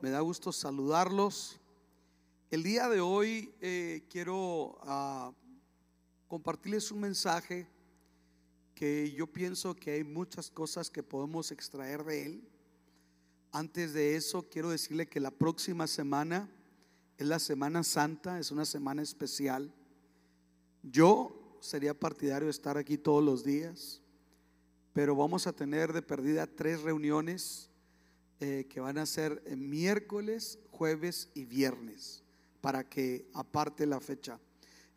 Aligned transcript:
Me 0.00 0.10
da 0.10 0.20
gusto 0.20 0.52
saludarlos. 0.52 1.58
El 2.52 2.62
día 2.62 2.88
de 2.88 3.00
hoy 3.00 3.52
eh, 3.60 4.06
quiero 4.08 4.78
ah, 4.82 5.32
compartirles 6.28 6.92
un 6.92 7.00
mensaje 7.00 7.66
que 8.76 9.10
yo 9.10 9.26
pienso 9.26 9.74
que 9.74 9.90
hay 9.90 10.04
muchas 10.04 10.50
cosas 10.50 10.88
que 10.88 11.02
podemos 11.02 11.50
extraer 11.50 12.04
de 12.04 12.26
él. 12.26 12.48
Antes 13.50 13.92
de 13.92 14.14
eso, 14.14 14.48
quiero 14.48 14.70
decirle 14.70 15.08
que 15.08 15.18
la 15.18 15.32
próxima 15.32 15.88
semana 15.88 16.48
es 17.16 17.26
la 17.26 17.40
Semana 17.40 17.82
Santa, 17.82 18.38
es 18.38 18.52
una 18.52 18.66
semana 18.66 19.02
especial. 19.02 19.74
Yo 20.84 21.58
sería 21.60 21.98
partidario 21.98 22.46
de 22.46 22.52
estar 22.52 22.78
aquí 22.78 22.98
todos 22.98 23.24
los 23.24 23.42
días, 23.42 24.00
pero 24.92 25.16
vamos 25.16 25.48
a 25.48 25.52
tener 25.52 25.92
de 25.92 26.02
perdida 26.02 26.46
tres 26.46 26.82
reuniones 26.82 27.68
eh, 28.40 28.66
que 28.68 28.80
van 28.80 28.98
a 28.98 29.06
ser 29.06 29.42
miércoles, 29.56 30.58
jueves 30.70 31.28
y 31.34 31.44
viernes, 31.44 32.22
para 32.60 32.88
que 32.88 33.28
aparte 33.34 33.86
la 33.86 34.00
fecha. 34.00 34.38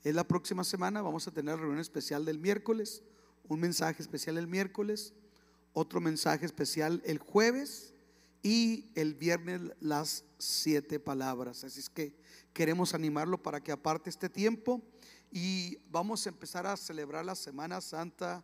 Es 0.04 0.16
la 0.16 0.28
próxima 0.28 0.64
semana, 0.64 1.02
vamos 1.02 1.28
a 1.28 1.32
tener 1.32 1.58
reunión 1.58 1.80
especial 1.80 2.26
del 2.26 2.40
miércoles, 2.40 3.04
un 3.48 3.60
mensaje 3.60 4.02
especial 4.02 4.38
el 4.38 4.48
miércoles, 4.48 5.14
otro 5.74 6.02
mensaje 6.02 6.46
especial 6.46 7.02
el 7.06 7.18
jueves 7.18 7.94
y 8.44 8.92
el 8.96 9.14
viernes 9.14 9.62
las 9.80 10.24
siete 10.38 11.00
palabras. 11.00 11.64
Así 11.64 11.80
es 11.80 11.90
que 11.90 12.16
queremos 12.54 12.94
animarlo 12.94 13.42
para 13.42 13.62
que 13.62 13.72
aparte 13.72 14.10
este 14.10 14.30
tiempo 14.30 14.82
y 15.32 15.78
vamos 15.90 16.26
a 16.26 16.30
empezar 16.30 16.68
a 16.68 16.78
celebrar 16.78 17.26
la 17.26 17.36
Semana 17.36 17.80
Santa 17.82 18.44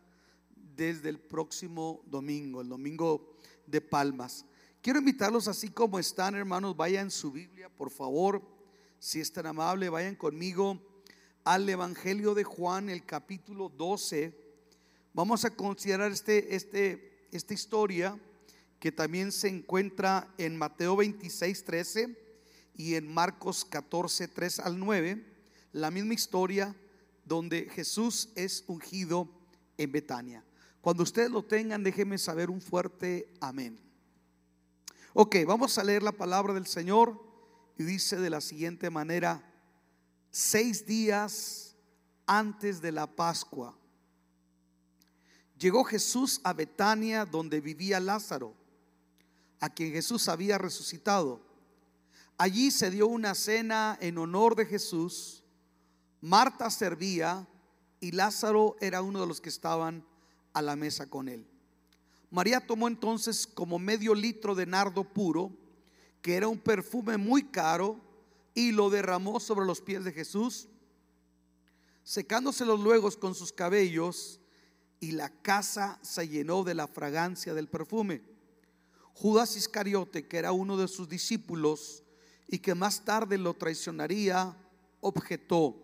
desde 0.76 1.08
el 1.08 1.18
próximo 1.18 2.02
domingo, 2.06 2.60
el 2.60 2.68
domingo 2.68 3.36
de 3.66 3.80
Palmas. 3.80 4.44
Quiero 4.88 5.00
invitarlos 5.00 5.48
así 5.48 5.68
como 5.68 5.98
están, 5.98 6.34
hermanos, 6.34 6.74
vayan 6.74 7.10
su 7.10 7.30
Biblia, 7.30 7.68
por 7.68 7.90
favor, 7.90 8.40
si 8.98 9.20
es 9.20 9.30
tan 9.30 9.44
amable, 9.44 9.90
vayan 9.90 10.14
conmigo 10.14 10.80
al 11.44 11.68
Evangelio 11.68 12.32
de 12.32 12.42
Juan, 12.42 12.88
el 12.88 13.04
capítulo 13.04 13.68
12. 13.68 14.32
Vamos 15.12 15.44
a 15.44 15.50
considerar 15.50 16.10
este, 16.10 16.56
este, 16.56 17.28
esta 17.30 17.52
historia 17.52 18.18
que 18.80 18.90
también 18.90 19.30
se 19.30 19.48
encuentra 19.48 20.32
en 20.38 20.56
Mateo 20.56 20.96
26, 20.96 21.64
13 21.64 22.18
y 22.74 22.94
en 22.94 23.12
Marcos 23.12 23.66
14, 23.66 24.26
3 24.26 24.60
al 24.60 24.78
9. 24.78 25.22
La 25.72 25.90
misma 25.90 26.14
historia 26.14 26.74
donde 27.26 27.68
Jesús 27.68 28.30
es 28.36 28.64
ungido 28.66 29.28
en 29.76 29.92
Betania. 29.92 30.42
Cuando 30.80 31.02
ustedes 31.02 31.30
lo 31.30 31.44
tengan, 31.44 31.84
déjenme 31.84 32.16
saber 32.16 32.48
un 32.48 32.62
fuerte 32.62 33.34
amén. 33.42 33.86
Ok, 35.20 35.34
vamos 35.44 35.76
a 35.78 35.82
leer 35.82 36.04
la 36.04 36.12
palabra 36.12 36.54
del 36.54 36.68
Señor 36.68 37.20
y 37.76 37.82
dice 37.82 38.18
de 38.18 38.30
la 38.30 38.40
siguiente 38.40 38.88
manera, 38.88 39.52
seis 40.30 40.86
días 40.86 41.74
antes 42.24 42.80
de 42.80 42.92
la 42.92 43.08
Pascua, 43.08 43.76
llegó 45.58 45.82
Jesús 45.82 46.40
a 46.44 46.52
Betania 46.52 47.26
donde 47.26 47.60
vivía 47.60 47.98
Lázaro, 47.98 48.54
a 49.58 49.68
quien 49.68 49.90
Jesús 49.90 50.28
había 50.28 50.56
resucitado. 50.56 51.44
Allí 52.36 52.70
se 52.70 52.88
dio 52.88 53.08
una 53.08 53.34
cena 53.34 53.98
en 54.00 54.18
honor 54.18 54.54
de 54.54 54.66
Jesús. 54.66 55.42
Marta 56.20 56.70
servía 56.70 57.48
y 57.98 58.12
Lázaro 58.12 58.76
era 58.80 59.02
uno 59.02 59.22
de 59.22 59.26
los 59.26 59.40
que 59.40 59.48
estaban 59.48 60.06
a 60.52 60.62
la 60.62 60.76
mesa 60.76 61.10
con 61.10 61.28
él. 61.28 61.44
María 62.30 62.60
tomó 62.60 62.88
entonces 62.88 63.46
como 63.46 63.78
medio 63.78 64.14
litro 64.14 64.54
de 64.54 64.66
nardo 64.66 65.04
puro, 65.04 65.50
que 66.20 66.34
era 66.34 66.48
un 66.48 66.58
perfume 66.58 67.16
muy 67.16 67.44
caro, 67.44 68.00
y 68.54 68.72
lo 68.72 68.90
derramó 68.90 69.38
sobre 69.40 69.66
los 69.66 69.80
pies 69.80 70.04
de 70.04 70.12
Jesús, 70.12 70.68
secándoselos 72.02 72.80
luego 72.80 73.10
con 73.12 73.34
sus 73.34 73.52
cabellos, 73.52 74.40
y 75.00 75.12
la 75.12 75.30
casa 75.30 75.98
se 76.02 76.26
llenó 76.28 76.64
de 76.64 76.74
la 76.74 76.88
fragancia 76.88 77.54
del 77.54 77.68
perfume. 77.68 78.22
Judas 79.14 79.56
Iscariote, 79.56 80.26
que 80.26 80.38
era 80.38 80.52
uno 80.52 80.76
de 80.76 80.88
sus 80.88 81.08
discípulos 81.08 82.02
y 82.46 82.58
que 82.58 82.74
más 82.74 83.04
tarde 83.04 83.38
lo 83.38 83.54
traicionaría, 83.54 84.56
objetó, 85.00 85.76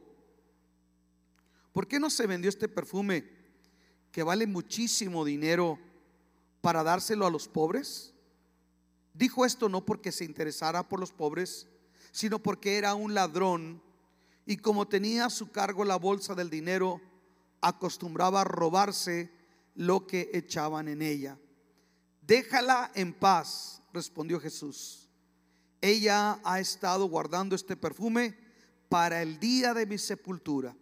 ¿por 1.73 1.87
qué 1.87 2.01
no 2.01 2.11
se 2.11 2.27
vendió 2.27 2.49
este 2.49 2.69
perfume 2.69 3.29
que 4.11 4.23
vale 4.23 4.47
muchísimo 4.47 5.25
dinero? 5.25 5.79
Para 6.65 6.83
dárselo 6.83 7.27
a 7.27 7.31
los 7.31 7.47
pobres? 7.47 8.15
Dijo 9.13 9.45
esto 9.45 9.69
no 9.69 9.85
porque 9.85 10.11
se 10.11 10.25
interesara 10.25 10.89
por 10.89 10.99
los 10.99 11.13
pobres, 11.13 11.69
sino 12.11 12.39
porque 12.39 12.79
era 12.79 12.95
un 12.95 13.13
ladrón 13.13 13.83
y 14.47 14.57
como 14.57 14.89
tenía 14.89 15.27
a 15.27 15.31
su 15.31 15.51
cargo 15.51 15.85
la 15.85 15.97
bolsa 15.97 16.35
del 16.35 16.49
dinero, 16.49 17.03
acostumbraba 17.61 18.41
a 18.41 18.45
robarse 18.45 19.31
lo 19.75 20.07
que 20.07 20.31
echaban 20.33 20.89
en 20.89 21.03
ella. 21.03 21.39
Déjala 22.23 22.91
en 22.95 23.13
paz, 23.13 23.83
respondió 23.93 24.41
Jesús. 24.41 25.11
Ella 25.83 26.41
ha 26.45 26.61
estado 26.61 27.05
guardando 27.11 27.55
este 27.55 27.77
perfume 27.77 28.39
para 28.89 29.21
el 29.21 29.39
día 29.39 29.75
de 29.75 29.85
mi 29.85 29.99
sepultura. 29.99 30.75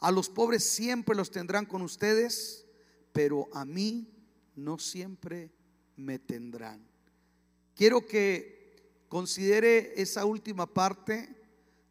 A 0.00 0.10
los 0.10 0.30
pobres 0.30 0.64
siempre 0.64 1.14
los 1.14 1.30
tendrán 1.30 1.66
con 1.66 1.82
ustedes, 1.82 2.64
pero 3.12 3.50
a 3.52 3.66
mí 3.66 4.15
no 4.56 4.78
siempre 4.78 5.52
me 5.96 6.18
tendrán. 6.18 6.84
Quiero 7.74 8.06
que 8.06 9.04
considere 9.08 10.00
esa 10.00 10.24
última 10.24 10.66
parte 10.66 11.28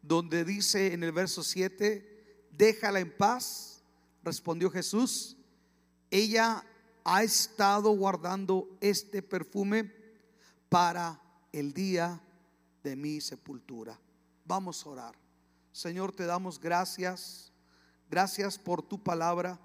donde 0.02 0.44
dice 0.44 0.92
en 0.92 1.02
el 1.02 1.12
verso 1.12 1.42
7, 1.42 2.46
déjala 2.50 3.00
en 3.00 3.16
paz, 3.16 3.82
respondió 4.22 4.70
Jesús. 4.70 5.36
Ella 6.10 6.64
ha 7.04 7.22
estado 7.22 7.90
guardando 7.90 8.68
este 8.80 9.22
perfume 9.22 9.92
para 10.68 11.20
el 11.52 11.72
día 11.72 12.20
de 12.82 12.96
mi 12.96 13.20
sepultura. 13.20 13.98
Vamos 14.44 14.84
a 14.84 14.90
orar. 14.90 15.14
Señor, 15.72 16.12
te 16.12 16.24
damos 16.24 16.60
gracias. 16.60 17.52
Gracias 18.08 18.58
por 18.58 18.82
tu 18.82 19.02
palabra, 19.02 19.58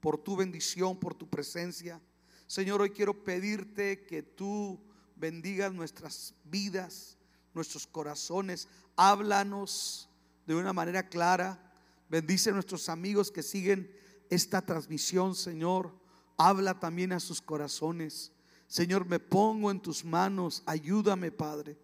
por 0.00 0.18
tu 0.18 0.36
bendición, 0.36 0.98
por 0.98 1.14
tu 1.14 1.28
presencia. 1.28 2.00
Señor, 2.50 2.82
hoy 2.82 2.90
quiero 2.90 3.22
pedirte 3.22 4.04
que 4.06 4.24
tú 4.24 4.80
bendigas 5.14 5.72
nuestras 5.72 6.34
vidas, 6.42 7.16
nuestros 7.54 7.86
corazones. 7.86 8.66
Háblanos 8.96 10.08
de 10.48 10.56
una 10.56 10.72
manera 10.72 11.08
clara. 11.08 11.72
Bendice 12.08 12.50
a 12.50 12.54
nuestros 12.54 12.88
amigos 12.88 13.30
que 13.30 13.44
siguen 13.44 13.88
esta 14.30 14.62
transmisión, 14.62 15.36
Señor. 15.36 15.94
Habla 16.36 16.80
también 16.80 17.12
a 17.12 17.20
sus 17.20 17.40
corazones. 17.40 18.32
Señor, 18.66 19.06
me 19.06 19.20
pongo 19.20 19.70
en 19.70 19.78
tus 19.78 20.04
manos. 20.04 20.64
Ayúdame, 20.66 21.30
Padre. 21.30 21.78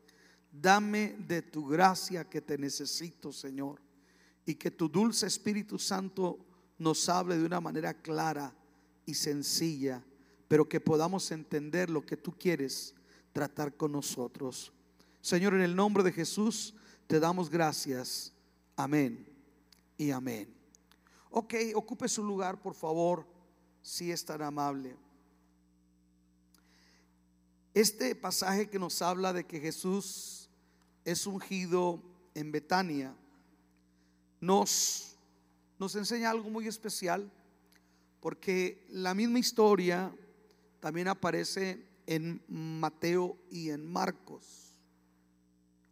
Dame 0.50 1.15
de 1.28 1.43
tu 1.43 1.65
gracia 1.65 2.28
que 2.28 2.41
te 2.41 2.59
necesito, 2.59 3.31
Señor. 3.31 3.81
Y 4.44 4.56
que 4.56 4.72
tu 4.72 4.88
dulce 4.88 5.28
Espíritu 5.28 5.78
Santo 5.78 6.44
nos 6.76 7.09
hable 7.09 7.38
de 7.38 7.44
una 7.44 7.60
manera 7.60 7.94
clara 7.94 8.53
y 9.05 9.15
sencilla 9.15 10.03
pero 10.49 10.69
que 10.69 10.81
podamos 10.81 11.31
entender 11.31 11.91
lo 11.91 12.05
que 12.05 12.17
tú 12.17 12.33
quieres 12.37 12.95
tratar 13.33 13.77
con 13.77 13.93
nosotros. 13.93 14.73
Señor, 15.21 15.55
en 15.55 15.62
el 15.62 15.75
nombre 15.75 16.03
de 16.03 16.12
Jesús 16.12 16.75
te 17.07 17.21
damos 17.21 17.51
gracias. 17.51 18.33
Amén 18.77 19.27
y 19.99 20.11
amén. 20.11 20.55
Ok, 21.31 21.55
ocupe 21.75 22.09
su 22.09 22.23
lugar, 22.23 22.61
por 22.61 22.75
favor, 22.75 23.27
si 23.83 24.11
es 24.11 24.25
tan 24.25 24.43
amable. 24.43 24.97
Este 27.75 28.15
pasaje 28.15 28.71
que 28.71 28.79
nos 28.79 29.03
habla 29.03 29.33
de 29.33 29.45
que 29.45 29.61
Jesús 29.61 30.49
es 31.05 31.26
ungido 31.26 32.03
en 32.35 32.50
Betania, 32.53 33.15
nos, 34.41 35.17
nos 35.79 35.94
enseña 35.94 36.31
algo 36.31 36.49
muy 36.49 36.67
especial, 36.67 37.31
porque 38.20 38.87
la 38.88 39.15
misma 39.15 39.38
historia 39.38 40.15
también 40.87 41.09
aparece 41.09 41.85
en 42.06 42.41
Mateo 42.47 43.37
y 43.50 43.71
en 43.71 43.85
Marcos. 43.85 44.73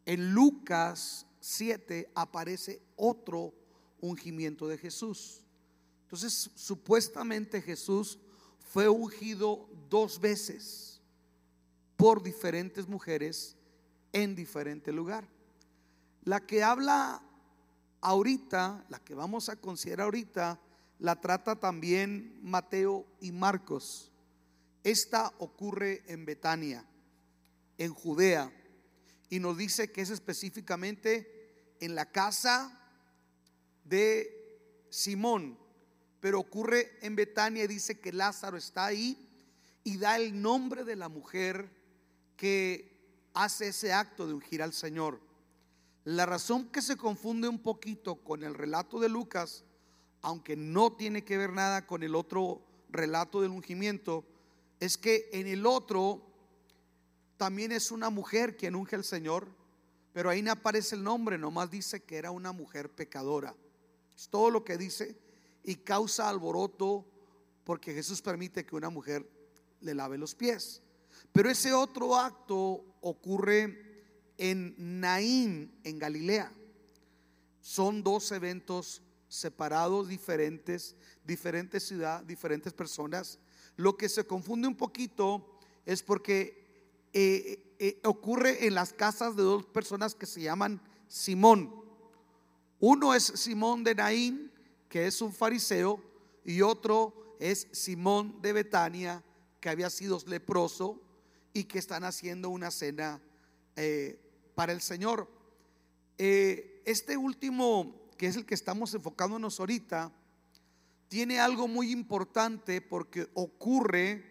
En 0.06 0.32
Lucas 0.32 1.26
7 1.40 2.12
aparece 2.14 2.80
otro 2.94 3.52
ungimiento 4.00 4.68
de 4.68 4.78
Jesús. 4.78 5.42
Entonces, 6.02 6.48
supuestamente 6.54 7.60
Jesús 7.60 8.20
fue 8.60 8.88
ungido 8.88 9.68
dos 9.90 10.20
veces 10.20 11.00
por 11.96 12.22
diferentes 12.22 12.86
mujeres 12.86 13.56
en 14.12 14.36
diferente 14.36 14.92
lugar. 14.92 15.26
La 16.22 16.46
que 16.46 16.62
habla 16.62 17.20
ahorita, 18.00 18.86
la 18.88 19.00
que 19.00 19.16
vamos 19.16 19.48
a 19.48 19.56
considerar 19.56 20.04
ahorita, 20.04 20.60
la 21.00 21.20
trata 21.20 21.58
también 21.58 22.38
Mateo 22.44 23.04
y 23.20 23.32
Marcos. 23.32 24.12
Esta 24.84 25.32
ocurre 25.38 26.04
en 26.06 26.26
Betania, 26.26 26.84
en 27.78 27.94
Judea, 27.94 28.52
y 29.30 29.40
nos 29.40 29.56
dice 29.56 29.90
que 29.90 30.02
es 30.02 30.10
específicamente 30.10 31.74
en 31.80 31.94
la 31.94 32.12
casa 32.12 32.78
de 33.84 34.86
Simón, 34.90 35.58
pero 36.20 36.38
ocurre 36.38 36.98
en 37.00 37.16
Betania 37.16 37.64
y 37.64 37.66
dice 37.66 37.98
que 37.98 38.12
Lázaro 38.12 38.58
está 38.58 38.84
ahí 38.84 39.26
y 39.84 39.96
da 39.96 40.16
el 40.16 40.40
nombre 40.40 40.84
de 40.84 40.96
la 40.96 41.08
mujer 41.08 41.70
que 42.36 43.30
hace 43.32 43.68
ese 43.68 43.92
acto 43.92 44.26
de 44.26 44.34
ungir 44.34 44.62
al 44.62 44.74
Señor. 44.74 45.20
La 46.04 46.26
razón 46.26 46.68
que 46.68 46.82
se 46.82 46.96
confunde 46.96 47.48
un 47.48 47.58
poquito 47.58 48.16
con 48.16 48.42
el 48.42 48.54
relato 48.54 49.00
de 49.00 49.08
Lucas, 49.08 49.64
aunque 50.20 50.56
no 50.56 50.92
tiene 50.92 51.24
que 51.24 51.38
ver 51.38 51.54
nada 51.54 51.86
con 51.86 52.02
el 52.02 52.14
otro 52.14 52.62
relato 52.90 53.40
del 53.40 53.50
ungimiento, 53.50 54.26
es 54.84 54.98
que 54.98 55.30
en 55.32 55.46
el 55.46 55.64
otro 55.66 56.22
también 57.36 57.72
es 57.72 57.90
una 57.90 58.10
mujer 58.10 58.56
quien 58.56 58.74
unge 58.74 58.96
al 58.96 59.04
Señor, 59.04 59.48
pero 60.12 60.30
ahí 60.30 60.42
no 60.42 60.52
aparece 60.52 60.94
el 60.94 61.02
nombre, 61.02 61.38
nomás 61.38 61.70
dice 61.70 62.02
que 62.02 62.16
era 62.16 62.30
una 62.30 62.52
mujer 62.52 62.90
pecadora. 62.90 63.54
Es 64.14 64.28
todo 64.28 64.50
lo 64.50 64.64
que 64.64 64.76
dice 64.76 65.16
y 65.64 65.76
causa 65.76 66.28
alboroto 66.28 67.06
porque 67.64 67.94
Jesús 67.94 68.20
permite 68.20 68.66
que 68.66 68.76
una 68.76 68.90
mujer 68.90 69.28
le 69.80 69.94
lave 69.94 70.18
los 70.18 70.34
pies. 70.34 70.82
Pero 71.32 71.50
ese 71.50 71.72
otro 71.72 72.16
acto 72.16 72.84
ocurre 73.00 74.04
en 74.36 74.74
Naín, 74.78 75.80
en 75.82 75.98
Galilea. 75.98 76.52
Son 77.60 78.02
dos 78.02 78.30
eventos 78.32 79.02
separados, 79.28 80.08
diferentes, 80.08 80.94
diferentes 81.24 81.84
ciudades, 81.84 82.26
diferentes 82.26 82.72
personas. 82.72 83.38
Lo 83.76 83.96
que 83.96 84.08
se 84.08 84.26
confunde 84.26 84.68
un 84.68 84.76
poquito 84.76 85.58
es 85.84 86.02
porque 86.02 87.08
eh, 87.12 87.76
eh, 87.78 88.00
ocurre 88.04 88.66
en 88.66 88.74
las 88.74 88.92
casas 88.92 89.36
de 89.36 89.42
dos 89.42 89.66
personas 89.66 90.14
que 90.14 90.26
se 90.26 90.42
llaman 90.42 90.80
Simón. 91.08 91.74
Uno 92.80 93.14
es 93.14 93.24
Simón 93.24 93.84
de 93.84 93.94
Naín, 93.94 94.52
que 94.88 95.06
es 95.06 95.20
un 95.20 95.32
fariseo, 95.32 96.02
y 96.44 96.60
otro 96.62 97.36
es 97.40 97.68
Simón 97.72 98.40
de 98.42 98.52
Betania, 98.52 99.24
que 99.60 99.68
había 99.68 99.90
sido 99.90 100.20
leproso 100.26 101.00
y 101.52 101.64
que 101.64 101.78
están 101.78 102.04
haciendo 102.04 102.50
una 102.50 102.70
cena 102.70 103.20
eh, 103.76 104.20
para 104.54 104.72
el 104.72 104.80
Señor. 104.80 105.28
Eh, 106.18 106.82
este 106.84 107.16
último, 107.16 108.10
que 108.18 108.26
es 108.26 108.36
el 108.36 108.44
que 108.44 108.54
estamos 108.54 108.94
enfocándonos 108.94 109.58
ahorita, 109.58 110.12
tiene 111.14 111.38
algo 111.38 111.68
muy 111.68 111.92
importante 111.92 112.80
porque 112.80 113.28
ocurre, 113.34 114.24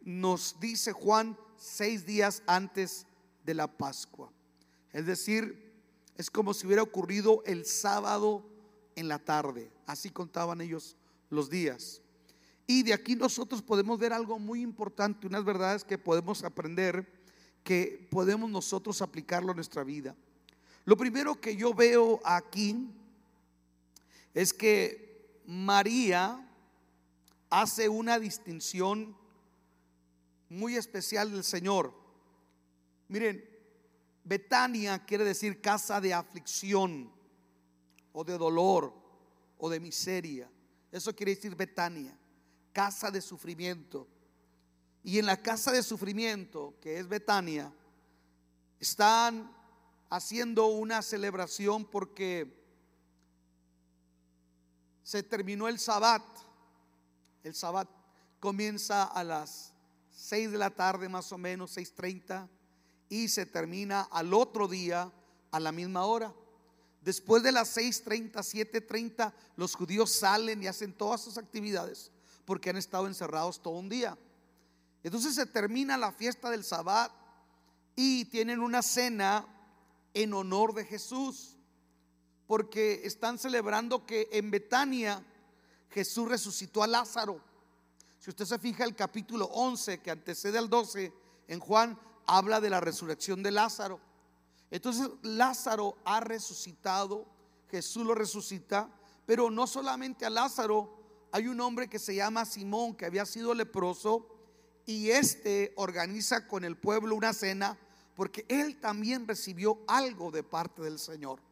nos 0.00 0.58
dice 0.58 0.90
Juan, 0.90 1.36
seis 1.58 2.06
días 2.06 2.42
antes 2.46 3.06
de 3.44 3.52
la 3.52 3.66
Pascua. 3.66 4.32
Es 4.90 5.04
decir, 5.04 5.70
es 6.16 6.30
como 6.30 6.54
si 6.54 6.66
hubiera 6.66 6.82
ocurrido 6.82 7.42
el 7.44 7.66
sábado 7.66 8.42
en 8.96 9.06
la 9.06 9.18
tarde. 9.18 9.70
Así 9.84 10.08
contaban 10.08 10.62
ellos 10.62 10.96
los 11.28 11.50
días. 11.50 12.00
Y 12.66 12.84
de 12.84 12.94
aquí 12.94 13.16
nosotros 13.16 13.60
podemos 13.60 13.98
ver 13.98 14.14
algo 14.14 14.38
muy 14.38 14.62
importante, 14.62 15.26
unas 15.26 15.44
verdades 15.44 15.84
que 15.84 15.98
podemos 15.98 16.42
aprender, 16.42 17.06
que 17.62 18.08
podemos 18.10 18.48
nosotros 18.48 19.02
aplicarlo 19.02 19.52
a 19.52 19.56
nuestra 19.56 19.84
vida. 19.84 20.16
Lo 20.86 20.96
primero 20.96 21.38
que 21.38 21.54
yo 21.54 21.74
veo 21.74 22.18
aquí 22.24 22.88
es 24.32 24.54
que 24.54 25.09
María 25.50 26.48
hace 27.50 27.88
una 27.88 28.20
distinción 28.20 29.16
muy 30.48 30.76
especial 30.76 31.32
del 31.32 31.42
Señor. 31.42 31.92
Miren, 33.08 33.44
Betania 34.22 35.04
quiere 35.04 35.24
decir 35.24 35.60
casa 35.60 36.00
de 36.00 36.14
aflicción 36.14 37.12
o 38.12 38.22
de 38.22 38.38
dolor 38.38 38.94
o 39.58 39.68
de 39.68 39.80
miseria. 39.80 40.48
Eso 40.92 41.16
quiere 41.16 41.34
decir 41.34 41.56
Betania, 41.56 42.16
casa 42.72 43.10
de 43.10 43.20
sufrimiento. 43.20 44.06
Y 45.02 45.18
en 45.18 45.26
la 45.26 45.42
casa 45.42 45.72
de 45.72 45.82
sufrimiento, 45.82 46.76
que 46.80 47.00
es 47.00 47.08
Betania, 47.08 47.74
están 48.78 49.52
haciendo 50.10 50.66
una 50.66 51.02
celebración 51.02 51.84
porque 51.86 52.59
se 55.02 55.22
terminó 55.22 55.68
el 55.68 55.78
sabbat. 55.78 56.22
El 57.42 57.54
sabbat 57.54 57.88
comienza 58.38 59.04
a 59.04 59.24
las 59.24 59.72
6 60.10 60.52
de 60.52 60.58
la 60.58 60.70
tarde 60.70 61.08
más 61.08 61.32
o 61.32 61.38
menos, 61.38 61.76
6.30 61.76 62.48
y 63.08 63.28
se 63.28 63.46
termina 63.46 64.02
al 64.02 64.32
otro 64.32 64.68
día 64.68 65.12
a 65.50 65.60
la 65.60 65.72
misma 65.72 66.04
hora. 66.04 66.32
Después 67.02 67.42
de 67.42 67.52
las 67.52 67.76
6.30, 67.76 68.32
7.30, 68.32 69.32
los 69.56 69.74
judíos 69.74 70.12
salen 70.12 70.62
y 70.62 70.66
hacen 70.66 70.92
todas 70.92 71.20
sus 71.20 71.38
actividades 71.38 72.12
porque 72.44 72.70
han 72.70 72.76
estado 72.76 73.06
encerrados 73.06 73.62
todo 73.62 73.74
un 73.74 73.88
día. 73.88 74.18
Entonces 75.02 75.34
se 75.34 75.46
termina 75.46 75.96
la 75.96 76.12
fiesta 76.12 76.50
del 76.50 76.64
Sabbat 76.64 77.10
y 77.96 78.26
tienen 78.26 78.60
una 78.60 78.82
cena 78.82 79.46
en 80.12 80.34
honor 80.34 80.74
de 80.74 80.84
Jesús, 80.84 81.56
porque 82.50 83.02
están 83.04 83.38
celebrando 83.38 84.04
que 84.04 84.28
en 84.32 84.50
Betania 84.50 85.24
Jesús 85.88 86.28
resucitó 86.28 86.82
a 86.82 86.88
Lázaro. 86.88 87.40
Si 88.18 88.28
usted 88.28 88.44
se 88.44 88.58
fija 88.58 88.82
el 88.82 88.96
capítulo 88.96 89.44
11 89.44 90.00
que 90.00 90.10
antecede 90.10 90.58
al 90.58 90.68
12 90.68 91.12
en 91.46 91.60
Juan, 91.60 91.96
habla 92.26 92.60
de 92.60 92.68
la 92.68 92.80
resurrección 92.80 93.44
de 93.44 93.52
Lázaro. 93.52 94.00
Entonces 94.68 95.08
Lázaro 95.22 95.96
ha 96.04 96.18
resucitado, 96.18 97.24
Jesús 97.70 98.04
lo 98.04 98.16
resucita, 98.16 98.90
pero 99.26 99.48
no 99.48 99.68
solamente 99.68 100.26
a 100.26 100.30
Lázaro, 100.30 101.28
hay 101.30 101.46
un 101.46 101.60
hombre 101.60 101.86
que 101.86 102.00
se 102.00 102.16
llama 102.16 102.44
Simón 102.44 102.96
que 102.96 103.06
había 103.06 103.26
sido 103.26 103.54
leproso 103.54 104.26
y 104.86 105.10
este 105.10 105.72
organiza 105.76 106.48
con 106.48 106.64
el 106.64 106.76
pueblo 106.76 107.14
una 107.14 107.32
cena 107.32 107.78
porque 108.16 108.44
él 108.48 108.80
también 108.80 109.28
recibió 109.28 109.78
algo 109.86 110.32
de 110.32 110.42
parte 110.42 110.82
del 110.82 110.98
Señor. 110.98 111.48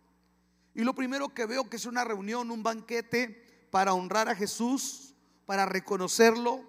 Y 0.78 0.84
lo 0.84 0.94
primero 0.94 1.30
que 1.30 1.44
veo 1.44 1.68
que 1.68 1.74
es 1.74 1.86
una 1.86 2.04
reunión, 2.04 2.52
un 2.52 2.62
banquete 2.62 3.66
para 3.68 3.94
honrar 3.94 4.28
a 4.28 4.36
Jesús, 4.36 5.12
para 5.44 5.66
reconocerlo. 5.66 6.60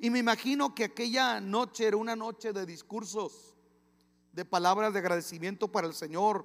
Y 0.00 0.10
me 0.10 0.18
imagino 0.18 0.74
que 0.74 0.82
aquella 0.82 1.40
noche 1.40 1.86
era 1.86 1.96
una 1.96 2.16
noche 2.16 2.52
de 2.52 2.66
discursos 2.66 3.54
de 4.32 4.44
palabras 4.44 4.92
de 4.92 4.98
agradecimiento 4.98 5.70
para 5.70 5.86
el 5.86 5.94
Señor 5.94 6.44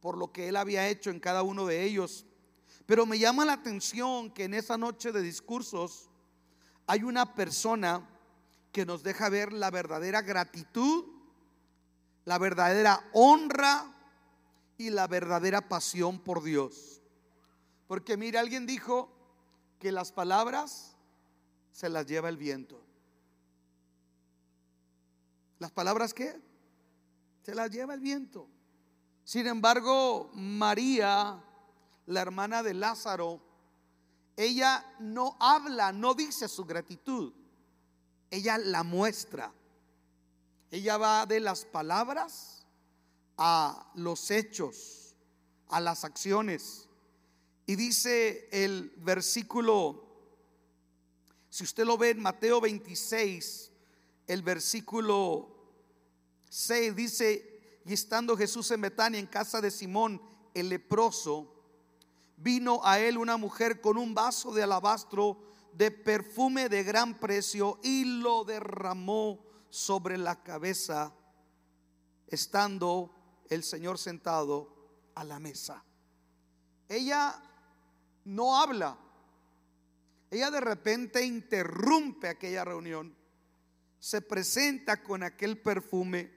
por 0.00 0.16
lo 0.16 0.30
que 0.30 0.48
Él 0.48 0.54
había 0.54 0.86
hecho 0.86 1.10
en 1.10 1.18
cada 1.18 1.42
uno 1.42 1.66
de 1.66 1.82
ellos. 1.82 2.26
Pero 2.86 3.06
me 3.06 3.18
llama 3.18 3.44
la 3.44 3.54
atención 3.54 4.30
que 4.30 4.44
en 4.44 4.54
esa 4.54 4.78
noche 4.78 5.10
de 5.10 5.22
discursos 5.22 6.08
hay 6.86 7.02
una 7.02 7.34
persona 7.34 8.08
que 8.70 8.86
nos 8.86 9.02
deja 9.02 9.28
ver 9.30 9.52
la 9.52 9.72
verdadera 9.72 10.22
gratitud, 10.22 11.06
la 12.24 12.38
verdadera 12.38 13.02
honra 13.14 13.95
y 14.78 14.90
la 14.90 15.06
verdadera 15.06 15.68
pasión 15.68 16.18
por 16.18 16.42
Dios. 16.42 17.00
Porque 17.86 18.16
mire, 18.16 18.38
alguien 18.38 18.66
dijo 18.66 19.10
que 19.78 19.92
las 19.92 20.12
palabras 20.12 20.96
se 21.72 21.88
las 21.88 22.06
lleva 22.06 22.28
el 22.28 22.36
viento. 22.36 22.82
¿Las 25.58 25.70
palabras 25.70 26.12
qué? 26.12 26.40
se 27.46 27.54
la 27.54 27.68
lleva 27.68 27.94
el 27.94 28.00
viento. 28.00 28.48
Sin 29.22 29.46
embargo, 29.46 30.32
María, 30.34 31.40
la 32.06 32.20
hermana 32.20 32.60
de 32.64 32.74
Lázaro, 32.74 33.40
ella 34.36 34.84
no 34.98 35.36
habla, 35.38 35.92
no 35.92 36.14
dice 36.14 36.48
su 36.48 36.64
gratitud, 36.64 37.32
ella 38.32 38.58
la 38.58 38.82
muestra. 38.82 39.52
Ella 40.72 40.96
va 40.96 41.24
de 41.24 41.38
las 41.38 41.64
palabras 41.64 42.55
a 43.36 43.90
los 43.94 44.30
hechos, 44.30 45.14
a 45.68 45.80
las 45.80 46.04
acciones. 46.04 46.88
Y 47.66 47.76
dice 47.76 48.48
el 48.52 48.92
versículo, 48.98 50.04
si 51.50 51.64
usted 51.64 51.84
lo 51.84 51.98
ve 51.98 52.10
en 52.10 52.20
Mateo 52.20 52.60
26, 52.60 53.72
el 54.26 54.42
versículo 54.42 55.56
6 56.48 56.94
dice, 56.96 57.82
y 57.84 57.92
estando 57.92 58.36
Jesús 58.36 58.70
en 58.70 58.80
Betania, 58.80 59.20
en 59.20 59.26
casa 59.26 59.60
de 59.60 59.70
Simón, 59.70 60.20
el 60.54 60.68
leproso, 60.68 61.52
vino 62.36 62.80
a 62.84 62.98
él 62.98 63.18
una 63.18 63.36
mujer 63.36 63.80
con 63.80 63.96
un 63.96 64.14
vaso 64.14 64.52
de 64.52 64.62
alabastro 64.62 65.38
de 65.72 65.90
perfume 65.90 66.68
de 66.68 66.82
gran 66.82 67.18
precio 67.18 67.78
y 67.82 68.04
lo 68.04 68.44
derramó 68.44 69.38
sobre 69.68 70.16
la 70.16 70.42
cabeza, 70.42 71.12
estando 72.28 73.15
el 73.50 73.62
Señor 73.62 73.98
sentado 73.98 74.74
a 75.14 75.24
la 75.24 75.38
mesa. 75.38 75.82
Ella 76.88 77.40
no 78.24 78.60
habla. 78.60 78.98
Ella 80.30 80.50
de 80.50 80.60
repente 80.60 81.24
interrumpe 81.24 82.28
aquella 82.28 82.64
reunión, 82.64 83.16
se 83.98 84.20
presenta 84.20 85.02
con 85.02 85.22
aquel 85.22 85.60
perfume 85.60 86.32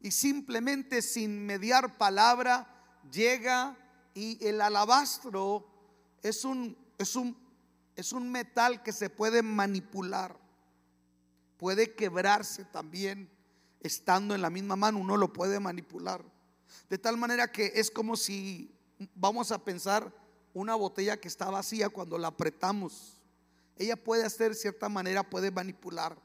y 0.00 0.12
simplemente 0.12 1.02
sin 1.02 1.44
mediar 1.44 1.98
palabra 1.98 3.02
llega 3.10 3.76
y 4.14 4.44
el 4.46 4.60
alabastro 4.60 5.66
es 6.22 6.44
un, 6.44 6.78
es 6.96 7.16
un, 7.16 7.36
es 7.96 8.12
un 8.12 8.30
metal 8.30 8.82
que 8.84 8.92
se 8.92 9.10
puede 9.10 9.42
manipular, 9.42 10.38
puede 11.56 11.94
quebrarse 11.94 12.64
también 12.64 13.35
estando 13.80 14.34
en 14.34 14.42
la 14.42 14.50
misma 14.50 14.76
mano, 14.76 14.98
uno 14.98 15.16
lo 15.16 15.32
puede 15.32 15.60
manipular. 15.60 16.24
De 16.88 16.98
tal 16.98 17.16
manera 17.16 17.50
que 17.50 17.72
es 17.74 17.90
como 17.90 18.16
si 18.16 18.74
vamos 19.14 19.52
a 19.52 19.64
pensar 19.64 20.12
una 20.54 20.74
botella 20.74 21.18
que 21.18 21.28
está 21.28 21.50
vacía 21.50 21.88
cuando 21.88 22.16
la 22.18 22.28
apretamos. 22.28 23.20
Ella 23.76 23.96
puede 23.96 24.24
hacer 24.24 24.54
cierta 24.54 24.88
manera, 24.88 25.28
puede 25.28 25.50
manipular 25.50 26.16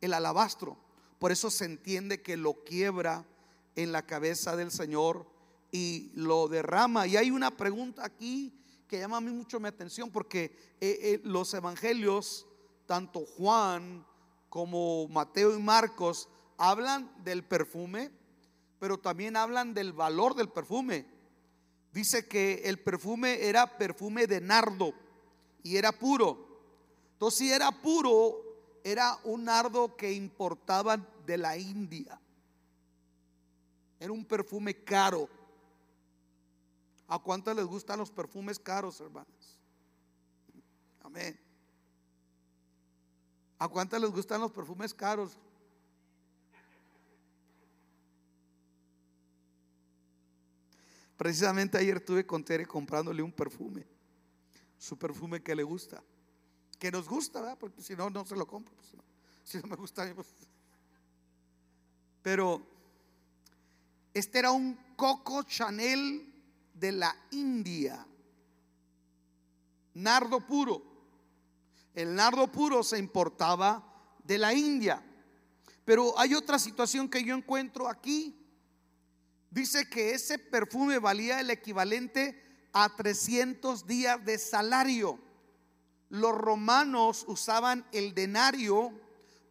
el 0.00 0.14
alabastro. 0.14 0.78
Por 1.18 1.32
eso 1.32 1.50
se 1.50 1.64
entiende 1.64 2.22
que 2.22 2.36
lo 2.36 2.64
quiebra 2.64 3.24
en 3.74 3.92
la 3.92 4.06
cabeza 4.06 4.56
del 4.56 4.70
Señor 4.70 5.26
y 5.72 6.12
lo 6.14 6.48
derrama. 6.48 7.06
Y 7.06 7.16
hay 7.16 7.30
una 7.30 7.56
pregunta 7.56 8.04
aquí 8.04 8.54
que 8.86 9.00
llama 9.00 9.20
mucho 9.20 9.58
mi 9.58 9.68
atención 9.68 10.10
porque 10.10 10.76
eh, 10.80 10.98
eh, 11.00 11.20
los 11.24 11.54
evangelios, 11.54 12.46
tanto 12.86 13.24
Juan 13.24 14.06
como 14.48 15.08
Mateo 15.08 15.56
y 15.56 15.62
Marcos, 15.62 16.28
hablan 16.58 17.10
del 17.24 17.44
perfume, 17.44 18.10
pero 18.78 18.98
también 18.98 19.36
hablan 19.36 19.74
del 19.74 19.92
valor 19.92 20.34
del 20.34 20.48
perfume. 20.48 21.06
Dice 21.92 22.26
que 22.26 22.62
el 22.64 22.80
perfume 22.80 23.46
era 23.46 23.78
perfume 23.78 24.26
de 24.26 24.40
nardo 24.40 24.94
y 25.62 25.76
era 25.76 25.92
puro. 25.92 26.48
Entonces, 27.12 27.38
si 27.38 27.52
era 27.52 27.70
puro, 27.70 28.80
era 28.82 29.18
un 29.24 29.44
nardo 29.44 29.96
que 29.96 30.12
importaban 30.12 31.06
de 31.26 31.38
la 31.38 31.56
India. 31.56 32.20
Era 34.00 34.12
un 34.12 34.24
perfume 34.24 34.82
caro. 34.82 35.28
¿A 37.06 37.18
cuántos 37.18 37.54
les 37.54 37.66
gustan 37.66 37.98
los 37.98 38.10
perfumes 38.10 38.58
caros, 38.58 39.00
hermanos? 39.00 39.60
Amén. 41.02 41.38
¿A 43.58 43.68
cuántos 43.68 44.00
les 44.00 44.10
gustan 44.10 44.40
los 44.40 44.50
perfumes 44.50 44.92
caros? 44.92 45.38
Precisamente 51.22 51.78
ayer 51.78 51.98
estuve 51.98 52.26
con 52.26 52.44
Tere 52.44 52.66
comprándole 52.66 53.22
un 53.22 53.30
perfume, 53.30 53.86
su 54.76 54.98
perfume 54.98 55.40
que 55.40 55.54
le 55.54 55.62
gusta, 55.62 56.02
que 56.80 56.90
nos 56.90 57.08
gusta, 57.08 57.40
¿verdad? 57.40 57.56
Porque 57.60 57.80
si 57.80 57.94
no, 57.94 58.10
no 58.10 58.26
se 58.26 58.34
lo 58.34 58.44
compro. 58.44 58.74
Pues, 58.74 58.88
si 59.44 59.58
no 59.58 59.68
me 59.68 59.76
gusta, 59.76 60.12
pues. 60.16 60.26
pero 62.22 62.60
este 64.12 64.40
era 64.40 64.50
un 64.50 64.76
Coco 64.96 65.44
Chanel 65.44 66.28
de 66.74 66.90
la 66.90 67.14
India, 67.30 68.04
nardo 69.94 70.44
puro. 70.44 70.82
El 71.94 72.16
nardo 72.16 72.50
puro 72.50 72.82
se 72.82 72.98
importaba 72.98 74.18
de 74.24 74.38
la 74.38 74.52
India. 74.52 75.00
Pero 75.84 76.18
hay 76.18 76.34
otra 76.34 76.58
situación 76.58 77.08
que 77.08 77.22
yo 77.22 77.36
encuentro 77.36 77.88
aquí 77.88 78.41
dice 79.52 79.88
que 79.88 80.14
ese 80.14 80.38
perfume 80.38 80.98
valía 80.98 81.40
el 81.40 81.50
equivalente 81.50 82.40
a 82.72 82.96
300 82.96 83.86
días 83.86 84.24
de 84.24 84.38
salario. 84.38 85.18
Los 86.08 86.32
romanos 86.32 87.24
usaban 87.28 87.86
el 87.92 88.14
denario 88.14 88.92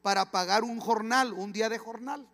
para 0.01 0.31
pagar 0.31 0.63
un 0.63 0.79
jornal, 0.79 1.33
un 1.33 1.53
día 1.53 1.69
de 1.69 1.77
jornal. 1.77 2.27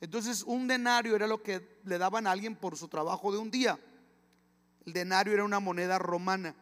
Entonces 0.00 0.42
un 0.42 0.68
denario 0.68 1.16
era 1.16 1.26
lo 1.26 1.42
que 1.42 1.80
le 1.84 1.98
daban 1.98 2.26
a 2.26 2.30
alguien 2.30 2.54
por 2.56 2.76
su 2.76 2.88
trabajo 2.88 3.32
de 3.32 3.38
un 3.38 3.50
día. 3.50 3.78
El 4.86 4.92
denario 4.92 5.34
era 5.34 5.44
una 5.44 5.60
moneda 5.60 5.98
romana. 5.98 6.54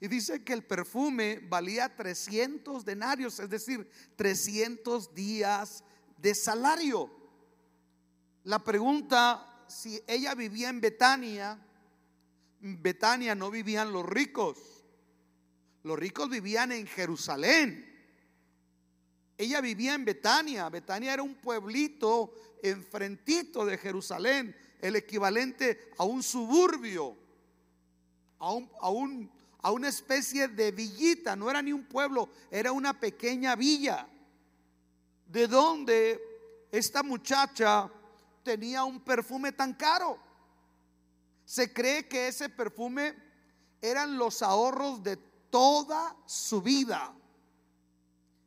Y 0.00 0.08
dice 0.08 0.42
que 0.42 0.52
el 0.52 0.64
perfume 0.64 1.40
valía 1.48 1.94
300 1.94 2.84
denarios, 2.84 3.40
es 3.40 3.48
decir, 3.48 3.88
300 4.16 5.14
días 5.14 5.84
de 6.18 6.34
salario. 6.34 7.23
La 8.44 8.58
pregunta, 8.58 9.64
si 9.66 10.02
ella 10.06 10.34
vivía 10.34 10.68
en 10.68 10.80
Betania, 10.80 11.58
Betania 12.60 13.34
no 13.34 13.50
vivían 13.50 13.90
los 13.90 14.04
ricos, 14.04 14.58
los 15.82 15.98
ricos 15.98 16.28
vivían 16.28 16.70
en 16.72 16.86
Jerusalén. 16.86 17.90
Ella 19.38 19.62
vivía 19.62 19.94
en 19.94 20.04
Betania, 20.04 20.68
Betania 20.68 21.14
era 21.14 21.22
un 21.22 21.36
pueblito 21.36 22.34
enfrentito 22.62 23.64
de 23.64 23.78
Jerusalén, 23.78 24.54
el 24.80 24.96
equivalente 24.96 25.92
a 25.96 26.04
un 26.04 26.22
suburbio, 26.22 27.16
a, 28.38 28.52
un, 28.52 29.30
a 29.62 29.70
una 29.70 29.88
especie 29.88 30.48
de 30.48 30.70
villita, 30.70 31.34
no 31.34 31.48
era 31.48 31.62
ni 31.62 31.72
un 31.72 31.84
pueblo, 31.84 32.28
era 32.50 32.72
una 32.72 32.98
pequeña 33.00 33.56
villa, 33.56 34.06
de 35.26 35.48
donde 35.48 36.20
esta 36.70 37.02
muchacha 37.02 37.90
tenía 38.44 38.84
un 38.84 39.00
perfume 39.00 39.50
tan 39.50 39.74
caro. 39.74 40.18
Se 41.44 41.72
cree 41.72 42.06
que 42.06 42.28
ese 42.28 42.48
perfume 42.48 43.16
eran 43.80 44.16
los 44.16 44.42
ahorros 44.42 45.02
de 45.02 45.16
toda 45.16 46.16
su 46.26 46.62
vida. 46.62 47.12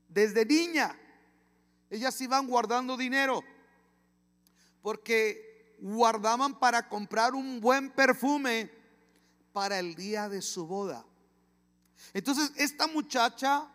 Desde 0.07 0.45
niña, 0.45 0.97
ellas 1.89 2.19
iban 2.21 2.47
guardando 2.47 2.95
dinero 2.95 3.43
porque 4.81 5.77
guardaban 5.79 6.57
para 6.57 6.87
comprar 6.87 7.35
un 7.35 7.59
buen 7.59 7.91
perfume 7.91 8.71
para 9.53 9.79
el 9.79 9.95
día 9.95 10.29
de 10.29 10.41
su 10.41 10.65
boda. 10.65 11.05
Entonces, 12.13 12.51
esta 12.55 12.87
muchacha, 12.87 13.67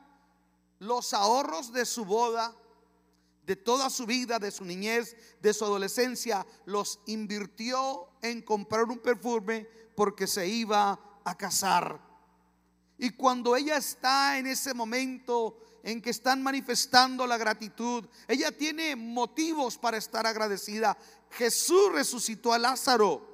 los 0.78 1.12
ahorros 1.12 1.72
de 1.72 1.84
su 1.84 2.04
boda, 2.04 2.54
de 3.46 3.56
toda 3.56 3.90
su 3.90 4.06
vida, 4.06 4.38
de 4.38 4.50
su 4.50 4.64
niñez, 4.64 5.16
de 5.40 5.52
su 5.52 5.64
adolescencia, 5.64 6.46
los 6.64 7.00
invirtió 7.06 8.08
en 8.22 8.42
comprar 8.42 8.84
un 8.84 8.98
perfume 8.98 9.66
porque 9.96 10.26
se 10.26 10.46
iba 10.46 11.20
a 11.24 11.36
casar. 11.36 12.00
Y 12.98 13.10
cuando 13.10 13.56
ella 13.56 13.76
está 13.76 14.38
en 14.38 14.46
ese 14.46 14.74
momento 14.74 15.58
en 15.82 16.00
que 16.00 16.10
están 16.10 16.42
manifestando 16.42 17.26
la 17.26 17.36
gratitud, 17.36 18.04
ella 18.28 18.56
tiene 18.56 18.94
motivos 18.94 19.76
para 19.76 19.96
estar 19.96 20.24
agradecida. 20.26 20.96
Jesús 21.30 21.92
resucitó 21.92 22.52
a 22.52 22.58
Lázaro. 22.58 23.28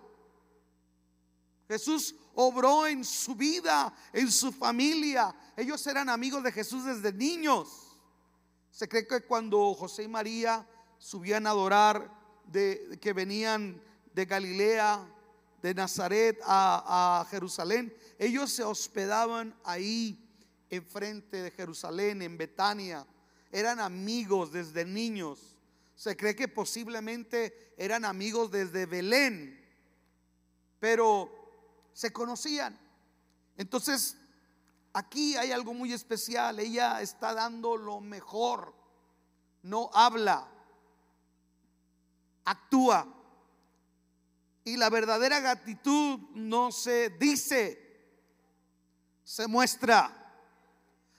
Jesús 1.69 2.15
obró 2.35 2.87
en 2.87 3.05
su 3.05 3.35
vida, 3.35 3.95
en 4.15 4.33
su 4.33 4.53
familia. 4.53 5.35
Ellos 5.55 5.87
eran 5.87 6.09
amigos 6.09 6.43
de 6.43 6.53
Jesús 6.53 6.85
desde 6.85 7.13
niños. 7.13 7.88
Se 8.79 8.89
cree 8.89 9.09
que 9.09 9.23
cuando 9.23 9.75
José 9.75 10.05
y 10.05 10.09
María 10.09 10.65
subían 10.99 11.49
a 11.49 11.51
adorar, 11.51 12.17
de, 12.47 12.97
que 13.03 13.13
venían 13.13 13.83
de 14.15 14.25
Galilea, 14.25 15.05
de 15.61 15.75
Nazaret 15.75 16.39
a, 16.45 17.19
a 17.19 17.25
Jerusalén, 17.25 17.93
ellos 18.21 18.53
se 18.53 18.63
hospedaban 18.63 19.53
ahí 19.65 20.25
enfrente 20.71 21.43
de 21.43 21.51
Jerusalén, 21.51 22.23
en 22.23 22.39
Betania. 22.39 23.05
Eran 23.51 23.81
amigos 23.81 24.53
desde 24.53 24.85
niños. 24.85 25.57
Se 25.97 26.17
cree 26.17 26.37
que 26.37 26.47
posiblemente 26.47 27.75
eran 27.77 28.05
amigos 28.05 28.53
desde 28.53 28.87
Belén, 28.87 29.61
pero 30.79 31.29
se 31.93 32.13
conocían. 32.13 32.79
Entonces 33.57 34.17
Aquí 34.93 35.37
hay 35.37 35.53
algo 35.53 35.75
muy 35.75 35.93
especial. 35.93 36.59
Ella 36.59 37.01
está 37.01 37.35
dando 37.35 37.77
lo 37.77 38.01
mejor. 38.01 38.75
No 39.63 39.91
habla, 39.93 40.49
actúa. 42.45 43.07
Y 44.65 44.77
la 44.77 44.91
verdadera 44.91 45.41
gratitud 45.41 46.21
no 46.35 46.71
se 46.73 47.11
dice, 47.11 47.89
se 49.25 49.47
muestra. 49.47 50.15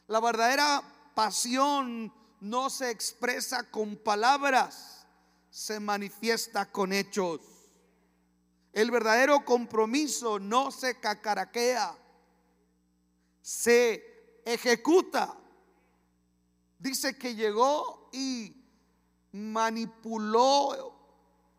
La 0.08 0.20
verdadera 0.20 0.82
pasión 1.16 2.14
no 2.42 2.70
se 2.70 2.90
expresa 2.90 3.64
con 3.70 3.98
palabras, 3.98 5.06
se 5.50 5.80
manifiesta 5.80 6.72
con 6.72 6.94
hechos. 6.94 7.42
El 8.72 8.92
verdadero 8.92 9.44
compromiso 9.46 10.40
no 10.40 10.72
se 10.72 11.00
cacaraquea 11.00 11.96
se 13.42 14.42
ejecuta. 14.46 15.38
Dice 16.78 17.18
que 17.18 17.36
llegó 17.36 18.10
y 18.14 18.56
manipuló, 19.32 20.96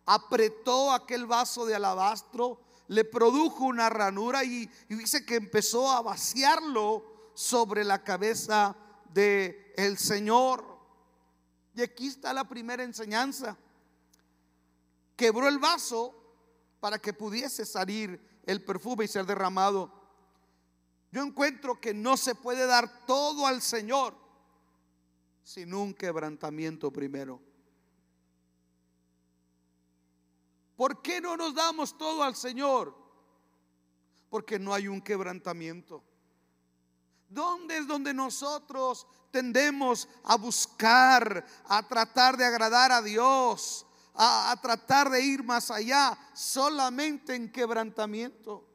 apretó 0.07 0.93
aquel 0.93 1.27
vaso 1.27 1.67
de 1.67 1.75
alabastro, 1.75 2.61
le 2.89 3.05
produjo 3.05 3.65
una 3.65 3.89
ranura 3.89 4.43
y, 4.45 4.69
dice 4.89 5.25
que 5.25 5.37
empezó 5.37 5.91
a 5.91 6.03
vaciarlo 6.03 7.33
sobre 7.35 7.85
la 7.85 8.03
cabeza 8.03 8.77
de 9.13 9.73
el 9.77 9.99
Señor. 9.99 10.65
Y 11.75 11.83
aquí 11.83 12.09
está 12.09 12.33
la 12.33 12.49
primera 12.49 12.83
enseñanza. 12.83 13.57
quebró 15.15 15.49
el 15.49 15.59
vaso 15.59 16.15
para 16.81 16.99
que 16.99 17.13
pudiese 17.13 17.65
salir 17.65 18.21
el 18.47 18.65
perfume 18.65 19.05
y 19.05 19.09
ser 19.09 19.27
derramado. 19.27 20.00
Yo 21.13 21.23
encuentro 21.23 21.81
que 21.81 21.93
no 21.93 22.17
se 22.17 22.35
puede 22.35 22.67
dar 22.67 23.07
todo 23.07 23.47
al 23.47 23.63
Señor 23.63 24.15
sin 25.43 25.75
un 25.75 25.93
quebrantamiento 25.93 26.93
primero. 26.93 27.41
¿Por 30.77 31.03
qué 31.03 31.21
no 31.21 31.37
nos 31.37 31.55
damos 31.55 31.99
todo 31.99 32.23
al 32.23 32.37
Señor? 32.37 32.97
Porque 34.29 34.59
no 34.59 34.73
hay 34.73 34.89
un 34.89 35.03
quebrantamiento. 35.03 36.05
¿Dónde 37.29 37.79
es 37.79 37.87
donde 37.87 38.15
nosotros 38.15 39.07
tendemos 39.31 40.09
a 40.25 40.37
buscar, 40.37 41.45
a 41.67 41.87
tratar 41.87 42.37
de 42.37 42.45
agradar 42.45 42.93
a 42.93 43.03
Dios, 43.03 43.85
a, 44.15 44.57
tratar 44.63 45.11
de 45.11 45.21
ir 45.21 45.43
más 45.43 45.71
allá? 45.71 46.17
Solamente 46.33 47.35
en 47.35 47.53
quebrantamiento. 47.53 48.70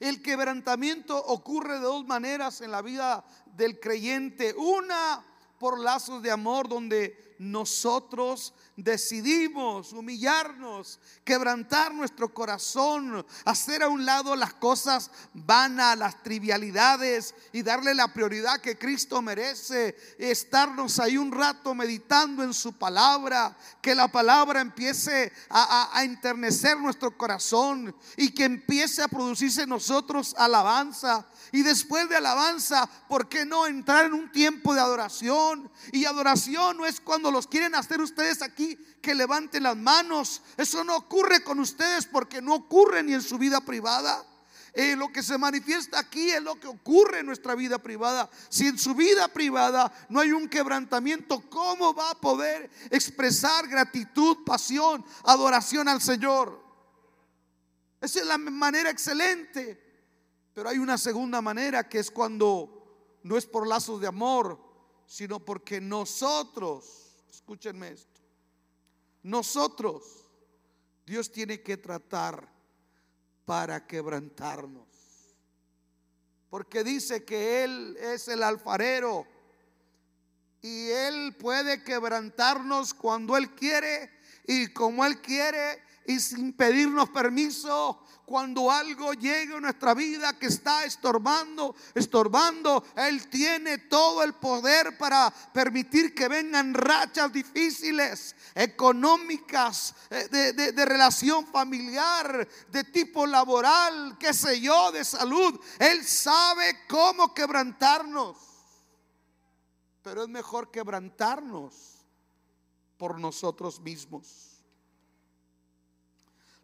El 0.00 0.22
quebrantamiento 0.22 1.16
ocurre 1.16 1.74
de 1.74 1.80
dos 1.80 2.06
maneras 2.06 2.60
en 2.60 2.70
la 2.70 2.82
vida 2.82 3.24
del 3.56 3.80
creyente. 3.80 4.54
Una, 4.54 5.24
por 5.58 5.80
lazos 5.80 6.22
de 6.22 6.30
amor 6.30 6.68
donde 6.68 7.25
nosotros 7.38 8.54
decidimos 8.76 9.92
humillarnos, 9.92 11.00
quebrantar 11.24 11.94
nuestro 11.94 12.32
corazón, 12.32 13.24
hacer 13.44 13.82
a 13.82 13.88
un 13.88 14.04
lado 14.04 14.36
las 14.36 14.52
cosas 14.54 15.10
vanas, 15.32 15.96
las 15.96 16.22
trivialidades 16.22 17.34
y 17.52 17.62
darle 17.62 17.94
la 17.94 18.12
prioridad 18.12 18.60
que 18.60 18.76
Cristo 18.76 19.22
merece, 19.22 19.96
estarnos 20.18 21.00
ahí 21.00 21.16
un 21.16 21.32
rato 21.32 21.74
meditando 21.74 22.42
en 22.42 22.52
su 22.52 22.74
palabra, 22.74 23.56
que 23.80 23.94
la 23.94 24.08
palabra 24.08 24.60
empiece 24.60 25.32
a, 25.48 25.90
a, 25.98 26.04
enternecer 26.04 26.78
nuestro 26.78 27.16
corazón 27.16 27.94
y 28.16 28.30
que 28.32 28.44
empiece 28.44 29.02
a 29.02 29.08
producirse 29.08 29.62
en 29.62 29.70
nosotros 29.70 30.34
alabanza. 30.36 31.26
Y 31.52 31.62
después 31.62 32.08
de 32.08 32.16
alabanza, 32.16 32.88
¿por 33.08 33.28
qué 33.28 33.46
no 33.46 33.66
entrar 33.66 34.06
en 34.06 34.12
un 34.12 34.30
tiempo 34.30 34.74
de 34.74 34.80
adoración? 34.80 35.70
Y 35.92 36.04
adoración 36.04 36.76
no 36.76 36.84
es 36.84 37.00
cuando 37.00 37.25
los 37.32 37.46
quieren 37.46 37.74
hacer 37.74 38.00
ustedes 38.00 38.42
aquí 38.42 38.76
que 39.00 39.14
levanten 39.14 39.62
las 39.62 39.76
manos. 39.76 40.42
Eso 40.56 40.84
no 40.84 40.96
ocurre 40.96 41.42
con 41.42 41.60
ustedes 41.60 42.06
porque 42.06 42.42
no 42.42 42.54
ocurre 42.54 43.02
ni 43.02 43.14
en 43.14 43.22
su 43.22 43.38
vida 43.38 43.60
privada. 43.60 44.24
Eh, 44.72 44.94
lo 44.94 45.10
que 45.10 45.22
se 45.22 45.38
manifiesta 45.38 45.98
aquí 45.98 46.30
es 46.30 46.42
lo 46.42 46.60
que 46.60 46.66
ocurre 46.66 47.20
en 47.20 47.26
nuestra 47.26 47.54
vida 47.54 47.78
privada. 47.78 48.28
Si 48.50 48.66
en 48.66 48.78
su 48.78 48.94
vida 48.94 49.26
privada 49.28 49.90
no 50.10 50.20
hay 50.20 50.32
un 50.32 50.50
quebrantamiento, 50.50 51.48
¿cómo 51.48 51.94
va 51.94 52.10
a 52.10 52.20
poder 52.20 52.70
expresar 52.90 53.66
gratitud, 53.68 54.44
pasión, 54.44 55.02
adoración 55.24 55.88
al 55.88 56.02
Señor? 56.02 56.62
Esa 58.02 58.20
es 58.20 58.26
la 58.26 58.36
manera 58.36 58.90
excelente. 58.90 59.82
Pero 60.52 60.68
hay 60.68 60.78
una 60.78 60.98
segunda 60.98 61.40
manera 61.40 61.88
que 61.88 61.98
es 61.98 62.10
cuando 62.10 63.18
no 63.22 63.36
es 63.36 63.46
por 63.46 63.66
lazos 63.66 64.00
de 64.00 64.06
amor, 64.06 64.60
sino 65.06 65.38
porque 65.40 65.80
nosotros 65.80 67.05
escúchenme 67.36 67.90
esto, 67.90 68.20
nosotros, 69.22 70.24
Dios 71.04 71.30
tiene 71.30 71.60
que 71.60 71.76
tratar 71.76 72.48
para 73.44 73.86
quebrantarnos. 73.86 74.86
Porque 76.48 76.82
dice 76.82 77.24
que 77.24 77.64
Él 77.64 77.96
es 77.98 78.28
el 78.28 78.42
alfarero 78.42 79.26
y 80.62 80.88
Él 80.88 81.36
puede 81.38 81.84
quebrantarnos 81.84 82.94
cuando 82.94 83.36
Él 83.36 83.54
quiere 83.54 84.10
y 84.46 84.72
como 84.72 85.04
Él 85.04 85.20
quiere 85.20 85.82
y 86.06 86.20
sin 86.20 86.52
pedirnos 86.52 87.10
permiso 87.10 88.02
cuando 88.26 88.72
algo 88.72 89.12
llegue 89.12 89.54
a 89.54 89.60
nuestra 89.60 89.94
vida 89.94 90.36
que 90.36 90.46
está 90.46 90.84
estorbando, 90.84 91.76
estorbando, 91.94 92.84
Él 92.96 93.28
tiene 93.28 93.78
todo 93.78 94.24
el 94.24 94.34
poder 94.34 94.98
para 94.98 95.32
permitir 95.52 96.12
que 96.12 96.26
vengan 96.26 96.74
rachas 96.74 97.32
difíciles, 97.32 98.34
económicas, 98.54 99.94
eh, 100.10 100.28
de, 100.28 100.72
de 100.72 100.84
relación 100.84 101.46
familiar, 101.46 102.46
de 102.68 102.84
tipo 102.84 103.26
laboral, 103.26 104.16
qué 104.18 104.34
sé 104.34 104.60
yo, 104.60 104.90
de 104.90 105.04
salud. 105.04 105.58
Él 105.78 106.04
sabe 106.04 106.80
cómo 106.88 107.32
quebrantarnos. 107.32 108.36
Pero 110.02 110.24
es 110.24 110.28
mejor 110.28 110.72
quebrantarnos 110.72 112.04
por 112.96 113.20
nosotros 113.20 113.80
mismos. 113.80 114.55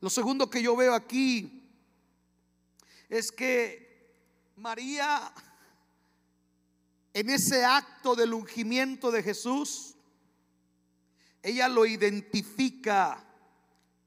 Lo 0.03 0.11
segundo 0.11 0.51
que 0.51 0.61
yo 0.61 0.75
veo 0.75 0.95
aquí 0.95 1.63
es 3.09 3.31
que 3.31 4.13
María, 4.57 5.33
en 7.15 7.31
ese 7.31 7.65
acto 7.65 8.17
del 8.17 8.35
ungimiento 8.35 9.13
de 9.13 9.23
Jesús, 9.23 9.95
ella 11.41 11.69
lo 11.69 11.87
identifica 11.87 13.25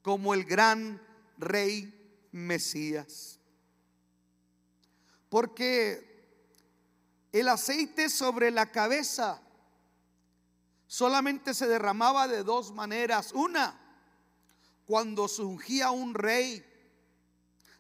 como 0.02 0.34
el 0.34 0.44
gran 0.44 1.02
rey 1.38 2.28
Mesías. 2.34 3.40
Porque 5.30 6.28
el 7.32 7.48
aceite 7.48 8.10
sobre 8.10 8.52
la 8.52 8.70
cabeza 8.70 9.42
solamente 10.88 11.54
se 11.54 11.68
derramaba 11.68 12.28
de 12.28 12.44
dos 12.44 12.74
maneras. 12.74 13.32
Una, 13.32 13.85
cuando 14.86 15.28
se 15.28 15.42
ungía 15.42 15.92
un 15.92 16.14
rey, 16.14 16.64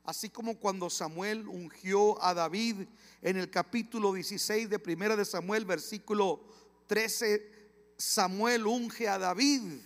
así 0.03 0.29
como 0.29 0.59
cuando 0.59 0.89
Samuel 0.89 1.47
ungió 1.47 2.21
a 2.23 2.33
David 2.33 2.87
en 3.21 3.37
el 3.37 3.49
capítulo 3.49 4.13
16 4.13 4.69
de 4.69 4.79
Primera 4.79 5.15
de 5.15 5.25
Samuel, 5.25 5.65
versículo 5.65 6.41
13, 6.87 7.93
Samuel 7.97 8.67
unge 8.67 9.07
a 9.07 9.17
David, 9.17 9.81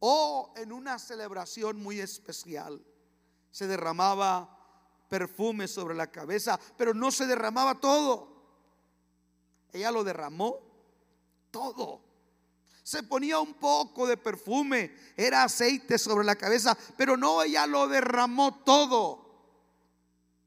o 0.00 0.52
en 0.56 0.72
una 0.72 0.98
celebración 0.98 1.80
muy 1.80 2.00
especial, 2.00 2.84
se 3.50 3.66
derramaba 3.66 4.58
perfume 5.08 5.68
sobre 5.68 5.94
la 5.94 6.10
cabeza, 6.10 6.58
pero 6.76 6.94
no 6.94 7.10
se 7.10 7.26
derramaba 7.26 7.80
todo. 7.80 8.32
Ella 9.72 9.90
lo 9.90 10.04
derramó 10.04 10.58
todo 11.50 12.11
se 12.82 13.02
ponía 13.04 13.38
un 13.38 13.54
poco 13.54 14.06
de 14.06 14.16
perfume, 14.16 14.94
era 15.16 15.44
aceite 15.44 15.98
sobre 15.98 16.24
la 16.24 16.36
cabeza, 16.36 16.76
pero 16.96 17.16
no, 17.16 17.42
ella 17.42 17.66
lo 17.66 17.86
derramó 17.86 18.62
todo. 18.64 19.22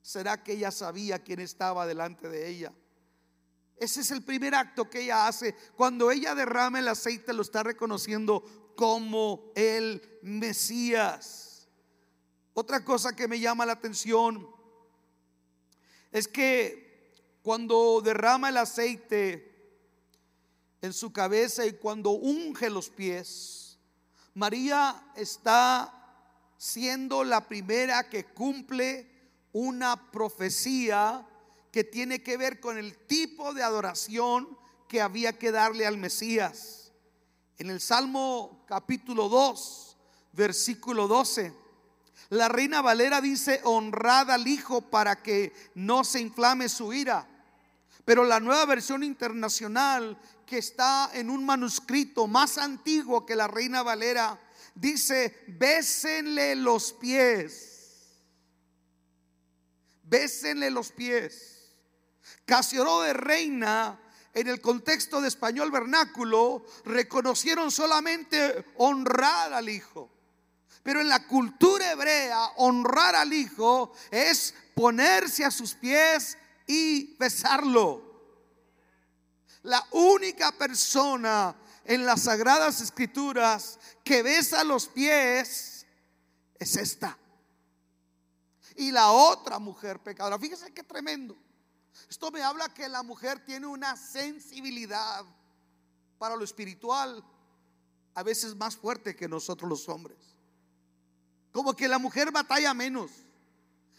¿Será 0.01 0.43
que 0.43 0.53
ella 0.53 0.71
sabía 0.71 1.23
quién 1.23 1.39
estaba 1.39 1.87
delante 1.87 2.29
de 2.29 2.47
ella? 2.49 2.73
Ese 3.77 4.01
es 4.01 4.11
el 4.11 4.23
primer 4.23 4.53
acto 4.53 4.89
que 4.89 5.01
ella 5.01 5.27
hace. 5.27 5.55
Cuando 5.75 6.11
ella 6.11 6.35
derrama 6.35 6.79
el 6.79 6.87
aceite, 6.87 7.33
lo 7.33 7.41
está 7.41 7.63
reconociendo 7.63 8.73
como 8.75 9.51
el 9.55 10.19
Mesías. 10.21 11.67
Otra 12.53 12.85
cosa 12.85 13.15
que 13.15 13.27
me 13.27 13.39
llama 13.39 13.65
la 13.65 13.73
atención 13.73 14.47
es 16.11 16.27
que 16.27 17.11
cuando 17.41 18.01
derrama 18.01 18.49
el 18.49 18.57
aceite, 18.57 19.54
en 20.85 20.93
su 20.93 21.11
cabeza 21.11 21.65
y 21.65 21.73
cuando 21.73 22.11
unge 22.11 22.69
los 22.69 22.89
pies, 22.89 23.77
María 24.35 25.11
está 25.15 25.91
siendo 26.57 27.23
la 27.23 27.47
primera 27.47 28.09
que 28.09 28.25
cumple 28.25 29.09
una 29.51 30.11
profecía 30.11 31.25
que 31.71 31.83
tiene 31.83 32.21
que 32.21 32.37
ver 32.37 32.59
con 32.59 32.77
el 32.77 32.97
tipo 33.07 33.53
de 33.53 33.63
adoración 33.63 34.57
que 34.87 35.01
había 35.01 35.37
que 35.37 35.51
darle 35.51 35.85
al 35.85 35.97
Mesías. 35.97 36.91
En 37.57 37.69
el 37.69 37.81
Salmo 37.81 38.63
capítulo 38.67 39.27
2, 39.27 39.97
versículo 40.33 41.07
12, 41.07 41.53
la 42.29 42.47
reina 42.47 42.81
Valera 42.81 43.21
dice, 43.21 43.61
honrad 43.63 44.31
al 44.31 44.47
Hijo 44.47 44.81
para 44.81 45.21
que 45.21 45.53
no 45.73 46.03
se 46.03 46.19
inflame 46.21 46.69
su 46.69 46.93
ira. 46.93 47.27
Pero 48.05 48.23
la 48.23 48.39
nueva 48.39 48.65
versión 48.67 49.03
internacional 49.03 50.17
que 50.45 50.59
está 50.59 51.09
en 51.13 51.31
un 51.31 51.43
manuscrito 51.43 52.27
más 52.27 52.59
antiguo 52.59 53.25
que 53.25 53.35
la 53.35 53.47
Reina 53.47 53.81
Valera, 53.81 54.39
dice, 54.75 55.43
bésenle 55.47 56.55
los 56.55 56.93
pies. 56.93 58.21
Bésenle 60.03 60.69
los 60.69 60.91
pies. 60.91 61.73
Casiodoro 62.45 63.01
de 63.01 63.13
Reina, 63.13 63.99
en 64.35 64.47
el 64.49 64.61
contexto 64.61 65.19
de 65.19 65.27
español 65.27 65.71
vernáculo, 65.71 66.63
reconocieron 66.83 67.71
solamente 67.71 68.65
honrar 68.77 69.51
al 69.51 69.67
Hijo. 69.67 70.11
Pero 70.83 71.01
en 71.01 71.09
la 71.09 71.25
cultura 71.25 71.91
hebrea, 71.91 72.51
honrar 72.57 73.15
al 73.15 73.33
Hijo 73.33 73.93
es 74.11 74.53
ponerse 74.75 75.43
a 75.43 75.49
sus 75.49 75.73
pies 75.73 76.37
y 76.67 77.15
besarlo. 77.17 78.03
La 79.63 79.85
única 79.91 80.51
persona 80.51 81.55
en 81.83 82.05
las 82.05 82.23
sagradas 82.23 82.81
escrituras 82.81 83.79
que 84.03 84.23
besa 84.23 84.63
los 84.63 84.87
pies 84.87 85.85
es 86.59 86.75
esta. 86.75 87.17
Y 88.75 88.91
la 88.91 89.11
otra 89.11 89.59
mujer 89.59 90.01
pecadora, 90.01 90.37
fíjese 90.37 90.73
qué 90.73 90.83
tremendo. 90.83 91.37
Esto 92.09 92.29
me 92.31 92.43
habla 92.43 92.73
que 92.73 92.89
la 92.89 93.03
mujer 93.03 93.43
tiene 93.45 93.67
una 93.67 93.95
sensibilidad 93.95 95.23
para 96.17 96.35
lo 96.35 96.43
espiritual 96.43 97.23
a 98.13 98.23
veces 98.23 98.55
más 98.55 98.75
fuerte 98.75 99.15
que 99.15 99.27
nosotros 99.27 99.69
los 99.69 99.87
hombres. 99.89 100.17
Como 101.51 101.75
que 101.75 101.87
la 101.87 101.99
mujer 101.99 102.31
batalla 102.31 102.73
menos. 102.73 103.11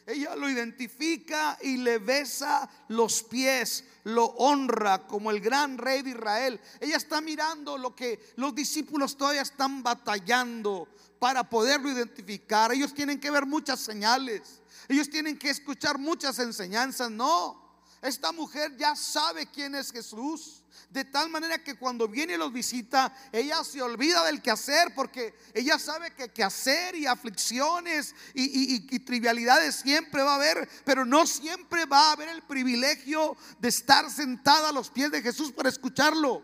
Ella 0.06 0.36
lo 0.36 0.48
identifica 0.48 1.58
y 1.60 1.78
le 1.78 1.98
besa 1.98 2.70
los 2.88 3.24
pies, 3.24 3.84
lo 4.04 4.26
honra 4.26 5.04
como 5.06 5.32
el 5.32 5.40
gran 5.40 5.78
rey 5.78 6.02
de 6.02 6.10
Israel. 6.10 6.60
Ella 6.80 6.96
está 6.96 7.20
mirando 7.20 7.76
lo 7.76 7.96
que 7.96 8.32
los 8.36 8.54
discípulos 8.54 9.16
todavía 9.16 9.42
están 9.42 9.82
batallando 9.82 10.86
para 11.18 11.42
poderlo 11.42 11.90
identificar. 11.90 12.70
Ellos 12.70 12.94
tienen 12.94 13.18
que 13.18 13.32
ver 13.32 13.46
muchas 13.46 13.80
señales. 13.80 14.60
Ellos 14.88 15.10
tienen 15.10 15.36
que 15.36 15.50
escuchar 15.50 15.98
muchas 15.98 16.38
enseñanzas. 16.38 17.10
No, 17.10 17.65
esta 18.08 18.32
mujer 18.32 18.76
ya 18.76 18.94
sabe 18.96 19.46
quién 19.46 19.74
es 19.74 19.90
Jesús. 19.90 20.62
De 20.90 21.04
tal 21.04 21.28
manera 21.28 21.62
que 21.62 21.74
cuando 21.74 22.06
viene 22.06 22.34
y 22.34 22.36
los 22.36 22.52
visita, 22.52 23.12
ella 23.32 23.64
se 23.64 23.82
olvida 23.82 24.24
del 24.24 24.40
quehacer 24.40 24.94
porque 24.94 25.34
ella 25.52 25.78
sabe 25.78 26.12
que 26.12 26.30
quehacer 26.32 26.94
y 26.94 27.06
aflicciones 27.06 28.14
y, 28.34 28.86
y, 28.94 28.98
trivialidades 29.00 29.76
siempre 29.76 30.22
va 30.22 30.32
a 30.32 30.36
haber, 30.36 30.68
pero 30.84 31.04
no 31.04 31.26
siempre 31.26 31.86
va 31.86 32.08
a 32.08 32.12
haber 32.12 32.28
el 32.28 32.42
privilegio 32.42 33.36
de 33.58 33.68
estar 33.68 34.10
sentada 34.10 34.68
a 34.68 34.72
los 34.72 34.90
pies 34.90 35.10
de 35.10 35.22
Jesús 35.22 35.50
para 35.52 35.68
escucharlo. 35.68 36.42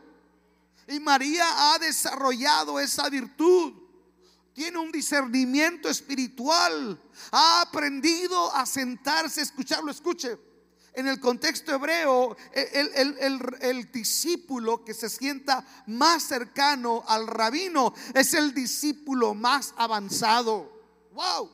Y 0.89 0.99
María 0.99 1.73
ha 1.73 1.79
desarrollado 1.79 2.81
esa 2.81 3.09
virtud 3.09 3.83
tiene 4.55 4.79
un 4.79 4.93
discernimiento 4.93 5.89
espiritual, 5.89 7.01
ha 7.31 7.63
aprendido 7.63 8.55
a 8.55 8.67
sentarse, 8.67 9.41
a 9.41 9.45
escucharlo. 9.45 9.91
Escuche, 9.91 10.39
en 10.95 11.09
el 11.09 11.21
contexto 11.21 11.75
hebreo, 11.75 12.37
el, 12.53 13.91
discípulo 13.91 14.85
que 14.85 14.93
se 14.93 15.09
sienta 15.09 15.65
más 15.87 16.25
cercano 16.25 17.03
al 17.07 17.27
rabino 17.27 17.95
es 18.15 18.35
el 18.35 18.53
discípulo 18.53 19.35
más 19.35 19.73
avanzado. 19.77 20.71
¡Wow! 21.13 21.51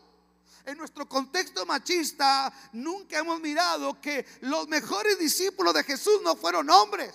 En 0.64 0.76
nuestro 0.76 1.08
contexto 1.08 1.64
machista, 1.66 2.52
nunca 2.72 3.18
hemos 3.18 3.40
mirado 3.40 4.00
que 4.00 4.26
los 4.40 4.68
mejores 4.68 5.18
discípulos 5.18 5.72
de 5.72 5.84
Jesús 5.84 6.20
no 6.22 6.34
fueron 6.36 6.68
hombres, 6.68 7.14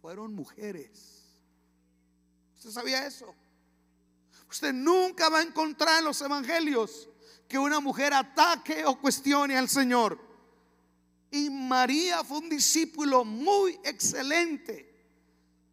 fueron 0.00 0.34
mujeres. 0.34 1.10
¿Usted 2.56 2.70
sabía 2.70 3.06
eso? 3.06 3.34
Usted 4.48 4.72
nunca 4.72 5.28
va 5.28 5.40
a 5.40 5.42
encontrar 5.42 5.98
en 5.98 6.04
los 6.04 6.20
evangelios 6.20 7.08
que 7.48 7.58
una 7.58 7.80
mujer 7.80 8.14
ataque 8.14 8.84
o 8.84 9.00
cuestione 9.00 9.58
al 9.58 9.68
Señor. 9.68 10.29
Y 11.30 11.48
María 11.50 12.24
fue 12.24 12.38
un 12.38 12.48
discípulo 12.48 13.24
muy 13.24 13.78
excelente 13.84 14.90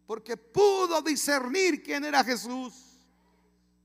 porque 0.06 0.36
pudo 0.36 1.02
discernir 1.02 1.82
quién 1.82 2.04
era 2.04 2.24
Jesús. 2.24 2.72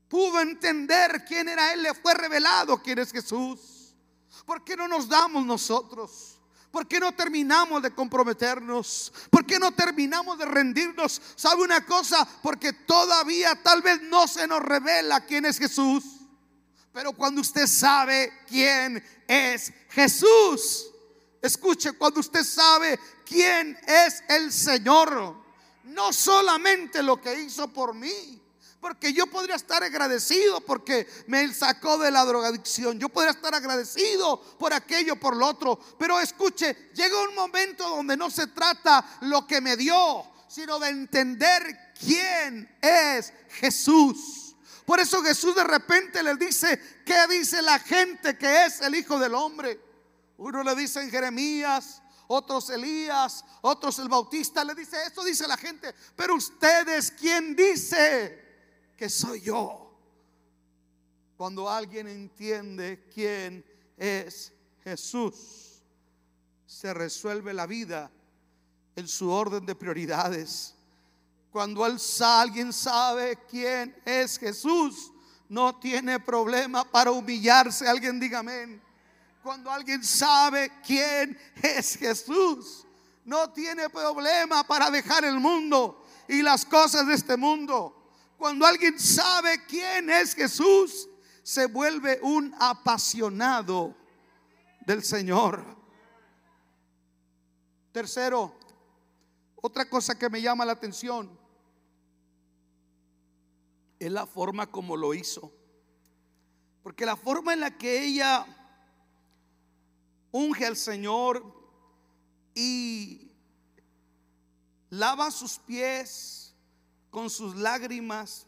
Pudo 0.08 0.40
entender 0.40 1.24
quién 1.26 1.48
era 1.48 1.72
Él, 1.72 1.82
le 1.82 1.92
fue 1.92 2.14
revelado 2.14 2.80
quién 2.82 2.98
es 2.98 3.12
Jesús. 3.12 3.94
¿Por 4.46 4.64
qué 4.64 4.76
no 4.76 4.88
nos 4.88 5.08
damos 5.08 5.44
nosotros? 5.44 6.38
¿Por 6.70 6.88
qué 6.88 6.98
no 6.98 7.12
terminamos 7.12 7.82
de 7.82 7.94
comprometernos? 7.94 9.12
¿Por 9.30 9.44
qué 9.44 9.58
no 9.58 9.72
terminamos 9.72 10.38
de 10.38 10.44
rendirnos? 10.44 11.20
¿Sabe 11.36 11.62
una 11.62 11.84
cosa? 11.84 12.26
Porque 12.42 12.72
todavía 12.72 13.62
tal 13.62 13.82
vez 13.82 14.00
no 14.02 14.26
se 14.26 14.46
nos 14.46 14.60
revela 14.60 15.24
quién 15.26 15.44
es 15.44 15.58
Jesús. 15.58 16.04
Pero 16.92 17.12
cuando 17.12 17.40
usted 17.40 17.66
sabe 17.66 18.32
quién 18.48 19.04
es 19.28 19.72
Jesús, 19.90 20.93
escuche, 21.46 21.92
cuando 21.92 22.20
usted 22.20 22.44
sabe 22.44 22.98
quién 23.24 23.78
es 23.86 24.22
el 24.28 24.52
Señor, 24.52 25.36
no 25.84 26.12
solamente 26.12 27.02
lo 27.02 27.20
que 27.20 27.40
hizo 27.40 27.68
por 27.68 27.94
mí, 27.94 28.40
porque 28.84 29.14
yo 29.14 29.26
podría 29.26 29.54
estar 29.54 29.82
agradecido 29.82 30.60
porque 30.60 31.08
me 31.26 31.50
sacó 31.54 31.96
de 31.96 32.10
la 32.10 32.22
drogadicción. 32.22 33.00
Yo 33.00 33.08
podría 33.08 33.30
estar 33.32 33.54
agradecido 33.54 34.38
por 34.58 34.74
aquello, 34.74 35.16
por 35.16 35.34
lo 35.36 35.46
otro. 35.46 35.80
Pero 35.98 36.20
escuche, 36.20 36.90
llega 36.92 37.22
un 37.22 37.34
momento 37.34 37.88
donde 37.88 38.14
no 38.14 38.30
se 38.30 38.48
trata 38.48 39.02
lo 39.22 39.46
que 39.46 39.62
me 39.62 39.78
dio, 39.78 40.22
sino 40.48 40.78
de 40.78 40.90
entender 40.90 41.94
quién 41.98 42.76
es 42.82 43.32
Jesús. 43.48 44.54
Por 44.84 45.00
eso 45.00 45.22
Jesús 45.22 45.54
de 45.54 45.64
repente 45.64 46.22
le 46.22 46.34
dice, 46.36 46.78
¿qué 47.06 47.26
dice 47.26 47.62
la 47.62 47.78
gente 47.78 48.36
que 48.36 48.66
es 48.66 48.82
el 48.82 48.94
Hijo 48.94 49.18
del 49.18 49.34
Hombre? 49.34 49.80
Uno 50.38 50.62
le 50.62 50.74
dice 50.74 51.02
en 51.02 51.10
Jeremías, 51.10 52.02
otros 52.26 52.70
Elías, 52.70 53.44
otros 53.60 53.98
el 53.98 54.08
Bautista, 54.08 54.64
le 54.64 54.74
dice, 54.74 54.96
esto 55.06 55.22
dice 55.24 55.46
la 55.46 55.56
gente, 55.56 55.94
pero 56.16 56.34
ustedes, 56.34 57.10
¿quién 57.10 57.54
dice? 57.54 58.44
que 58.96 59.08
soy 59.08 59.40
yo. 59.40 59.80
Cuando 61.36 61.68
alguien 61.68 62.06
entiende 62.08 63.08
quién 63.12 63.64
es 63.96 64.52
Jesús, 64.82 65.82
se 66.66 66.94
resuelve 66.94 67.52
la 67.52 67.66
vida 67.66 68.10
en 68.96 69.08
su 69.08 69.30
orden 69.30 69.66
de 69.66 69.74
prioridades. 69.74 70.74
Cuando 71.50 71.84
alguien 71.84 72.72
sabe 72.72 73.38
quién 73.48 73.94
es 74.04 74.38
Jesús, 74.38 75.12
no 75.48 75.78
tiene 75.78 76.18
problema 76.20 76.84
para 76.84 77.10
humillarse. 77.10 77.88
Alguien 77.88 78.18
diga 78.18 78.40
amén. 78.40 78.82
Cuando 79.44 79.70
alguien 79.70 80.02
sabe 80.02 80.72
quién 80.84 81.38
es 81.62 81.96
Jesús, 81.96 82.84
no 83.24 83.52
tiene 83.52 83.88
problema 83.88 84.66
para 84.66 84.90
dejar 84.90 85.24
el 85.24 85.38
mundo 85.38 86.04
y 86.26 86.42
las 86.42 86.64
cosas 86.64 87.06
de 87.06 87.14
este 87.14 87.36
mundo 87.36 88.00
cuando 88.44 88.66
alguien 88.66 88.98
sabe 88.98 89.64
quién 89.66 90.10
es 90.10 90.34
Jesús, 90.34 91.08
se 91.42 91.66
vuelve 91.66 92.18
un 92.22 92.54
apasionado 92.58 93.96
del 94.84 95.02
Señor. 95.02 95.64
Tercero, 97.92 98.54
otra 99.56 99.88
cosa 99.88 100.18
que 100.18 100.28
me 100.28 100.42
llama 100.42 100.64
la 100.64 100.72
atención 100.72 101.38
es 103.98 104.12
la 104.12 104.26
forma 104.26 104.70
como 104.70 104.94
lo 104.96 105.14
hizo. 105.14 105.52
Porque 106.82 107.06
la 107.06 107.16
forma 107.16 107.54
en 107.54 107.60
la 107.60 107.78
que 107.78 108.04
ella 108.04 108.46
unge 110.34 110.66
al 110.66 110.76
Señor 110.76 111.44
y 112.56 113.30
lava 114.90 115.30
sus 115.30 115.60
pies, 115.60 116.52
con 117.08 117.30
sus 117.30 117.54
lágrimas, 117.54 118.44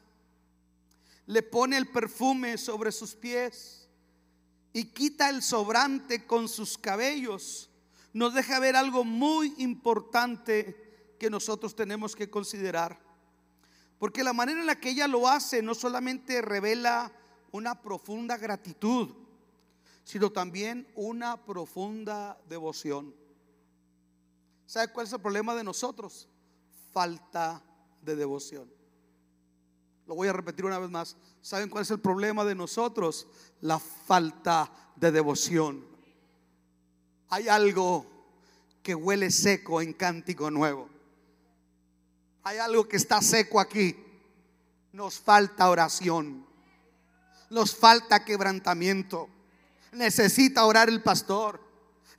le 1.26 1.44
pone 1.44 1.76
el 1.76 1.86
perfume 1.86 2.58
sobre 2.58 2.90
sus 2.90 3.14
pies 3.14 3.88
y 4.72 4.86
quita 4.86 5.28
el 5.30 5.44
sobrante 5.44 6.26
con 6.26 6.48
sus 6.48 6.76
cabellos, 6.76 7.70
nos 8.12 8.34
deja 8.34 8.58
ver 8.58 8.74
algo 8.74 9.04
muy 9.04 9.54
importante 9.58 11.14
que 11.20 11.30
nosotros 11.30 11.76
tenemos 11.76 12.16
que 12.16 12.28
considerar. 12.28 13.00
Porque 14.00 14.24
la 14.24 14.32
manera 14.32 14.58
en 14.58 14.66
la 14.66 14.80
que 14.80 14.90
ella 14.90 15.06
lo 15.06 15.28
hace 15.28 15.62
no 15.62 15.72
solamente 15.72 16.42
revela 16.42 17.12
una 17.52 17.80
profunda 17.80 18.36
gratitud, 18.36 19.25
sino 20.06 20.30
también 20.30 20.86
una 20.94 21.44
profunda 21.44 22.40
devoción. 22.48 23.12
¿Sabe 24.64 24.92
cuál 24.92 25.04
es 25.04 25.12
el 25.12 25.20
problema 25.20 25.52
de 25.56 25.64
nosotros? 25.64 26.28
Falta 26.92 27.60
de 28.02 28.14
devoción. 28.14 28.72
Lo 30.06 30.14
voy 30.14 30.28
a 30.28 30.32
repetir 30.32 30.64
una 30.64 30.78
vez 30.78 30.90
más. 30.90 31.16
¿Saben 31.42 31.68
cuál 31.68 31.82
es 31.82 31.90
el 31.90 31.98
problema 31.98 32.44
de 32.44 32.54
nosotros? 32.54 33.26
La 33.60 33.80
falta 33.80 34.70
de 34.94 35.10
devoción. 35.10 35.84
Hay 37.28 37.48
algo 37.48 38.06
que 38.84 38.94
huele 38.94 39.32
seco 39.32 39.80
en 39.82 39.92
cántico 39.92 40.52
nuevo. 40.52 40.88
Hay 42.44 42.58
algo 42.58 42.86
que 42.86 42.96
está 42.96 43.20
seco 43.20 43.58
aquí. 43.58 43.96
Nos 44.92 45.18
falta 45.18 45.68
oración. 45.68 46.46
Nos 47.50 47.74
falta 47.74 48.24
quebrantamiento. 48.24 49.30
Necesita 49.96 50.64
orar 50.64 50.88
el 50.88 51.02
pastor. 51.02 51.60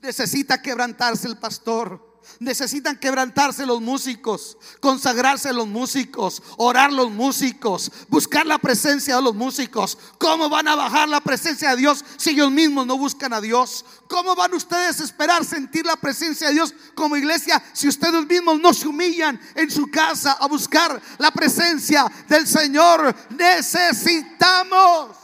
Necesita 0.02 0.62
quebrantarse 0.62 1.28
el 1.28 1.38
pastor. 1.38 2.08
Necesitan 2.40 2.98
quebrantarse 2.98 3.66
los 3.66 3.82
músicos, 3.82 4.58
consagrarse 4.80 5.52
los 5.54 5.66
músicos, 5.66 6.44
orar 6.58 6.92
los 6.92 7.10
músicos, 7.10 7.92
buscar 8.10 8.46
la 8.46 8.60
presencia 8.60 9.16
de 9.16 9.22
los 9.22 9.34
músicos. 9.34 9.98
¿Cómo 10.20 10.50
van 10.50 10.68
a 10.68 10.76
bajar 10.76 11.10
la 11.10 11.22
presencia 11.22 11.72
de 11.72 11.78
Dios 11.78 12.04
si 12.18 12.32
ellos 12.32 12.52
mismos 12.52 12.86
no 12.86 12.98
buscan 12.98 13.34
a 13.34 13.42
Dios? 13.42 13.86
¿Cómo 14.08 14.36
van 14.36 14.54
ustedes 14.54 15.00
a 15.00 15.06
esperar 15.06 15.46
sentir 15.46 15.86
la 15.86 15.96
presencia 15.96 16.50
de 16.50 16.54
Dios 16.56 16.76
como 16.94 17.18
iglesia 17.18 17.64
si 17.74 17.88
ustedes 17.88 18.28
mismos 18.28 18.60
no 18.60 18.74
se 18.74 18.88
humillan 18.88 19.40
en 19.56 19.72
su 19.72 19.90
casa 19.90 20.34
a 20.34 20.48
buscar 20.48 21.02
la 21.18 21.32
presencia 21.32 22.06
del 22.28 22.46
Señor? 22.46 23.16
Necesitamos. 23.32 25.17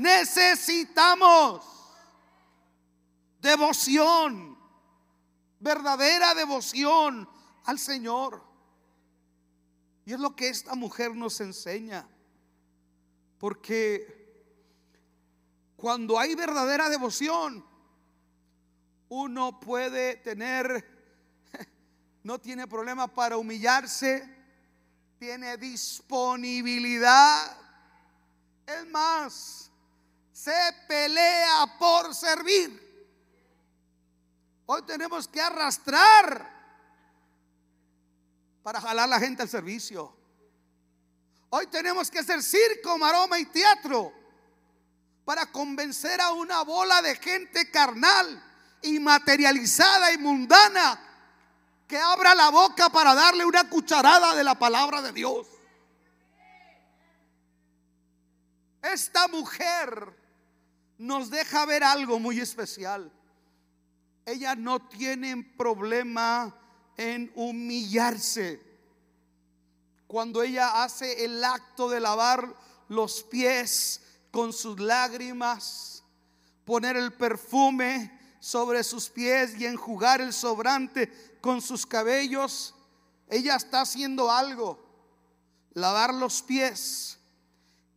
Necesitamos 0.00 1.62
devoción 3.42 4.50
verdadera 5.58 6.34
devoción 6.34 7.28
al 7.64 7.78
Señor. 7.78 8.42
Y 10.06 10.14
es 10.14 10.18
lo 10.18 10.34
que 10.34 10.48
esta 10.48 10.74
mujer 10.74 11.14
nos 11.14 11.38
enseña. 11.40 12.08
Porque 13.38 14.18
cuando 15.76 16.18
hay 16.18 16.34
verdadera 16.34 16.88
devoción, 16.88 17.62
uno 19.10 19.60
puede 19.60 20.16
tener, 20.16 20.84
no 22.22 22.40
tiene 22.40 22.66
problema 22.66 23.06
para 23.06 23.36
humillarse, 23.36 24.28
tiene 25.18 25.58
disponibilidad. 25.58 27.54
Es 28.66 28.88
más, 28.88 29.69
se 30.42 30.74
pelea 30.88 31.76
por 31.78 32.14
servir. 32.14 32.88
Hoy 34.64 34.82
tenemos 34.86 35.28
que 35.28 35.38
arrastrar 35.38 36.48
para 38.62 38.80
jalar 38.80 39.06
la 39.06 39.20
gente 39.20 39.42
al 39.42 39.50
servicio. 39.50 40.16
Hoy 41.50 41.66
tenemos 41.66 42.10
que 42.10 42.20
hacer 42.20 42.42
circo, 42.42 42.96
maroma 42.96 43.38
y 43.38 43.44
teatro 43.46 44.14
para 45.26 45.44
convencer 45.52 46.18
a 46.22 46.32
una 46.32 46.62
bola 46.62 47.02
de 47.02 47.16
gente 47.16 47.70
carnal 47.70 48.42
y 48.80 48.98
materializada 48.98 50.10
y 50.10 50.16
mundana 50.16 50.98
que 51.86 51.98
abra 51.98 52.34
la 52.34 52.48
boca 52.48 52.88
para 52.88 53.14
darle 53.14 53.44
una 53.44 53.68
cucharada 53.68 54.34
de 54.34 54.44
la 54.44 54.58
palabra 54.58 55.02
de 55.02 55.12
Dios. 55.12 55.46
Esta 58.80 59.28
mujer 59.28 60.19
nos 61.00 61.30
deja 61.30 61.66
ver 61.66 61.82
algo 61.82 62.20
muy 62.20 62.38
especial 62.38 63.10
ella 64.30 64.54
no 64.54 64.80
tiene 64.80 65.42
problema 65.56 66.54
en 66.96 67.30
humillarse. 67.34 68.60
Cuando 70.06 70.42
ella 70.42 70.82
hace 70.82 71.24
el 71.24 71.42
acto 71.42 71.88
de 71.88 72.00
lavar 72.00 72.54
los 72.88 73.22
pies 73.22 74.02
con 74.30 74.52
sus 74.52 74.78
lágrimas, 74.80 76.04
poner 76.64 76.96
el 76.96 77.12
perfume 77.12 78.18
sobre 78.40 78.82
sus 78.84 79.08
pies 79.08 79.58
y 79.58 79.66
enjugar 79.66 80.20
el 80.20 80.32
sobrante 80.32 81.38
con 81.40 81.60
sus 81.60 81.86
cabellos, 81.86 82.74
ella 83.28 83.56
está 83.56 83.82
haciendo 83.82 84.30
algo. 84.30 84.84
Lavar 85.72 86.12
los 86.14 86.42
pies 86.42 87.18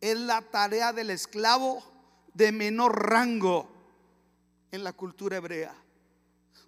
es 0.00 0.18
la 0.18 0.42
tarea 0.42 0.92
del 0.92 1.10
esclavo 1.10 1.93
de 2.34 2.52
menor 2.52 3.10
rango 3.10 3.68
en 4.70 4.84
la 4.84 4.92
cultura 4.92 5.38
hebrea 5.38 5.84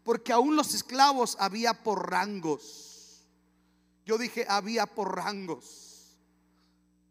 porque 0.07 0.33
aún 0.33 0.55
los 0.55 0.73
esclavos 0.73 1.37
había 1.41 1.83
por 1.83 2.09
rangos. 2.09 3.25
Yo 4.05 4.17
dije, 4.19 4.47
había 4.49 4.87
por 4.87 5.17
rangos. 5.17 6.17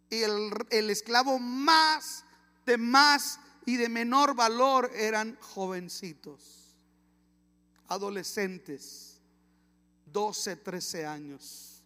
Y 0.10 0.22
el, 0.22 0.50
el 0.70 0.90
esclavo 0.90 1.38
más, 1.38 2.24
de 2.66 2.78
más 2.78 3.38
y 3.66 3.76
de 3.76 3.90
menor 3.90 4.34
valor 4.34 4.90
eran 4.96 5.38
jovencitos, 5.42 6.74
adolescentes, 7.90 9.20
12, 10.06 10.56
13 10.56 11.06
años, 11.06 11.84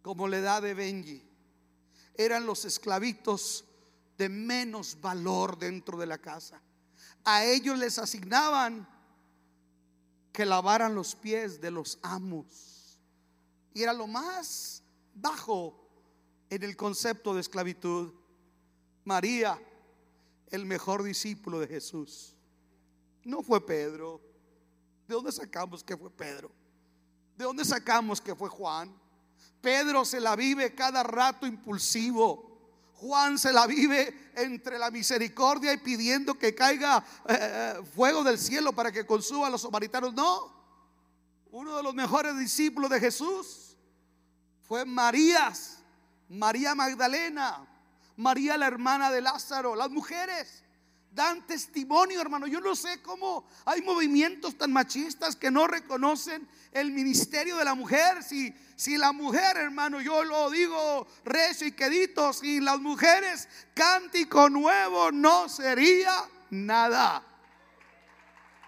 como 0.00 0.26
la 0.26 0.38
edad 0.38 0.62
de 0.62 0.72
Benji. 0.72 1.22
Eran 2.14 2.46
los 2.46 2.64
esclavitos 2.64 3.66
de 4.20 4.28
menos 4.28 5.00
valor 5.00 5.58
dentro 5.58 5.96
de 5.96 6.04
la 6.04 6.18
casa. 6.18 6.60
A 7.24 7.42
ellos 7.42 7.78
les 7.78 7.96
asignaban 7.98 8.86
que 10.30 10.44
lavaran 10.44 10.94
los 10.94 11.16
pies 11.16 11.58
de 11.58 11.70
los 11.70 11.98
amos. 12.02 13.00
Y 13.72 13.82
era 13.82 13.94
lo 13.94 14.06
más 14.06 14.82
bajo 15.14 15.74
en 16.50 16.62
el 16.62 16.76
concepto 16.76 17.32
de 17.32 17.40
esclavitud. 17.40 18.12
María, 19.06 19.58
el 20.50 20.66
mejor 20.66 21.02
discípulo 21.02 21.58
de 21.58 21.66
Jesús. 21.66 22.36
No 23.24 23.42
fue 23.42 23.64
Pedro. 23.64 24.20
¿De 25.08 25.14
dónde 25.14 25.32
sacamos 25.32 25.82
que 25.82 25.96
fue 25.96 26.10
Pedro? 26.10 26.52
¿De 27.38 27.44
dónde 27.44 27.64
sacamos 27.64 28.20
que 28.20 28.34
fue 28.34 28.50
Juan? 28.50 28.94
Pedro 29.62 30.04
se 30.04 30.20
la 30.20 30.36
vive 30.36 30.74
cada 30.74 31.02
rato 31.02 31.46
impulsivo. 31.46 32.49
Juan 33.00 33.38
se 33.38 33.50
la 33.50 33.66
vive 33.66 34.30
entre 34.36 34.78
la 34.78 34.90
misericordia 34.90 35.72
y 35.72 35.78
pidiendo 35.78 36.34
que 36.34 36.54
caiga 36.54 37.02
eh, 37.26 37.34
eh, 37.38 37.82
fuego 37.94 38.22
del 38.22 38.38
cielo 38.38 38.74
para 38.74 38.92
que 38.92 39.06
consuma 39.06 39.46
a 39.46 39.50
los 39.50 39.62
samaritanos. 39.62 40.12
No, 40.12 40.52
uno 41.50 41.78
de 41.78 41.82
los 41.82 41.94
mejores 41.94 42.38
discípulos 42.38 42.90
de 42.90 43.00
Jesús 43.00 43.78
fue 44.68 44.84
Marías, 44.84 45.78
María 46.28 46.74
Magdalena, 46.74 47.66
María 48.16 48.58
la 48.58 48.66
hermana 48.66 49.10
de 49.10 49.22
Lázaro, 49.22 49.74
las 49.74 49.88
mujeres 49.90 50.62
dan 51.10 51.46
testimonio, 51.46 52.20
hermano. 52.20 52.46
Yo 52.46 52.60
no 52.60 52.76
sé 52.76 53.02
cómo 53.02 53.46
hay 53.64 53.82
movimientos 53.82 54.56
tan 54.56 54.72
machistas 54.72 55.36
que 55.36 55.50
no 55.50 55.66
reconocen 55.66 56.48
el 56.72 56.92
ministerio 56.92 57.56
de 57.56 57.64
la 57.64 57.74
mujer. 57.74 58.22
Si, 58.22 58.54
si 58.76 58.96
la 58.96 59.12
mujer, 59.12 59.56
hermano, 59.56 60.00
yo 60.00 60.24
lo 60.24 60.50
digo 60.50 61.06
recio 61.24 61.66
y 61.66 61.72
quedito, 61.72 62.32
si 62.32 62.60
las 62.60 62.80
mujeres 62.80 63.48
cántico 63.74 64.48
nuevo 64.48 65.10
no 65.10 65.48
sería 65.48 66.28
nada. 66.50 67.26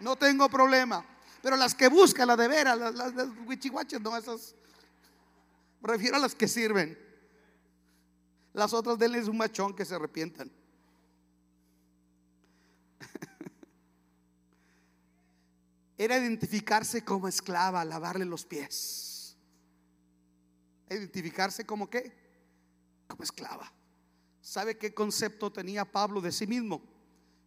No 0.00 0.16
tengo 0.16 0.48
problema. 0.48 1.04
Pero 1.42 1.56
las 1.56 1.74
que 1.74 1.88
buscan, 1.88 2.26
la 2.26 2.36
de 2.36 2.48
veras, 2.48 2.78
las, 2.78 2.94
las, 2.94 3.14
no 4.00 4.16
esas. 4.16 4.54
Refiero 5.80 6.16
a 6.16 6.20
las 6.20 6.34
que 6.34 6.48
sirven. 6.48 6.98
Las 8.52 8.72
otras 8.72 8.98
denles 8.98 9.28
un 9.28 9.38
machón 9.38 9.74
que 9.74 9.84
se 9.84 9.94
arrepientan. 9.94 10.50
Era 15.96 16.18
identificarse 16.18 17.04
como 17.04 17.28
esclava, 17.28 17.84
lavarle 17.84 18.24
los 18.24 18.44
pies. 18.44 19.36
Identificarse 20.90 21.64
como 21.64 21.88
qué? 21.88 22.12
Como 23.06 23.22
esclava. 23.22 23.72
¿Sabe 24.40 24.76
qué 24.76 24.92
concepto 24.92 25.52
tenía 25.52 25.84
Pablo 25.84 26.20
de 26.20 26.32
sí 26.32 26.46
mismo? 26.46 26.82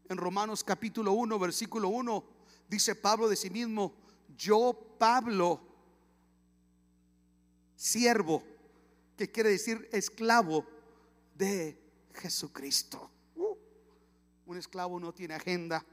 En 0.07 0.17
Romanos 0.17 0.63
capítulo 0.63 1.11
1, 1.13 1.37
versículo 1.37 1.89
1, 1.89 2.23
dice 2.69 2.95
Pablo 2.95 3.27
de 3.27 3.35
sí 3.35 3.49
mismo, 3.49 3.95
yo 4.37 4.95
Pablo, 4.97 5.61
siervo, 7.75 8.43
que 9.17 9.31
quiere 9.31 9.49
decir 9.49 9.89
esclavo 9.91 10.65
de 11.35 11.77
Jesucristo. 12.13 13.11
Un 14.45 14.57
esclavo 14.57 14.99
no 14.99 15.13
tiene 15.13 15.33
agenda 15.33 15.83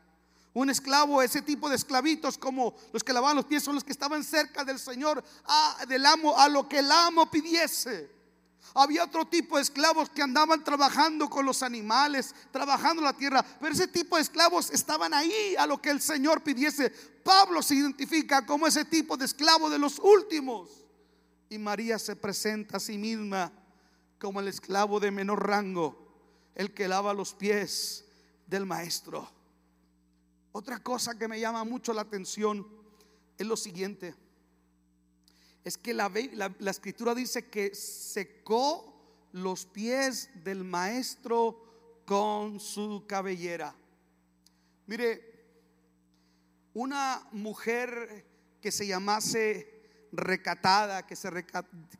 un 0.55 0.69
esclavo, 0.69 1.23
ese 1.23 1.41
tipo 1.41 1.69
de 1.69 1.77
esclavitos 1.77 2.37
como 2.37 2.75
los 2.93 3.03
que 3.03 3.13
lavaban 3.13 3.37
los 3.37 3.47
pies 3.47 3.63
son 3.63 3.75
los 3.75 3.85
que 3.85 3.93
estaban 3.93 4.23
cerca 4.23 4.65
del 4.65 4.79
Señor, 4.79 5.25
a, 5.45 5.87
del 5.89 6.05
amo, 6.05 6.39
a 6.39 6.49
lo 6.49 6.69
que 6.69 6.81
el 6.81 6.93
amo 6.93 7.31
pidiese. 7.31 8.11
Había 8.75 9.05
otro 9.05 9.27
tipo 9.27 9.57
de 9.57 9.63
esclavos 9.63 10.11
que 10.11 10.23
andaban 10.23 10.63
trabajando 10.63 11.29
con 11.29 11.47
los 11.47 11.63
animales, 11.63 12.35
trabajando 12.51 13.03
la 13.03 13.15
tierra, 13.15 13.45
pero 13.61 13.73
ese 13.73 13.89
tipo 13.89 14.17
de 14.17 14.23
esclavos 14.23 14.71
estaban 14.71 15.15
ahí 15.15 15.57
a 15.59 15.67
lo 15.67 15.81
que 15.81 15.91
el 15.91 16.01
Señor 16.01 16.43
pidiese. 16.43 16.91
Pablo 17.25 17.63
se 17.63 17.75
identifica 17.75 18.45
como 18.45 18.67
ese 18.67 18.85
tipo 18.85 19.17
de 19.17 19.25
esclavo 19.25 19.71
de 19.71 19.79
los 19.79 19.99
últimos. 19.99 20.71
Y 21.49 21.59
María 21.59 21.99
se 21.99 22.15
presenta 22.15 22.77
a 22.77 22.81
sí 22.81 22.99
misma 22.99 23.53
como 24.19 24.41
el 24.41 24.49
esclavo 24.49 25.01
de 25.01 25.11
menor 25.11 25.47
rango, 25.47 25.97
el 26.55 26.73
que 26.73 26.89
lava 26.89 27.15
los 27.15 27.35
pies 27.35 28.05
del 28.53 28.67
maestro. 28.67 29.29
Otra 30.53 30.79
cosa 30.81 31.19
que 31.19 31.27
me 31.27 31.41
llama 31.41 31.65
mucho 31.65 31.95
la 31.95 32.03
atención 32.03 32.67
es 33.39 33.47
lo 33.47 33.57
siguiente. 33.57 34.15
Es 35.65 35.79
que 35.79 35.95
la, 35.95 36.13
escritura 36.67 37.15
dice 37.15 37.49
que 37.49 37.75
secó 37.75 39.27
los 39.33 39.65
pies 39.65 40.29
del 40.45 40.65
maestro 40.65 42.03
con 42.05 42.61
su 42.61 43.07
cabellera. 43.09 43.75
Mire, 44.87 45.33
una 46.75 47.27
mujer 47.33 48.27
que 48.61 48.71
se 48.71 48.87
llamase 48.87 49.67
recatada, 50.13 51.07
que 51.07 51.17
se, 51.17 51.31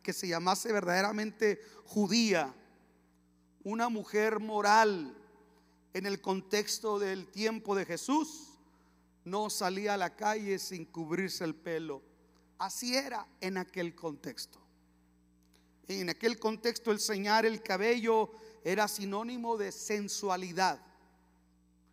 que 0.03 0.13
se 0.13 0.29
llamase 0.29 0.71
verdaderamente 0.71 1.63
judía, 1.87 2.55
una 3.65 3.89
mujer 3.89 4.39
moral 4.39 5.17
en 5.95 6.07
el 6.07 6.21
contexto 6.21 6.99
del 6.99 7.29
tiempo 7.29 7.75
de 7.75 7.85
Jesús, 7.85 8.59
no 9.25 9.51
salía 9.51 9.95
a 9.95 9.99
la 9.99 10.17
calle 10.17 10.59
sin 10.59 10.85
cubrirse 10.85 11.45
el 11.45 11.55
pelo. 11.55 12.03
Así 12.59 12.97
era 12.97 13.27
en 13.41 13.59
aquel 13.59 13.95
contexto. 13.95 14.59
En 15.89 16.09
aquel 16.09 16.39
contexto 16.39 16.91
el 16.91 17.01
señar 17.01 17.45
el 17.45 17.63
cabello 17.63 18.31
era 18.65 18.89
sinónimo 18.89 19.57
de 19.57 19.73
sensualidad. 19.73 20.81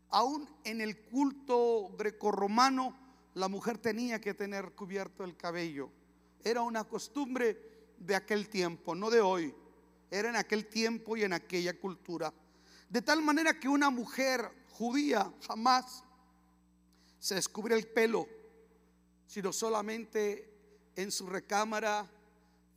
Aún 0.09 0.49
en 0.63 0.81
el 0.81 1.01
culto 1.01 1.89
grecorromano 1.97 2.95
la 3.33 3.47
mujer 3.47 3.77
tenía 3.77 4.21
que 4.21 4.33
tener 4.33 4.71
cubierto 4.73 5.23
el 5.23 5.35
cabello. 5.35 5.89
Era 6.43 6.62
una 6.62 6.83
costumbre 6.83 7.57
de 7.97 8.15
aquel 8.15 8.49
tiempo, 8.49 8.95
no 8.95 9.09
de 9.09 9.21
hoy. 9.21 9.53
Era 10.09 10.29
en 10.29 10.35
aquel 10.35 10.67
tiempo 10.67 11.17
y 11.17 11.23
en 11.23 11.33
aquella 11.33 11.77
cultura. 11.79 12.33
De 12.89 13.04
tal 13.04 13.21
manera 13.21 13.60
que 13.60 13.69
una 13.69 13.91
mujer 13.91 14.52
judía 14.71 15.32
jamás 15.47 16.04
se 17.19 17.36
descubre 17.36 17.75
el 17.75 17.88
pelo, 17.88 18.28
sino 19.28 19.54
solamente 19.54 20.91
en 20.95 21.12
su 21.12 21.28
recámara 21.28 22.10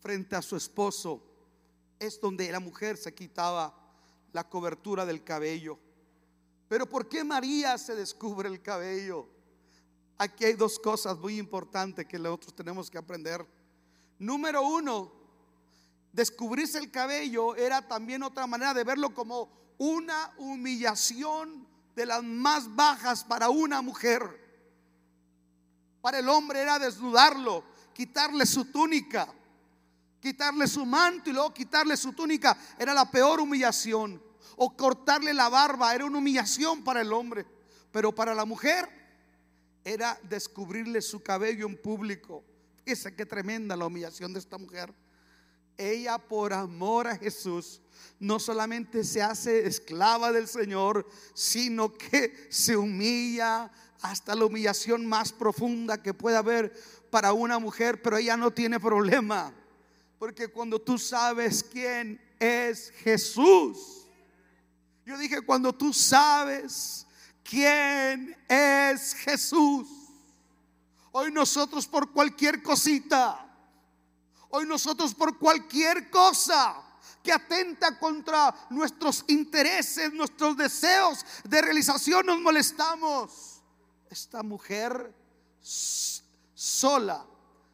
frente 0.01 0.37
a 0.37 0.42
su 0.42 0.55
esposo. 0.57 1.22
Es 1.98 2.20
donde 2.20 2.53
la 2.53 2.61
mujer 2.61 2.98
se 2.98 3.14
quitaba 3.14 3.75
la 4.33 4.48
cobertura 4.48 5.07
del 5.07 5.25
cabello. 5.25 5.79
Pero 6.68 6.87
¿por 6.87 7.09
qué 7.09 7.25
María 7.25 7.79
se 7.79 7.94
descubre 7.94 8.48
el 8.48 8.61
cabello? 8.61 9.27
Aquí 10.18 10.44
hay 10.44 10.55
dos 10.55 10.79
cosas 10.79 11.16
muy 11.18 11.38
importantes 11.38 12.07
que 12.07 12.18
nosotros 12.18 12.55
tenemos 12.55 12.90
que 12.90 12.98
aprender. 12.98 13.46
Número 14.18 14.62
uno, 14.62 15.11
descubrirse 16.12 16.79
el 16.79 16.90
cabello 16.90 17.57
era 17.57 17.87
también 17.87 18.22
otra 18.22 18.46
manera 18.46 18.75
de 18.75 18.85
verlo 18.85 19.14
como 19.14 19.62
una 19.78 20.32
humillación 20.38 21.66
de 21.94 22.06
las 22.06 22.22
más 22.22 22.74
bajas 22.74 23.24
para 23.24 23.48
una 23.48 23.82
mujer. 23.82 24.40
Para 26.00 26.18
el 26.18 26.28
hombre 26.28 26.61
era 26.61 26.78
desnudarlo, 26.78 27.64
quitarle 27.94 28.46
su 28.46 28.66
túnica, 28.66 29.32
quitarle 30.20 30.66
su 30.66 30.85
manto 30.85 31.30
y 31.30 31.32
luego 31.32 31.52
quitarle 31.52 31.96
su 31.96 32.12
túnica. 32.12 32.56
Era 32.78 32.94
la 32.94 33.11
peor 33.11 33.40
humillación. 33.40 34.22
O 34.56 34.76
cortarle 34.76 35.32
la 35.32 35.48
barba 35.48 35.94
era 35.94 36.04
una 36.04 36.18
humillación 36.18 36.85
para 36.85 37.00
el 37.00 37.12
hombre. 37.12 37.46
Pero 37.90 38.14
para 38.14 38.35
la 38.35 38.44
mujer 38.44 38.88
era 39.85 40.18
descubrirle 40.24 41.02
su 41.02 41.22
cabello 41.22 41.66
en 41.66 41.76
público. 41.76 42.44
Fíjese 42.85 43.14
qué 43.14 43.26
tremenda 43.26 43.76
la 43.76 43.87
humillación 43.87 44.32
de 44.32 44.40
esta 44.40 44.58
mujer. 44.58 44.92
Ella 45.76 46.18
por 46.18 46.52
amor 46.52 47.06
a 47.06 47.16
Jesús 47.16 47.82
no 48.22 48.38
solamente 48.38 49.02
se 49.02 49.20
hace 49.20 49.66
esclava 49.66 50.30
del 50.30 50.46
Señor, 50.46 51.04
sino 51.35 51.92
que 51.92 52.46
se 52.50 52.76
humilla 52.76 53.70
hasta 54.00 54.35
la 54.37 54.44
humillación 54.44 55.04
más 55.06 55.32
profunda 55.32 56.00
que 56.00 56.14
pueda 56.14 56.38
haber 56.38 56.72
para 57.11 57.32
una 57.32 57.58
mujer, 57.58 58.00
pero 58.00 58.16
ella 58.16 58.37
no 58.37 58.52
tiene 58.52 58.78
problema. 58.78 59.52
Porque 60.20 60.46
cuando 60.46 60.80
tú 60.80 60.98
sabes 60.98 61.64
quién 61.64 62.20
es 62.38 62.92
Jesús, 62.98 64.06
yo 65.04 65.18
dije, 65.18 65.40
cuando 65.40 65.72
tú 65.72 65.92
sabes 65.92 67.06
quién 67.42 68.37
es 68.48 69.14
Jesús, 69.14 69.88
hoy 71.11 71.32
nosotros 71.32 71.88
por 71.88 72.12
cualquier 72.12 72.62
cosita, 72.62 73.51
hoy 74.52 74.66
nosotros 74.66 75.14
por 75.14 75.38
cualquier 75.38 76.10
cosa, 76.10 76.82
que 77.22 77.32
atenta 77.32 77.98
contra 77.98 78.54
nuestros 78.70 79.24
intereses, 79.28 80.12
nuestros 80.12 80.56
deseos 80.56 81.24
de 81.44 81.62
realización, 81.62 82.26
nos 82.26 82.40
molestamos. 82.40 83.62
Esta 84.10 84.42
mujer 84.42 85.14
sola 85.60 87.24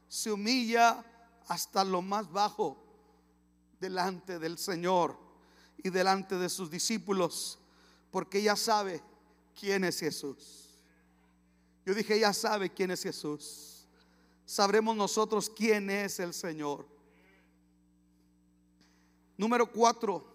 se 0.08 0.30
humilla 0.30 1.04
hasta 1.48 1.82
lo 1.82 2.02
más 2.02 2.30
bajo 2.30 2.76
delante 3.80 4.38
del 4.38 4.58
Señor 4.58 5.18
y 5.82 5.90
delante 5.90 6.36
de 6.36 6.48
sus 6.48 6.70
discípulos, 6.70 7.58
porque 8.10 8.38
ella 8.38 8.54
sabe 8.54 9.02
quién 9.58 9.84
es 9.84 9.98
Jesús. 9.98 10.78
Yo 11.84 11.94
dije, 11.94 12.16
ella 12.16 12.32
sabe 12.32 12.70
quién 12.70 12.90
es 12.90 13.02
Jesús. 13.02 13.67
Sabremos 14.48 14.96
nosotros 14.96 15.50
quién 15.50 15.90
es 15.90 16.18
el 16.20 16.32
Señor. 16.32 16.88
Número 19.36 19.70
cuatro, 19.70 20.26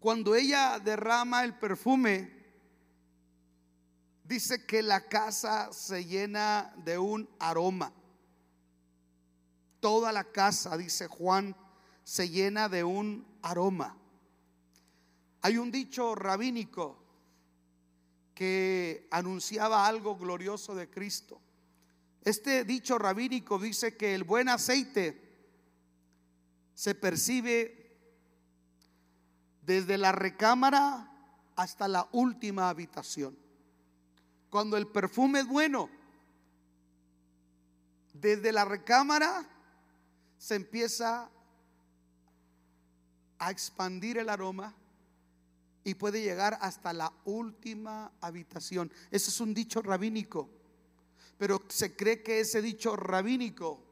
cuando 0.00 0.34
ella 0.34 0.80
derrama 0.80 1.44
el 1.44 1.54
perfume, 1.54 2.32
dice 4.24 4.66
que 4.66 4.82
la 4.82 5.06
casa 5.06 5.72
se 5.72 6.04
llena 6.04 6.74
de 6.78 6.98
un 6.98 7.30
aroma. 7.38 7.92
Toda 9.78 10.10
la 10.10 10.24
casa, 10.24 10.76
dice 10.76 11.06
Juan, 11.06 11.54
se 12.02 12.28
llena 12.28 12.68
de 12.68 12.82
un 12.82 13.24
aroma. 13.40 13.96
Hay 15.42 15.58
un 15.58 15.70
dicho 15.70 16.16
rabínico 16.16 16.98
que 18.34 19.06
anunciaba 19.12 19.86
algo 19.86 20.16
glorioso 20.16 20.74
de 20.74 20.90
Cristo. 20.90 21.40
Este 22.26 22.64
dicho 22.64 22.98
rabínico 22.98 23.56
dice 23.56 23.96
que 23.96 24.12
el 24.12 24.24
buen 24.24 24.48
aceite 24.48 25.22
se 26.74 26.96
percibe 26.96 27.96
desde 29.62 29.96
la 29.96 30.10
recámara 30.10 31.08
hasta 31.54 31.86
la 31.86 32.08
última 32.10 32.68
habitación. 32.68 33.38
Cuando 34.50 34.76
el 34.76 34.88
perfume 34.88 35.38
es 35.38 35.46
bueno, 35.46 35.88
desde 38.12 38.50
la 38.50 38.64
recámara 38.64 39.48
se 40.36 40.56
empieza 40.56 41.30
a 43.38 43.50
expandir 43.52 44.18
el 44.18 44.30
aroma 44.30 44.74
y 45.84 45.94
puede 45.94 46.22
llegar 46.22 46.58
hasta 46.60 46.92
la 46.92 47.12
última 47.24 48.10
habitación. 48.20 48.90
Ese 49.12 49.30
es 49.30 49.40
un 49.40 49.54
dicho 49.54 49.80
rabínico, 49.80 50.55
pero 51.38 51.62
se 51.68 51.96
cree 51.96 52.22
que 52.22 52.40
ese 52.40 52.62
dicho 52.62 52.96
rabínico 52.96 53.82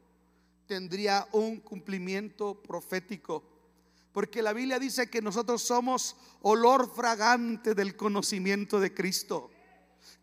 tendría 0.67 1.27
un 1.33 1.61
cumplimiento 1.61 2.63
profético 2.63 3.55
porque 4.15 4.43
la 4.43 4.53
Biblia 4.53 4.79
dice 4.79 5.11
que 5.11 5.21
nosotros 5.21 5.61
somos 5.61 6.15
olor 6.43 6.89
fragante 6.95 7.75
del 7.75 7.97
conocimiento 7.97 8.79
de 8.79 8.95
Cristo. 8.95 9.51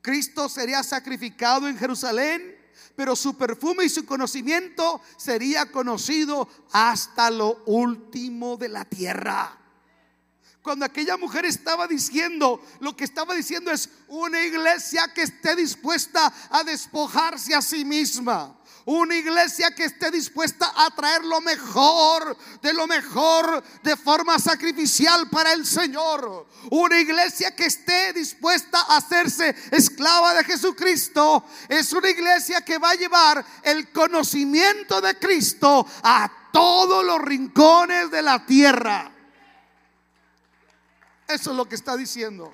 Cristo 0.01 0.47
sería 0.47 0.81
sacrificado 0.81 1.67
en 1.67 1.77
Jerusalén, 1.77 2.55
pero 2.95 3.17
su 3.17 3.35
perfume 3.35 3.83
y 3.83 3.89
su 3.89 4.05
conocimiento 4.05 5.01
sería 5.17 5.69
conocido 5.73 6.47
hasta 6.71 7.29
lo 7.29 7.63
último 7.65 8.55
de 8.55 8.69
la 8.69 8.85
tierra. 8.85 9.60
Cuando 10.61 10.85
aquella 10.85 11.17
mujer 11.17 11.45
estaba 11.45 11.87
diciendo, 11.87 12.63
lo 12.79 12.95
que 12.95 13.03
estaba 13.03 13.33
diciendo 13.33 13.71
es 13.71 13.89
una 14.07 14.43
iglesia 14.43 15.11
que 15.13 15.23
esté 15.23 15.55
dispuesta 15.55 16.31
a 16.49 16.63
despojarse 16.63 17.55
a 17.55 17.61
sí 17.61 17.83
misma 17.83 18.55
una 18.85 19.15
iglesia 19.15 19.71
que 19.71 19.85
esté 19.85 20.09
dispuesta 20.11 20.71
a 20.75 20.89
traer 20.91 21.23
lo 21.23 21.41
mejor 21.41 22.35
de 22.61 22.73
lo 22.73 22.87
mejor 22.87 23.63
de 23.83 23.95
forma 23.95 24.39
sacrificial 24.39 25.29
para 25.29 25.53
el 25.53 25.65
Señor. 25.65 26.47
Una 26.71 26.99
iglesia 26.99 27.55
que 27.55 27.65
esté 27.65 28.13
dispuesta 28.13 28.81
a 28.81 28.97
hacerse 28.97 29.55
esclava 29.71 30.33
de 30.33 30.43
Jesucristo. 30.43 31.45
Es 31.69 31.93
una 31.93 32.09
iglesia 32.09 32.61
que 32.61 32.77
va 32.77 32.91
a 32.91 32.95
llevar 32.95 33.45
el 33.63 33.91
conocimiento 33.91 35.01
de 35.01 35.17
Cristo 35.17 35.85
a 36.03 36.31
todos 36.51 37.05
los 37.05 37.21
rincones 37.21 38.09
de 38.11 38.21
la 38.21 38.45
tierra. 38.45 39.10
Eso 41.33 41.51
es 41.51 41.57
lo 41.57 41.67
que 41.67 41.75
está 41.75 41.95
diciendo. 41.95 42.53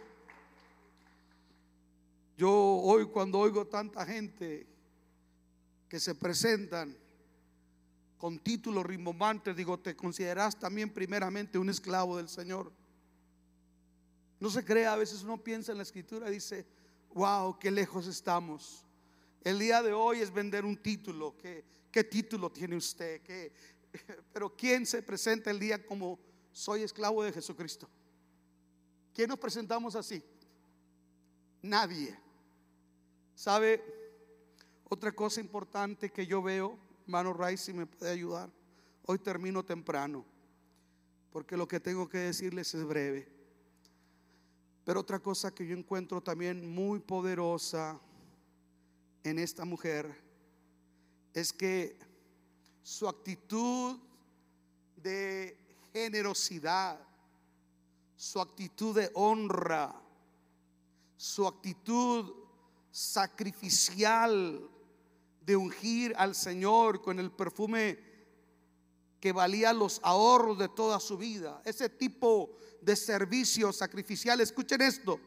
Yo 2.37 2.51
hoy 2.51 3.07
cuando 3.07 3.39
oigo 3.39 3.65
tanta 3.65 4.05
gente 4.05 4.67
que 5.89 5.99
se 5.99 6.13
presentan 6.13 6.95
con 8.19 8.37
títulos 8.37 8.85
rimbombantes, 8.85 9.55
digo, 9.55 9.79
te 9.79 9.95
consideras 9.95 10.59
también 10.59 10.93
primeramente 10.93 11.57
un 11.57 11.69
esclavo 11.69 12.17
del 12.17 12.29
Señor. 12.29 12.71
No 14.39 14.51
se 14.51 14.63
crea, 14.63 14.93
a 14.93 14.97
veces 14.97 15.23
uno 15.23 15.43
piensa 15.43 15.71
en 15.71 15.79
la 15.79 15.83
escritura 15.83 16.29
y 16.29 16.33
dice, 16.33 16.67
wow, 17.15 17.57
qué 17.57 17.71
lejos 17.71 18.05
estamos. 18.05 18.85
El 19.43 19.57
día 19.57 19.81
de 19.81 19.93
hoy 19.93 20.19
es 20.19 20.31
vender 20.31 20.65
un 20.65 20.77
título. 20.77 21.35
¿Qué, 21.35 22.03
título 22.03 22.51
tiene 22.51 22.75
usted? 22.75 23.21
Pero 24.33 24.55
¿quién 24.55 24.85
se 24.85 25.01
presenta 25.01 25.49
el 25.49 25.59
día 25.59 25.83
como 25.83 26.19
soy 26.51 26.83
esclavo 26.83 27.23
de 27.23 27.33
Jesucristo? 27.33 27.89
¿Quién 29.17 29.29
nos 29.29 29.39
presentamos 29.39 29.95
así? 29.95 30.23
Nadie. 31.63 32.15
¿Sabe? 33.33 33.83
Otra 34.87 35.11
cosa 35.11 35.41
importante 35.41 36.11
que 36.11 36.27
yo 36.27 36.39
veo, 36.39 36.77
hermano 37.01 37.33
Ray, 37.33 37.57
si 37.57 37.73
me 37.73 37.87
puede 37.87 38.11
ayudar. 38.11 38.51
Hoy 39.07 39.17
termino 39.17 39.65
temprano, 39.65 40.23
porque 41.31 41.57
lo 41.57 41.67
que 41.67 41.79
tengo 41.79 42.07
que 42.07 42.19
decirles 42.19 42.71
es 42.75 42.85
breve. 42.85 43.27
Pero 44.85 44.99
otra 44.99 45.17
cosa 45.17 45.49
que 45.49 45.65
yo 45.65 45.75
encuentro 45.75 46.21
también 46.21 46.69
muy 46.69 46.99
poderosa 46.99 47.99
en 49.23 49.39
esta 49.39 49.65
mujer 49.65 50.15
es 51.33 51.51
que 51.51 51.97
su 52.83 53.07
actitud 53.09 53.97
de 54.95 55.57
generosidad, 55.91 57.06
su 58.17 58.41
actitud 58.41 58.95
de 58.95 59.11
honra, 59.13 59.95
su 61.15 61.47
actitud 61.47 62.33
sacrificial 62.91 64.69
de 65.45 65.55
ungir 65.55 66.13
al 66.17 66.33
Señor 66.33 67.01
con 67.01 67.19
el 67.19 67.31
perfume 67.31 67.99
que 69.19 69.31
valía 69.31 69.71
los 69.71 69.99
ahorros 70.03 70.57
de 70.57 70.67
toda 70.67 70.99
su 70.99 71.17
vida. 71.17 71.61
Ese 71.63 71.89
tipo 71.89 72.57
de 72.81 72.95
servicio 72.95 73.71
sacrificial, 73.71 74.41
escuchen 74.41 74.81
esto, 74.81 75.19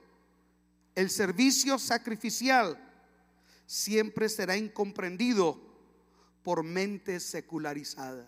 el 0.96 1.10
servicio 1.10 1.78
sacrificial 1.78 2.76
siempre 3.66 4.28
será 4.28 4.56
incomprendido 4.56 5.60
por 6.42 6.64
mentes 6.64 7.22
secularizadas. 7.22 8.26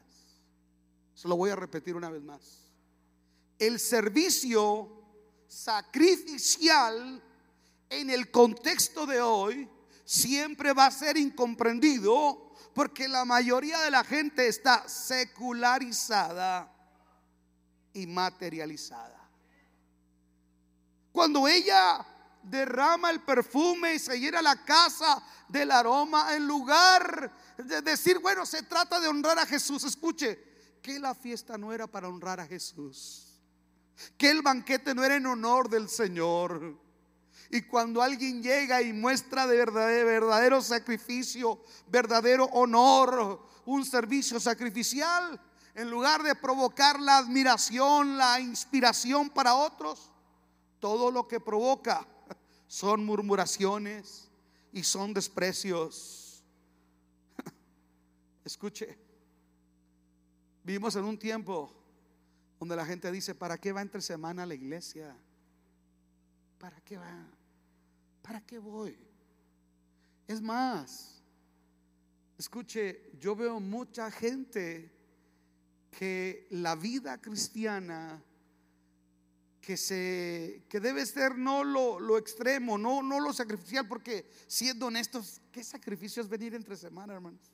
Se 1.14 1.26
lo 1.26 1.36
voy 1.36 1.50
a 1.50 1.56
repetir 1.56 1.96
una 1.96 2.10
vez 2.10 2.22
más. 2.22 2.61
El 3.58 3.78
servicio 3.78 5.02
sacrificial 5.46 7.22
en 7.88 8.10
el 8.10 8.30
contexto 8.30 9.06
de 9.06 9.20
hoy 9.20 9.68
siempre 10.04 10.72
va 10.72 10.86
a 10.86 10.90
ser 10.90 11.16
incomprendido 11.16 12.54
porque 12.74 13.08
la 13.08 13.24
mayoría 13.24 13.80
de 13.80 13.90
la 13.90 14.04
gente 14.04 14.48
está 14.48 14.88
secularizada 14.88 16.72
y 17.92 18.06
materializada. 18.06 19.28
Cuando 21.12 21.46
ella 21.46 22.06
derrama 22.42 23.10
el 23.10 23.20
perfume 23.20 23.94
y 23.94 23.98
se 23.98 24.18
llena 24.18 24.42
la 24.42 24.64
casa 24.64 25.22
del 25.48 25.70
aroma, 25.70 26.34
en 26.34 26.46
lugar 26.46 27.30
de 27.58 27.82
decir, 27.82 28.18
bueno, 28.18 28.46
se 28.46 28.62
trata 28.62 28.98
de 28.98 29.08
honrar 29.08 29.38
a 29.38 29.46
Jesús, 29.46 29.84
escuche, 29.84 30.52
que 30.82 30.98
la 30.98 31.14
fiesta 31.14 31.56
no 31.58 31.72
era 31.72 31.86
para 31.86 32.08
honrar 32.08 32.40
a 32.40 32.46
Jesús, 32.46 33.31
que 34.16 34.30
el 34.30 34.42
banquete 34.42 34.94
no 34.94 35.04
era 35.04 35.16
en 35.16 35.26
honor 35.26 35.68
del 35.68 35.88
Señor. 35.88 36.78
Y 37.50 37.62
cuando 37.62 38.00
alguien 38.00 38.42
llega 38.42 38.80
y 38.80 38.92
muestra 38.92 39.46
de 39.46 39.56
verdadero, 39.56 40.06
verdadero 40.06 40.62
sacrificio, 40.62 41.62
verdadero 41.88 42.46
honor, 42.46 43.46
un 43.66 43.84
servicio 43.84 44.40
sacrificial, 44.40 45.40
en 45.74 45.90
lugar 45.90 46.22
de 46.22 46.34
provocar 46.34 47.00
la 47.00 47.18
admiración, 47.18 48.16
la 48.16 48.40
inspiración 48.40 49.30
para 49.30 49.54
otros, 49.54 50.10
todo 50.80 51.10
lo 51.10 51.28
que 51.28 51.40
provoca 51.40 52.06
son 52.66 53.04
murmuraciones 53.04 54.30
y 54.72 54.82
son 54.82 55.12
desprecios. 55.12 56.42
Escuche, 58.44 58.98
vivimos 60.64 60.96
en 60.96 61.04
un 61.04 61.18
tiempo 61.18 61.81
donde 62.62 62.76
la 62.76 62.86
gente 62.86 63.10
dice, 63.10 63.34
¿para 63.34 63.58
qué 63.58 63.72
va 63.72 63.82
entre 63.82 64.00
semana 64.00 64.44
a 64.44 64.46
la 64.46 64.54
iglesia? 64.54 65.16
¿Para 66.60 66.80
qué 66.82 66.96
va? 66.96 67.26
¿Para 68.22 68.40
qué 68.40 68.56
voy? 68.56 68.96
Es 70.28 70.40
más, 70.40 71.20
escuche, 72.38 73.10
yo 73.18 73.34
veo 73.34 73.58
mucha 73.58 74.12
gente 74.12 74.92
que 75.90 76.46
la 76.50 76.76
vida 76.76 77.20
cristiana 77.20 78.22
que 79.60 79.76
se 79.76 80.62
que 80.68 80.78
debe 80.78 81.04
ser 81.04 81.36
no 81.36 81.64
lo, 81.64 81.98
lo, 81.98 82.16
extremo, 82.16 82.78
no, 82.78 83.02
no 83.02 83.18
lo 83.18 83.32
sacrificial, 83.32 83.88
porque 83.88 84.30
siendo 84.46 84.86
honestos, 84.86 85.40
¿qué 85.50 85.64
sacrificio 85.64 86.22
es 86.22 86.28
venir 86.28 86.54
entre 86.54 86.76
semana, 86.76 87.12
hermanos? 87.12 87.50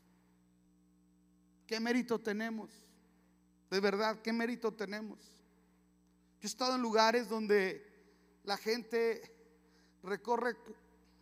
¿Qué 1.67 1.81
mérito 1.81 2.19
tenemos? 2.19 2.88
De 3.71 3.81
verdad, 3.81 4.21
¿qué 4.23 4.33
mérito 4.33 4.73
tenemos? 4.73 5.19
Yo 6.41 6.45
he 6.45 6.47
estado 6.47 6.77
en 6.77 6.83
lugares 6.83 7.29
donde 7.29 7.85
la 8.45 8.57
gente 8.57 9.35
recorre 10.03 10.57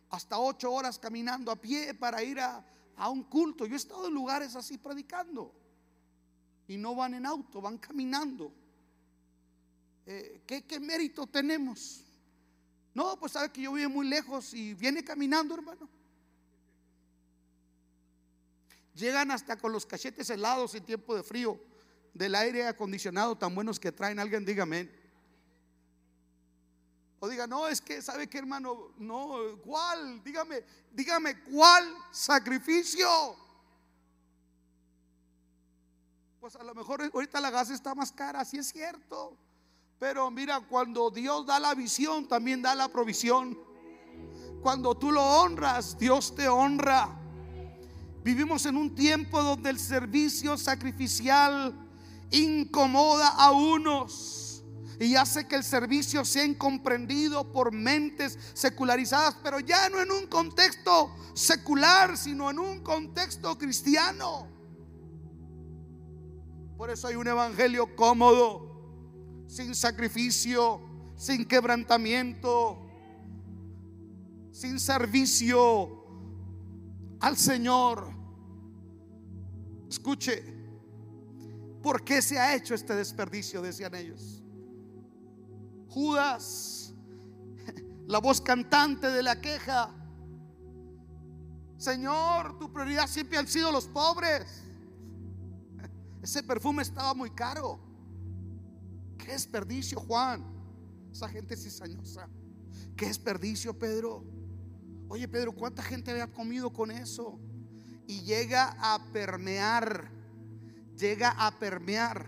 hasta 0.09 0.39
ocho 0.39 0.71
horas 0.71 0.97
caminando 0.97 1.51
a 1.51 1.55
pie 1.55 1.93
para 1.93 2.23
ir 2.23 2.39
a, 2.39 2.63
un 3.09 3.23
culto. 3.23 3.65
Yo 3.65 3.73
he 3.73 3.77
estado 3.77 4.07
en 4.07 4.13
lugares 4.13 4.55
así 4.55 4.77
predicando 4.77 5.53
y 6.67 6.77
no 6.77 6.95
van 6.95 7.13
en 7.15 7.25
auto, 7.25 7.61
van 7.61 7.77
caminando. 7.77 8.51
Eh, 10.05 10.41
¿qué, 10.47 10.79
mérito 10.79 11.27
tenemos? 11.27 12.03
No, 12.93 13.19
pues 13.19 13.33
sabe 13.33 13.51
que 13.51 13.61
yo 13.61 13.73
vivo 13.73 13.89
muy 13.89 14.07
lejos 14.07 14.53
y 14.53 14.73
viene 14.73 15.03
caminando, 15.03 15.53
hermano. 15.53 15.89
Llegan 18.95 19.29
hasta 19.29 19.57
con 19.57 19.71
los 19.71 19.85
cachetes 19.85 20.29
helados 20.29 20.73
en 20.73 20.83
tiempo 20.83 21.13
de 21.13 21.21
frío, 21.21 21.59
del 22.17 22.35
aire 22.35 22.67
acondicionado 22.67 23.37
tan 23.37 23.53
buenos 23.53 23.79
que 23.79 23.91
traen. 23.91 24.19
Alguien 24.19 24.45
dígame. 24.45 24.89
O 27.19 27.27
diga, 27.27 27.47
no, 27.47 27.67
es 27.67 27.81
que, 27.81 28.01
¿sabe 28.01 28.27
qué 28.27 28.37
hermano? 28.37 28.93
No, 28.97 29.37
¿cuál? 29.63 30.23
Dígame, 30.23 30.63
dígame, 30.91 31.41
¿cuál 31.41 31.91
sacrificio? 32.11 33.07
Pues 36.39 36.55
a 36.55 36.63
lo 36.63 36.75
mejor 36.75 37.01
ahorita 37.13 37.41
la 37.41 37.49
gas 37.49 37.71
está 37.71 37.95
más 37.95 38.11
cara, 38.11 38.45
sí 38.45 38.57
es 38.57 38.67
cierto. 38.67 39.35
Pero 39.97 40.29
mira, 40.29 40.59
cuando 40.59 41.09
Dios 41.09 41.45
da 41.47 41.59
la 41.59 41.73
visión, 41.73 42.27
también 42.27 42.61
da 42.61 42.75
la 42.75 42.87
provisión. 42.87 43.57
Cuando 44.61 44.95
tú 44.95 45.11
lo 45.11 45.23
honras, 45.23 45.97
Dios 45.97 46.35
te 46.35 46.47
honra. 46.47 47.19
Vivimos 48.23 48.65
en 48.67 48.77
un 48.77 48.93
tiempo 48.93 49.41
donde 49.41 49.71
el 49.71 49.79
servicio 49.79 50.55
sacrificial 50.55 51.86
incomoda 52.31 53.29
a 53.29 53.51
unos 53.51 54.63
y 54.99 55.15
hace 55.15 55.47
que 55.47 55.55
el 55.55 55.63
servicio 55.63 56.25
sea 56.25 56.43
incomprendido 56.43 57.51
por 57.51 57.71
mentes 57.71 58.37
secularizadas, 58.53 59.35
pero 59.43 59.59
ya 59.59 59.89
no 59.89 60.01
en 60.01 60.11
un 60.11 60.25
contexto 60.27 61.11
secular, 61.33 62.17
sino 62.17 62.49
en 62.49 62.57
un 62.57 62.79
contexto 62.81 63.57
cristiano. 63.57 64.47
Por 66.77 66.89
eso 66.89 67.07
hay 67.07 67.15
un 67.15 67.27
evangelio 67.27 67.95
cómodo, 67.95 69.45
sin 69.47 69.75
sacrificio, 69.75 70.81
sin 71.15 71.45
quebrantamiento, 71.45 72.79
sin 74.51 74.79
servicio 74.79 76.05
al 77.19 77.37
Señor. 77.37 78.11
Escuche, 79.89 80.56
¿por 81.87 82.03
qué 82.03 82.21
se 82.21 82.37
ha 82.37 82.53
hecho 82.53 82.75
este 82.75 82.93
desperdicio? 82.93 83.61
Decían 83.61 83.95
ellos. 83.95 84.43
Judas, 85.87 86.93
la 88.07 88.19
voz 88.19 88.41
cantante 88.41 89.07
de 89.07 89.23
la 89.23 89.39
queja. 89.39 89.95
Señor, 91.77 92.59
tu 92.59 92.73
prioridad 92.73 93.07
siempre 93.07 93.37
han 93.37 93.47
sido 93.47 93.71
los 93.71 93.87
pobres. 93.87 94.63
Ese 96.21 96.43
perfume 96.43 96.81
estaba 96.81 97.13
muy 97.13 97.29
caro. 97.29 97.79
Qué 99.17 99.31
desperdicio, 99.31 99.97
Juan. 99.97 100.43
Esa 101.09 101.29
gente 101.29 101.53
es 101.53 101.63
cizañosa. 101.63 102.27
Qué 102.97 103.05
desperdicio, 103.05 103.79
Pedro. 103.79 104.25
Oye, 105.07 105.25
Pedro, 105.29 105.53
¿cuánta 105.53 105.81
gente 105.81 106.11
había 106.11 106.27
comido 106.27 106.73
con 106.73 106.91
eso? 106.91 107.39
Y 108.07 108.23
llega 108.23 108.75
a 108.77 108.99
permear, 109.13 110.16
llega 110.97 111.31
a 111.31 111.51
permear 111.57 112.25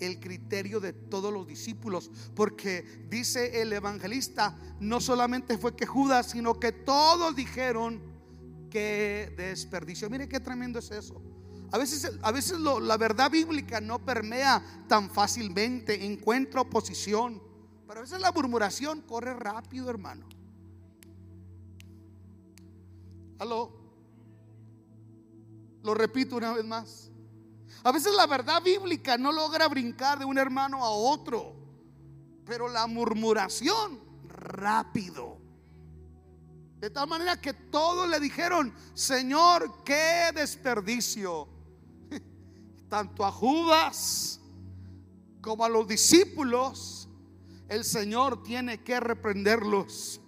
el 0.00 0.18
criterio 0.18 0.80
de 0.80 0.92
todos 0.92 1.32
los 1.32 1.46
discípulos, 1.46 2.10
porque 2.34 3.06
dice 3.08 3.62
el 3.62 3.72
evangelista, 3.72 4.56
no 4.80 5.00
solamente 5.00 5.56
fue 5.58 5.76
que 5.76 5.86
Judas, 5.86 6.30
sino 6.30 6.58
que 6.58 6.72
todos 6.72 7.36
dijeron 7.36 8.02
que 8.68 9.32
desperdicio. 9.36 10.10
Mire 10.10 10.28
qué 10.28 10.40
tremendo 10.40 10.80
es 10.80 10.90
eso. 10.90 11.22
A 11.70 11.78
veces, 11.78 12.18
a 12.20 12.32
veces 12.32 12.58
la 12.58 12.96
verdad 12.96 13.30
bíblica 13.30 13.80
no 13.80 14.04
permea 14.04 14.62
tan 14.88 15.08
fácilmente, 15.08 16.04
encuentra 16.04 16.62
oposición, 16.62 17.40
pero 17.86 18.00
a 18.00 18.02
veces 18.02 18.20
la 18.20 18.32
murmuración 18.32 19.02
corre 19.02 19.34
rápido, 19.34 19.88
hermano. 19.88 20.26
Aló. 23.38 23.80
Lo 25.82 25.94
repito 25.94 26.36
una 26.36 26.52
vez 26.52 26.64
más. 26.64 27.11
A 27.84 27.90
veces 27.90 28.14
la 28.14 28.26
verdad 28.26 28.62
bíblica 28.62 29.18
no 29.18 29.32
logra 29.32 29.66
brincar 29.68 30.18
de 30.18 30.24
un 30.24 30.38
hermano 30.38 30.84
a 30.84 30.90
otro, 30.90 31.56
pero 32.44 32.68
la 32.68 32.86
murmuración 32.86 33.98
rápido. 34.28 35.38
De 36.78 36.90
tal 36.90 37.08
manera 37.08 37.40
que 37.40 37.54
todos 37.54 38.08
le 38.08 38.20
dijeron, 38.20 38.72
Señor, 38.94 39.84
qué 39.84 40.30
desperdicio. 40.34 41.48
Tanto 42.88 43.24
a 43.24 43.32
Judas 43.32 44.40
como 45.40 45.64
a 45.64 45.68
los 45.68 45.86
discípulos, 45.88 47.08
el 47.68 47.84
Señor 47.84 48.42
tiene 48.42 48.82
que 48.82 49.00
reprenderlos. 49.00 50.20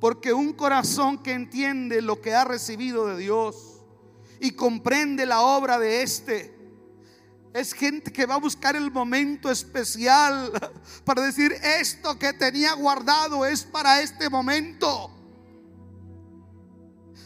Porque 0.00 0.32
un 0.32 0.52
corazón 0.52 1.22
que 1.22 1.32
entiende 1.32 2.02
lo 2.02 2.20
que 2.20 2.34
ha 2.34 2.44
recibido 2.44 3.06
de 3.06 3.16
Dios 3.16 3.82
y 4.40 4.52
comprende 4.52 5.26
la 5.26 5.42
obra 5.42 5.78
de 5.78 6.02
éste, 6.02 6.57
es 7.58 7.72
gente 7.72 8.12
que 8.12 8.26
va 8.26 8.36
a 8.36 8.38
buscar 8.38 8.76
el 8.76 8.90
momento 8.90 9.50
especial 9.50 10.52
para 11.04 11.22
decir, 11.22 11.52
esto 11.52 12.18
que 12.18 12.32
tenía 12.32 12.74
guardado 12.74 13.44
es 13.44 13.64
para 13.64 14.00
este 14.00 14.30
momento. 14.30 15.14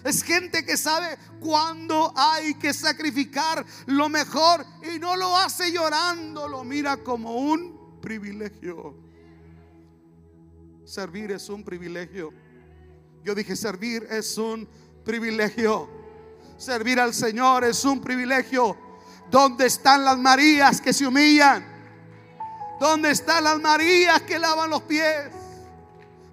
Es 0.04 0.22
gente 0.22 0.64
que 0.64 0.76
sabe 0.76 1.16
cuándo 1.38 2.12
hay 2.16 2.54
que 2.54 2.72
sacrificar 2.74 3.64
lo 3.86 4.08
mejor 4.08 4.64
y 4.92 4.98
no 4.98 5.16
lo 5.16 5.36
hace 5.36 5.70
llorando, 5.70 6.48
lo 6.48 6.64
mira 6.64 6.96
como 6.96 7.36
un 7.36 8.00
privilegio. 8.00 8.96
Servir 10.84 11.30
es 11.30 11.48
un 11.48 11.62
privilegio. 11.62 12.32
Yo 13.22 13.34
dije, 13.34 13.54
servir 13.54 14.06
es 14.10 14.36
un 14.38 14.68
privilegio. 15.04 15.88
Servir 16.58 16.98
al 16.98 17.14
Señor 17.14 17.64
es 17.64 17.84
un 17.84 18.00
privilegio. 18.00 18.91
¿Dónde 19.32 19.64
están 19.64 20.04
las 20.04 20.18
Marías 20.18 20.78
que 20.78 20.92
se 20.92 21.06
humillan? 21.06 21.64
¿Dónde 22.78 23.12
están 23.12 23.44
las 23.44 23.58
Marías 23.58 24.20
que 24.20 24.38
lavan 24.38 24.68
los 24.68 24.82
pies? 24.82 25.30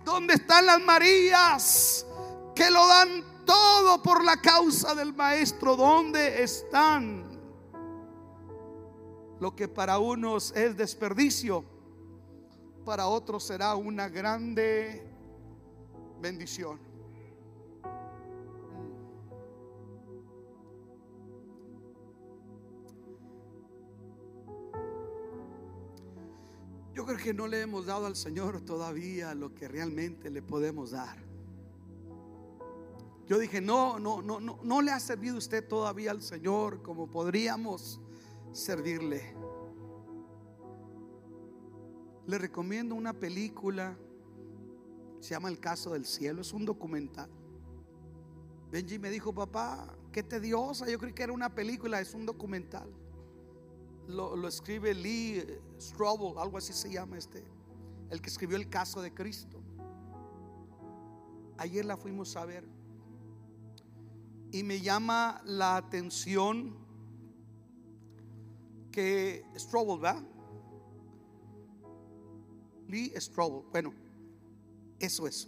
¿Dónde 0.04 0.34
están 0.34 0.66
las 0.66 0.82
Marías 0.82 2.06
que 2.54 2.70
lo 2.70 2.86
dan 2.86 3.24
todo 3.46 4.04
por 4.04 4.22
la 4.26 4.36
causa 4.42 4.94
del 4.96 5.14
Maestro? 5.14 5.78
¿Dónde 5.78 6.44
están? 6.44 7.24
Lo 9.40 9.56
que 9.56 9.70
para 9.70 9.98
unos 9.98 10.52
es 10.52 10.76
desperdicio, 10.76 11.64
para 12.84 13.08
otros 13.08 13.46
será 13.46 13.76
una 13.76 14.10
grande 14.10 15.10
bendición. 16.20 16.89
Yo 27.00 27.06
creo 27.06 27.18
que 27.18 27.34
no 27.34 27.48
le 27.48 27.62
hemos 27.62 27.86
dado 27.86 28.08
al 28.08 28.18
Señor 28.18 28.60
todavía 28.60 29.34
lo 29.34 29.56
que 29.56 29.70
realmente 29.70 30.30
le 30.30 30.42
podemos 30.42 30.92
dar. 30.92 31.18
Yo 33.26 33.40
dije, 33.40 33.62
no, 33.62 34.00
no, 34.00 34.22
no, 34.22 34.42
no, 34.42 34.60
no 34.62 34.82
le 34.82 34.92
ha 34.92 35.00
servido 35.00 35.38
usted 35.38 35.66
todavía 35.66 36.12
al 36.12 36.22
Señor 36.22 36.82
como 36.82 37.10
podríamos 37.10 38.02
servirle. 38.52 39.34
Le 42.28 42.38
recomiendo 42.38 42.96
una 42.96 43.14
película 43.14 43.98
se 45.22 45.30
llama 45.30 45.48
El 45.48 45.62
caso 45.62 45.94
del 45.94 46.06
cielo, 46.06 46.42
es 46.42 46.52
un 46.52 46.66
documental. 46.66 47.30
Benji 48.74 49.00
me 49.00 49.10
dijo, 49.10 49.34
papá, 49.34 49.96
qué 50.12 50.22
tediosa, 50.22 50.86
yo 50.90 51.00
creí 51.00 51.14
que 51.14 51.24
era 51.24 51.32
una 51.32 51.56
película, 51.56 52.02
es 52.02 52.14
un 52.14 52.26
documental. 52.26 52.94
Lo, 54.10 54.48
escribe 54.48 54.96
Lee 54.96 55.46
Strobel, 55.80 56.36
algo 56.40 56.58
así 56.58 56.74
se 56.74 56.92
llama 56.92 57.20
este, 57.20 57.44
el 58.10 58.20
que 58.22 58.30
escribió 58.30 58.58
el 58.58 58.68
caso 58.68 59.04
de 59.04 59.14
Cristo. 59.14 59.62
Ayer 61.58 61.86
la 61.86 61.96
fuimos 61.96 62.36
a 62.36 62.44
ver 62.44 62.68
y 64.52 64.64
me 64.64 64.82
llama 64.82 65.42
la 65.46 65.78
atención 65.78 66.76
que 68.92 69.46
Strobel, 69.56 70.04
¿va? 70.04 70.24
Lee 72.88 73.14
Strobel, 73.16 73.64
bueno, 73.72 73.94
eso 74.98 75.28
es. 75.28 75.48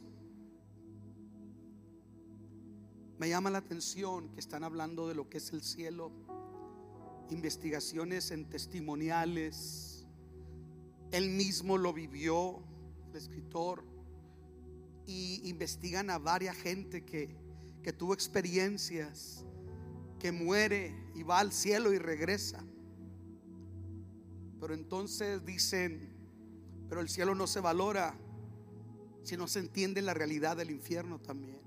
Me 3.18 3.28
llama 3.28 3.50
la 3.50 3.58
atención 3.58 4.30
que 4.30 4.40
están 4.40 4.64
hablando 4.64 5.08
de 5.08 5.16
lo 5.16 5.28
que 5.30 5.40
es 5.40 5.52
el 5.52 5.64
cielo, 5.64 6.12
investigaciones 7.32 8.32
en 8.32 8.50
testimoniales. 8.50 10.06
Él 11.12 11.30
mismo 11.30 11.78
lo 11.78 11.94
vivió, 11.94 12.64
el 13.10 13.16
escritor, 13.16 13.84
y 15.08 15.42
investigan 15.50 16.10
a 16.10 16.20
varias 16.20 16.56
gente 16.56 17.04
que, 17.04 17.36
que 17.84 17.94
tuvo 17.94 18.14
experiencias, 18.14 19.46
que 20.20 20.32
muere 20.32 20.94
y 21.16 21.24
va 21.24 21.40
al 21.40 21.52
cielo 21.52 21.92
y 21.92 21.98
regresa. 21.98 22.64
Pero 24.60 24.74
entonces 24.74 25.44
dicen, 25.44 26.16
pero 26.88 27.02
el 27.02 27.10
cielo 27.10 27.34
no 27.34 27.48
se 27.48 27.60
valora 27.60 28.16
si 29.24 29.38
no 29.38 29.48
se 29.48 29.60
entiende 29.60 30.02
la 30.02 30.14
realidad 30.14 30.58
del 30.58 30.72
infierno 30.72 31.20
también. 31.20 31.60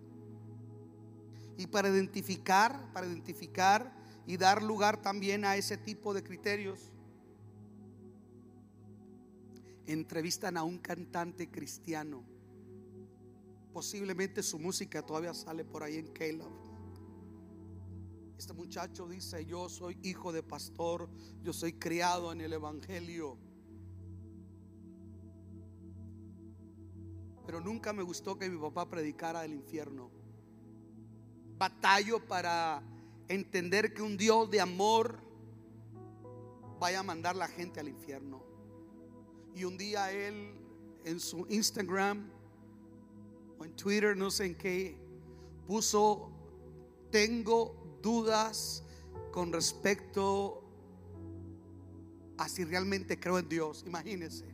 Y 1.56 1.66
para 1.66 1.88
identificar, 1.88 2.92
para 2.92 3.06
identificar 3.06 4.03
y 4.26 4.36
dar 4.36 4.62
lugar 4.62 5.00
también 5.02 5.44
a 5.44 5.56
ese 5.56 5.76
tipo 5.76 6.14
de 6.14 6.22
criterios, 6.22 6.92
entrevistan 9.86 10.56
a 10.56 10.62
un 10.62 10.78
cantante 10.78 11.50
cristiano. 11.50 12.24
Posiblemente 13.72 14.42
su 14.42 14.58
música 14.58 15.02
todavía 15.02 15.34
sale 15.34 15.64
por 15.64 15.82
ahí 15.82 15.96
en 15.96 16.06
Caleb. 16.08 16.48
Este 18.38 18.52
muchacho 18.52 19.08
dice, 19.08 19.44
yo 19.44 19.68
soy 19.68 19.98
hijo 20.02 20.32
de 20.32 20.42
pastor, 20.42 21.08
yo 21.42 21.52
soy 21.52 21.74
criado 21.74 22.32
en 22.32 22.40
el 22.40 22.52
Evangelio. 22.52 23.38
pero 27.46 27.60
nunca 27.60 27.92
me 27.92 28.02
gustó 28.02 28.38
que 28.38 28.48
mi 28.48 28.58
papá 28.58 28.88
predicara 28.88 29.42
del 29.42 29.54
infierno. 29.54 30.10
Batallo 31.56 32.24
para 32.26 32.82
entender 33.28 33.94
que 33.94 34.02
un 34.02 34.16
Dios 34.16 34.50
de 34.50 34.60
amor 34.60 35.18
vaya 36.78 37.00
a 37.00 37.02
mandar 37.02 37.36
la 37.36 37.48
gente 37.48 37.80
al 37.80 37.88
infierno. 37.88 38.42
Y 39.54 39.64
un 39.64 39.78
día 39.78 40.10
él 40.10 40.54
en 41.04 41.20
su 41.20 41.46
Instagram 41.48 42.30
o 43.58 43.64
en 43.64 43.76
Twitter, 43.76 44.16
no 44.16 44.30
sé 44.30 44.46
en 44.46 44.54
qué, 44.56 44.96
puso, 45.66 46.30
tengo 47.10 47.98
dudas 48.02 48.82
con 49.32 49.52
respecto 49.52 50.64
a 52.36 52.48
si 52.48 52.64
realmente 52.64 53.18
creo 53.18 53.38
en 53.38 53.48
Dios. 53.48 53.84
Imagínense. 53.86 54.44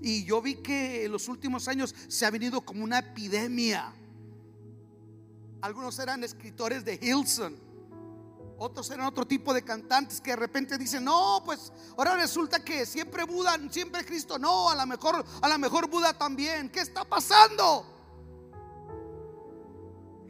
Y 0.00 0.24
yo 0.24 0.42
vi 0.42 0.56
que 0.56 1.04
en 1.04 1.12
los 1.12 1.28
últimos 1.28 1.68
años 1.68 1.94
se 2.08 2.26
ha 2.26 2.30
venido 2.30 2.60
como 2.62 2.82
una 2.84 2.98
epidemia. 2.98 3.94
Algunos 5.60 5.98
eran 5.98 6.22
escritores 6.24 6.84
de 6.84 6.98
Hilson. 7.00 7.58
Otros 8.58 8.90
eran 8.90 9.06
otro 9.06 9.26
tipo 9.26 9.52
de 9.52 9.62
cantantes 9.62 10.20
que 10.20 10.30
de 10.30 10.36
repente 10.36 10.78
dicen, 10.78 11.04
no, 11.04 11.42
pues 11.44 11.72
ahora 11.96 12.14
resulta 12.16 12.64
que 12.64 12.86
siempre 12.86 13.24
Buda, 13.24 13.58
siempre 13.70 14.04
Cristo, 14.04 14.38
no, 14.38 14.70
a 14.70 14.74
lo 14.74 14.86
mejor, 14.86 15.24
a 15.42 15.48
lo 15.48 15.58
mejor 15.58 15.88
Buda 15.88 16.14
también. 16.14 16.70
¿Qué 16.70 16.80
está 16.80 17.04
pasando? 17.04 17.84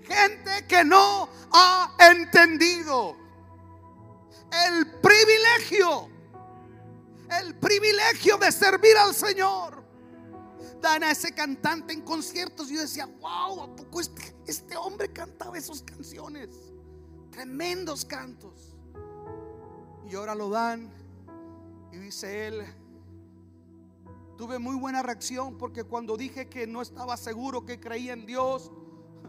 Gente 0.02 0.66
que 0.66 0.84
no 0.84 1.28
ha 1.52 1.96
entendido 1.98 3.16
el 4.66 4.90
privilegio 5.00 6.16
el 7.30 7.54
privilegio 7.56 8.38
de 8.38 8.52
servir 8.52 8.96
al 8.96 9.14
Señor. 9.14 9.75
Dan 10.80 11.04
a 11.04 11.10
ese 11.10 11.32
cantante 11.32 11.92
en 11.92 12.02
conciertos. 12.02 12.70
Y 12.70 12.74
yo 12.74 12.80
decía, 12.80 13.06
wow, 13.06 13.62
¿a 13.62 13.76
poco 13.76 14.00
este, 14.00 14.34
este 14.46 14.76
hombre 14.76 15.12
cantaba 15.12 15.56
esas 15.56 15.82
canciones? 15.82 16.50
Tremendos 17.30 18.04
cantos. 18.04 18.74
Y 20.08 20.14
ahora 20.14 20.34
lo 20.34 20.50
dan. 20.50 20.90
Y 21.92 21.96
dice 21.98 22.48
él, 22.48 22.64
tuve 24.36 24.58
muy 24.58 24.76
buena 24.76 25.02
reacción 25.02 25.56
porque 25.56 25.84
cuando 25.84 26.16
dije 26.16 26.48
que 26.48 26.66
no 26.66 26.82
estaba 26.82 27.16
seguro 27.16 27.64
que 27.64 27.80
creía 27.80 28.12
en 28.12 28.26
Dios, 28.26 28.70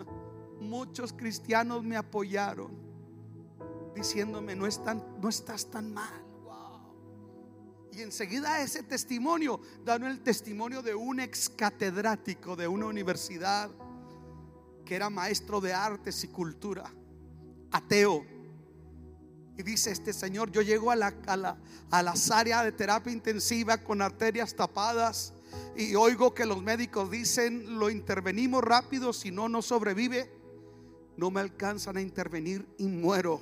muchos 0.59 1.13
cristianos 1.13 1.83
me 1.83 1.95
apoyaron 1.95 2.87
diciéndome, 3.95 4.55
no, 4.55 4.67
no 5.19 5.29
estás 5.29 5.69
tan 5.69 5.93
mal. 5.93 6.26
Y 7.97 8.03
enseguida 8.03 8.61
ese 8.61 8.83
testimonio, 8.83 9.59
dan 9.83 10.03
el 10.03 10.21
testimonio 10.21 10.83
de 10.83 10.93
un 10.93 11.19
ex 11.19 11.49
catedrático 11.49 12.55
de 12.55 12.67
una 12.67 12.85
universidad 12.85 13.71
que 14.85 14.95
era 14.95 15.09
maestro 15.09 15.59
de 15.59 15.73
artes 15.73 16.23
y 16.23 16.27
cultura, 16.27 16.93
ateo. 17.71 18.23
Y 19.57 19.63
dice 19.63 19.89
este 19.89 20.13
señor, 20.13 20.51
yo 20.51 20.61
llego 20.61 20.91
a, 20.91 20.95
la, 20.95 21.11
a, 21.25 21.57
a 21.89 22.03
las 22.03 22.29
áreas 22.29 22.65
de 22.65 22.71
terapia 22.71 23.11
intensiva 23.11 23.77
con 23.77 24.03
arterias 24.03 24.53
tapadas 24.53 25.33
y 25.75 25.95
oigo 25.95 26.35
que 26.35 26.45
los 26.45 26.61
médicos 26.61 27.09
dicen, 27.09 27.79
lo 27.79 27.89
intervenimos 27.89 28.63
rápido, 28.63 29.11
si 29.11 29.31
no, 29.31 29.49
no 29.49 29.63
sobrevive, 29.63 30.29
no 31.17 31.31
me 31.31 31.41
alcanzan 31.41 31.97
a 31.97 32.01
intervenir 32.01 32.63
y 32.77 32.85
muero. 32.85 33.41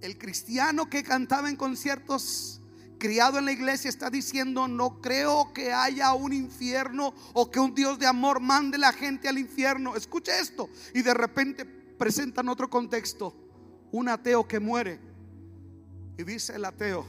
El 0.00 0.16
cristiano 0.16 0.88
que 0.88 1.02
cantaba 1.02 1.50
en 1.50 1.56
conciertos 1.56 2.60
criado 3.02 3.40
en 3.40 3.46
la 3.46 3.50
iglesia 3.50 3.88
está 3.88 4.10
diciendo, 4.10 4.68
no 4.68 5.00
creo 5.00 5.52
que 5.52 5.72
haya 5.72 6.14
un 6.14 6.32
infierno 6.32 7.12
o 7.32 7.50
que 7.50 7.58
un 7.58 7.74
Dios 7.74 7.98
de 7.98 8.06
amor 8.06 8.38
mande 8.38 8.78
la 8.78 8.92
gente 8.92 9.28
al 9.28 9.38
infierno. 9.38 9.96
Escuche 9.96 10.38
esto. 10.38 10.70
Y 10.94 11.02
de 11.02 11.12
repente 11.12 11.64
presentan 11.64 12.48
otro 12.48 12.70
contexto. 12.70 13.34
Un 13.90 14.08
ateo 14.08 14.46
que 14.46 14.60
muere. 14.60 15.00
Y 16.16 16.22
dice 16.22 16.54
el 16.54 16.64
ateo, 16.64 17.04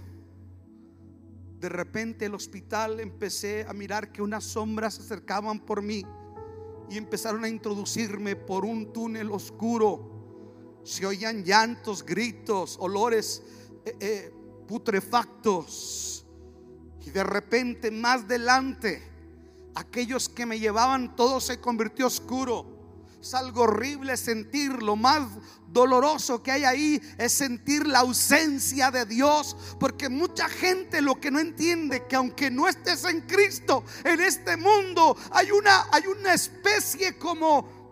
de 1.60 1.70
repente 1.70 2.26
el 2.26 2.34
hospital 2.34 3.00
empecé 3.00 3.64
a 3.70 3.74
mirar 3.74 4.12
que 4.12 4.24
unas 4.24 4.46
sombras 4.46 4.96
se 4.96 5.04
acercaban 5.04 5.60
por 5.60 5.84
mí 5.84 6.04
y 6.90 6.98
empezaron 6.98 7.44
a 7.44 7.50
introducirme 7.50 8.36
por 8.36 8.66
un 8.66 8.92
túnel 8.92 9.30
oscuro. 9.30 10.82
Se 10.84 11.06
oían 11.06 11.44
llantos, 11.44 12.04
gritos, 12.04 12.78
olores 12.80 13.44
eh, 13.86 13.96
eh, 14.00 14.34
putrefactos. 14.68 16.26
Y 17.02 17.10
de 17.10 17.24
repente 17.24 17.92
más 17.92 18.28
delante, 18.28 19.04
aquellos 19.76 20.30
que 20.30 20.46
me 20.46 20.60
llevaban, 20.60 21.16
todo 21.16 21.40
se 21.40 21.60
convirtió 21.60 22.08
oscuro. 22.08 22.74
Es 23.22 23.34
algo 23.34 23.62
horrible 23.62 24.18
sentir. 24.18 24.84
Lo 24.84 24.98
más 24.98 25.24
doloroso 25.70 26.44
que 26.44 26.52
hay 26.52 26.66
ahí 26.66 27.02
es 27.18 27.32
sentir 27.32 27.88
la 27.88 28.00
ausencia 28.00 28.92
de 28.92 29.06
Dios. 29.06 29.56
Porque 29.80 30.10
mucha 30.10 30.50
gente 30.50 31.02
lo 31.02 31.20
que 31.20 31.32
no 31.32 31.40
entiende 31.40 32.06
que 32.08 32.18
aunque 32.18 32.52
no 32.52 32.68
estés 32.68 33.06
en 33.06 33.22
Cristo, 33.22 33.86
en 34.04 34.20
este 34.20 34.58
mundo 34.58 35.16
hay 35.32 35.52
una, 35.52 35.86
hay 35.92 36.08
una 36.08 36.34
especie 36.34 37.18
como... 37.18 37.84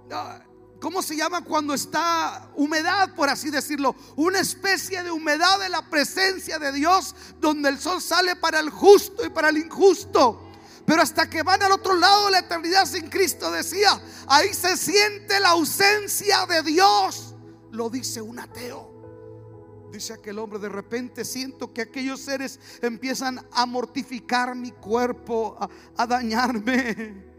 ¿Cómo 0.82 1.04
se 1.04 1.16
llama 1.16 1.44
cuando 1.44 1.76
está 1.76 2.50
humedad, 2.56 3.14
por 3.14 3.30
así 3.30 3.52
decirlo? 3.52 3.96
Una 4.16 4.40
especie 4.40 5.04
de 5.04 5.12
humedad 5.12 5.60
de 5.60 5.70
la 5.70 5.88
presencia 5.88 6.58
de 6.58 6.72
Dios, 6.72 7.14
donde 7.40 7.70
el 7.70 7.80
sol 7.80 8.02
sale 8.02 8.36
para 8.36 8.60
el 8.60 8.72
justo 8.72 9.24
y 9.24 9.30
para 9.30 9.50
el 9.50 9.60
injusto. 9.60 10.52
Pero 10.84 11.04
hasta 11.04 11.30
que 11.30 11.44
van 11.44 11.62
al 11.62 11.74
otro 11.74 11.96
lado 11.96 12.26
de 12.26 12.32
la 12.32 12.40
eternidad 12.40 12.88
sin 12.88 13.10
Cristo, 13.10 13.52
decía, 13.52 14.02
ahí 14.26 14.56
se 14.56 14.76
siente 14.76 15.40
la 15.40 15.50
ausencia 15.50 16.48
de 16.48 16.64
Dios. 16.64 17.36
Lo 17.70 17.92
dice 17.92 18.20
un 18.20 18.40
ateo. 18.40 19.90
Dice 19.92 20.14
aquel 20.14 20.40
hombre, 20.40 20.58
de 20.58 20.70
repente 20.70 21.24
siento 21.26 21.72
que 21.74 21.82
aquellos 21.82 22.22
seres 22.22 22.60
empiezan 22.82 23.46
a 23.52 23.68
mortificar 23.68 24.56
mi 24.56 24.72
cuerpo, 24.72 25.60
a, 25.96 26.08
dañarme. 26.08 27.31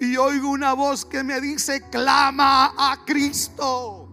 Y 0.00 0.16
oigo 0.16 0.50
una 0.50 0.72
voz 0.72 1.04
que 1.04 1.22
me 1.22 1.40
dice, 1.42 1.82
clama 1.90 2.72
a 2.76 3.04
Cristo. 3.04 4.08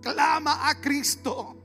Clama 0.00 0.68
a 0.68 0.80
Cristo. 0.80 1.56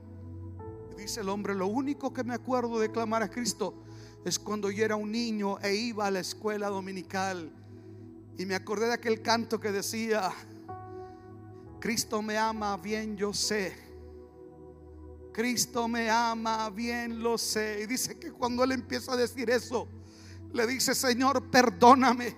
dice 0.96 1.20
el 1.20 1.28
hombre, 1.28 1.54
lo 1.54 1.68
único 1.68 2.12
que 2.12 2.24
me 2.24 2.34
acuerdo 2.34 2.80
de 2.80 2.90
clamar 2.90 3.22
a 3.22 3.30
Cristo 3.30 3.84
es 4.24 4.40
cuando 4.40 4.70
yo 4.70 4.84
era 4.84 4.96
un 4.96 5.12
niño 5.12 5.60
e 5.60 5.74
iba 5.74 6.06
a 6.06 6.10
la 6.10 6.20
escuela 6.20 6.68
dominical 6.68 7.52
y 8.36 8.46
me 8.46 8.54
acordé 8.56 8.86
de 8.86 8.94
aquel 8.94 9.22
canto 9.22 9.60
que 9.60 9.70
decía, 9.70 10.32
Cristo 11.78 12.22
me 12.22 12.38
ama, 12.38 12.76
bien 12.76 13.16
yo 13.16 13.32
sé. 13.32 13.72
Cristo 15.32 15.86
me 15.86 16.10
ama, 16.10 16.68
bien 16.70 17.22
lo 17.22 17.38
sé. 17.38 17.82
Y 17.82 17.86
dice 17.86 18.18
que 18.18 18.32
cuando 18.32 18.64
él 18.64 18.72
empieza 18.72 19.12
a 19.12 19.16
decir 19.16 19.48
eso, 19.50 19.86
le 20.52 20.66
dice, 20.66 20.94
Señor, 20.94 21.50
perdóname. 21.50 22.36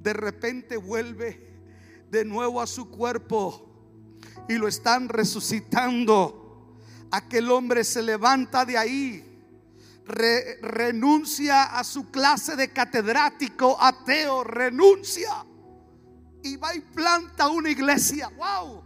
De 0.00 0.12
repente 0.12 0.76
vuelve 0.76 1.48
de 2.10 2.24
nuevo 2.24 2.60
a 2.60 2.66
su 2.66 2.90
cuerpo 2.90 3.66
y 4.48 4.54
lo 4.54 4.68
están 4.68 5.08
resucitando. 5.08 6.76
Aquel 7.10 7.50
hombre 7.50 7.84
se 7.84 8.02
levanta 8.02 8.64
de 8.64 8.78
ahí 8.78 9.30
renuncia 10.10 11.78
a 11.78 11.84
su 11.84 12.10
clase 12.10 12.56
de 12.56 12.72
catedrático 12.72 13.76
ateo, 13.80 14.44
renuncia 14.44 15.44
y 16.42 16.56
va 16.56 16.74
y 16.74 16.80
planta 16.80 17.48
una 17.48 17.70
iglesia. 17.70 18.28
Wow. 18.36 18.82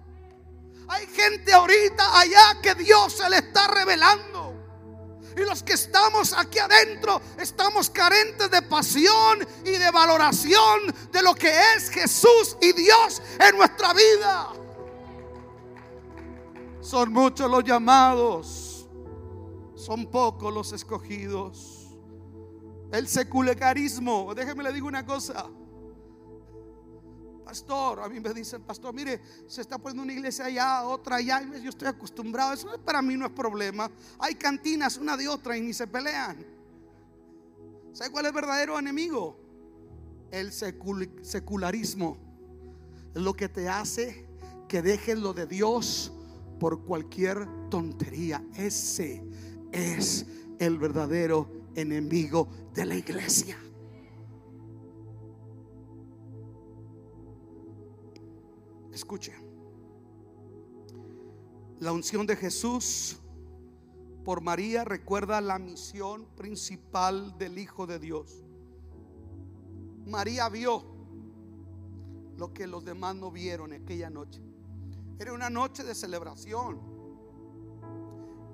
Hay 0.89 1.07
gente 1.07 1.53
ahorita 1.53 2.20
allá 2.20 2.61
que 2.62 2.75
Dios 2.75 3.14
se 3.14 3.29
le 3.31 3.39
está 3.39 3.68
revelando. 3.68 4.53
Y 5.37 5.41
los 5.41 5.62
que 5.62 5.72
estamos 5.72 6.32
aquí 6.32 6.59
adentro 6.59 7.20
estamos 7.39 7.91
carentes 7.91 8.51
de 8.51 8.62
pasión 8.62 9.47
y 9.64 9.70
de 9.70 9.91
valoración 9.91 10.95
de 11.11 11.22
lo 11.22 11.35
que 11.35 11.53
es 11.76 11.91
Jesús 11.91 12.57
y 12.61 12.72
Dios 12.72 13.20
en 13.41 13.57
nuestra 13.57 13.93
vida. 13.93 14.49
Son 16.80 17.12
muchos 17.12 17.51
los 17.51 17.64
llamados 17.64 18.74
son 19.85 20.07
pocos 20.07 20.53
los 20.53 20.72
escogidos. 20.72 21.95
El 22.91 23.07
secularismo, 23.07 24.35
déjeme 24.35 24.62
le 24.62 24.72
digo 24.72 24.89
una 24.89 25.05
cosa. 25.05 25.47
Pastor, 27.45 28.01
a 28.01 28.09
mí 28.09 28.20
me 28.20 28.32
dice 28.32 28.57
el 28.57 28.62
pastor, 28.62 28.95
mire, 28.95 29.20
se 29.47 29.61
está 29.61 29.76
poniendo 29.78 30.03
una 30.03 30.12
iglesia 30.12 30.47
allá, 30.47 30.84
otra 30.84 31.16
allá, 31.16 31.42
yo 31.62 31.68
estoy 31.68 31.88
acostumbrado, 31.88 32.55
eso 32.55 32.68
para 32.84 33.03
mí 33.03 33.16
no 33.16 33.26
es 33.26 33.32
problema. 33.32 33.90
Hay 34.18 34.34
cantinas 34.34 34.97
una 34.97 35.16
de 35.16 35.28
otra 35.28 35.57
y 35.57 35.61
ni 35.61 35.72
se 35.72 35.86
pelean. 35.86 36.45
¿Sabe 37.92 38.11
cuál 38.11 38.24
es 38.24 38.30
el 38.30 38.34
verdadero 38.34 38.78
enemigo? 38.78 39.38
El 40.30 40.53
secularismo. 40.53 42.16
Lo 43.14 43.34
que 43.34 43.49
te 43.49 43.68
hace 43.68 44.26
que 44.66 44.82
dejes 44.82 45.18
lo 45.18 45.32
de 45.32 45.47
Dios 45.47 46.12
por 46.59 46.84
cualquier 46.84 47.47
tontería. 47.70 48.42
Ese 48.57 49.22
es 49.70 50.26
el 50.59 50.78
verdadero 50.78 51.49
enemigo 51.74 52.49
de 52.74 52.86
la 52.86 52.97
iglesia. 52.97 53.57
Escuche. 58.95 59.34
La 61.80 61.92
unción 61.92 62.26
de 62.26 62.36
Jesús 62.36 63.18
por 64.24 64.40
María 64.40 64.84
recuerda 64.84 65.40
la 65.42 65.59
misión 65.59 66.26
principal 66.36 67.36
del 67.36 67.59
Hijo 67.59 67.86
de 67.86 67.99
Dios. 67.99 68.42
María 70.07 70.49
vio 70.49 70.84
lo 72.38 72.55
que 72.55 72.66
los 72.66 72.84
demás 72.84 73.16
no 73.16 73.30
vieron 73.30 73.74
aquella 73.74 74.09
noche. 74.09 74.40
Era 75.18 75.34
una 75.34 75.51
noche 75.51 75.84
de 75.84 75.95
celebración 75.95 76.95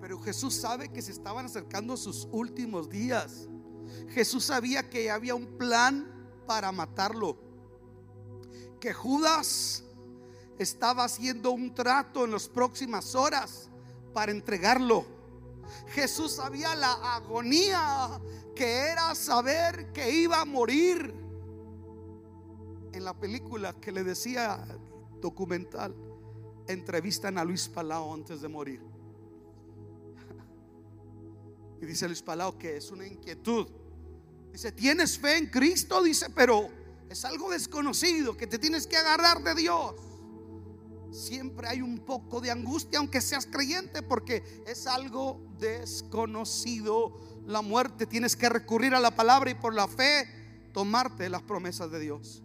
pero 0.01 0.19
Jesús 0.19 0.55
sabe 0.55 0.89
que 0.89 1.03
se 1.03 1.13
estaban 1.13 1.45
acercando 1.45 1.97
sus 1.97 2.27
últimos 2.33 2.89
días. 2.89 3.49
Jesús 4.09 4.45
sabía 4.45 4.89
que 4.89 5.11
había 5.11 5.35
un 5.35 5.59
plan 5.59 6.07
para 6.47 6.73
matarlo. 6.73 7.37
Que 8.81 8.95
Judas 8.95 9.85
estaba 10.61 11.05
haciendo 11.05 11.53
un 11.53 11.75
trato 11.75 12.27
en 12.27 12.33
las 12.33 12.47
próximas 12.47 13.15
horas 13.15 13.71
para 14.13 14.31
entregarlo. 14.31 15.07
Jesús 15.95 16.33
sabía 16.33 16.75
la 16.75 16.93
agonía 17.15 18.21
que 18.55 18.91
era 18.91 19.15
saber 19.15 19.91
que 19.93 20.13
iba 20.13 20.39
a 20.39 20.45
morir. 20.45 21.15
En 22.93 23.05
la 23.05 23.19
película 23.19 23.73
que 23.81 23.91
le 23.91 24.05
decía 24.05 24.63
documental, 25.19 25.95
entrevistan 26.67 27.39
a 27.39 27.45
Luis 27.45 27.67
Palau 27.67 28.13
antes 28.13 28.43
de 28.43 28.49
morir. 28.49 28.83
Y 31.81 31.87
dice 31.87 32.07
Luis 32.07 32.21
Palau 32.21 32.59
que 32.59 32.77
es 32.77 32.91
una 32.91 33.07
inquietud. 33.07 33.67
Dice, 34.53 34.73
¿tienes 34.73 35.19
fe 35.19 35.39
en 35.39 35.47
Cristo? 35.47 36.03
Dice, 36.03 36.29
pero 36.29 36.69
es 37.09 37.25
algo 37.25 37.49
desconocido 37.49 38.37
que 38.37 38.47
te 38.47 38.59
tienes 38.59 38.87
que 38.87 38.99
agarrar 38.99 39.43
de 39.43 39.55
Dios. 39.55 40.10
Siempre 41.11 41.69
hay 41.69 41.83
un 41.83 41.99
poco 41.99 42.41
de 42.41 42.51
angustia, 42.51 42.99
aunque 42.99 43.21
seas 43.21 43.47
creyente, 43.47 44.03
porque 44.03 44.43
es 44.67 44.87
algo 44.87 45.41
desconocido. 45.59 47.17
La 47.47 47.63
muerte 47.63 48.07
tienes 48.07 48.37
que 48.37 48.49
recurrir 48.49 48.95
a 48.95 49.01
la 49.01 49.11
palabra 49.15 49.51
y 49.51 49.55
por 49.55 49.75
la 49.75 49.89
fe 49.89 50.29
tomarte 50.73 51.29
las 51.29 51.43
promesas 51.43 51.91
de 51.91 52.01
Dios. 52.01 52.43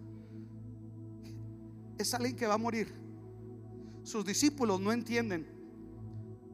Es 1.97 2.13
alguien 2.13 2.35
que 2.35 2.47
va 2.47 2.55
a 2.55 2.59
morir. 2.59 2.93
Sus 4.03 4.25
discípulos 4.25 4.79
no 4.79 4.91
entienden, 4.91 5.47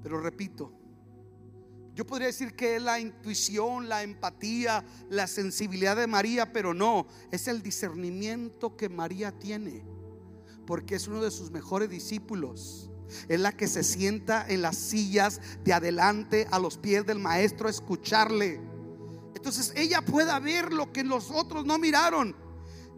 pero 0.04 0.22
repito, 0.22 0.74
yo 1.94 2.08
podría 2.08 2.28
decir 2.28 2.56
que 2.56 2.78
es 2.78 2.82
la 2.82 3.00
intuición, 3.00 3.90
la 3.90 4.04
empatía, 4.04 4.86
la 5.10 5.28
sensibilidad 5.28 5.96
de 5.98 6.08
María, 6.08 6.54
pero 6.54 6.74
no, 6.74 7.08
es 7.32 7.48
el 7.48 7.62
discernimiento 7.62 8.78
que 8.78 8.88
María 8.88 9.38
tiene, 9.38 9.84
porque 10.72 10.96
es 10.96 11.10
uno 11.10 11.22
de 11.22 11.32
sus 11.32 11.52
mejores 11.52 11.90
discípulos. 11.90 12.90
Es 13.28 13.42
la 13.42 13.52
que 13.52 13.68
se 13.68 13.84
sienta 13.84 14.46
en 14.48 14.62
las 14.62 14.78
sillas 14.78 15.42
de 15.66 15.74
adelante 15.74 16.48
a 16.50 16.60
los 16.60 16.78
pies 16.78 17.06
del 17.06 17.20
maestro 17.20 17.68
a 17.68 17.72
escucharle. 17.72 18.62
Entonces 19.36 19.74
ella 19.76 20.02
puede 20.02 20.40
ver 20.40 20.72
lo 20.72 20.94
que 20.94 21.04
los 21.04 21.30
otros 21.30 21.66
no 21.66 21.78
miraron. 21.78 22.38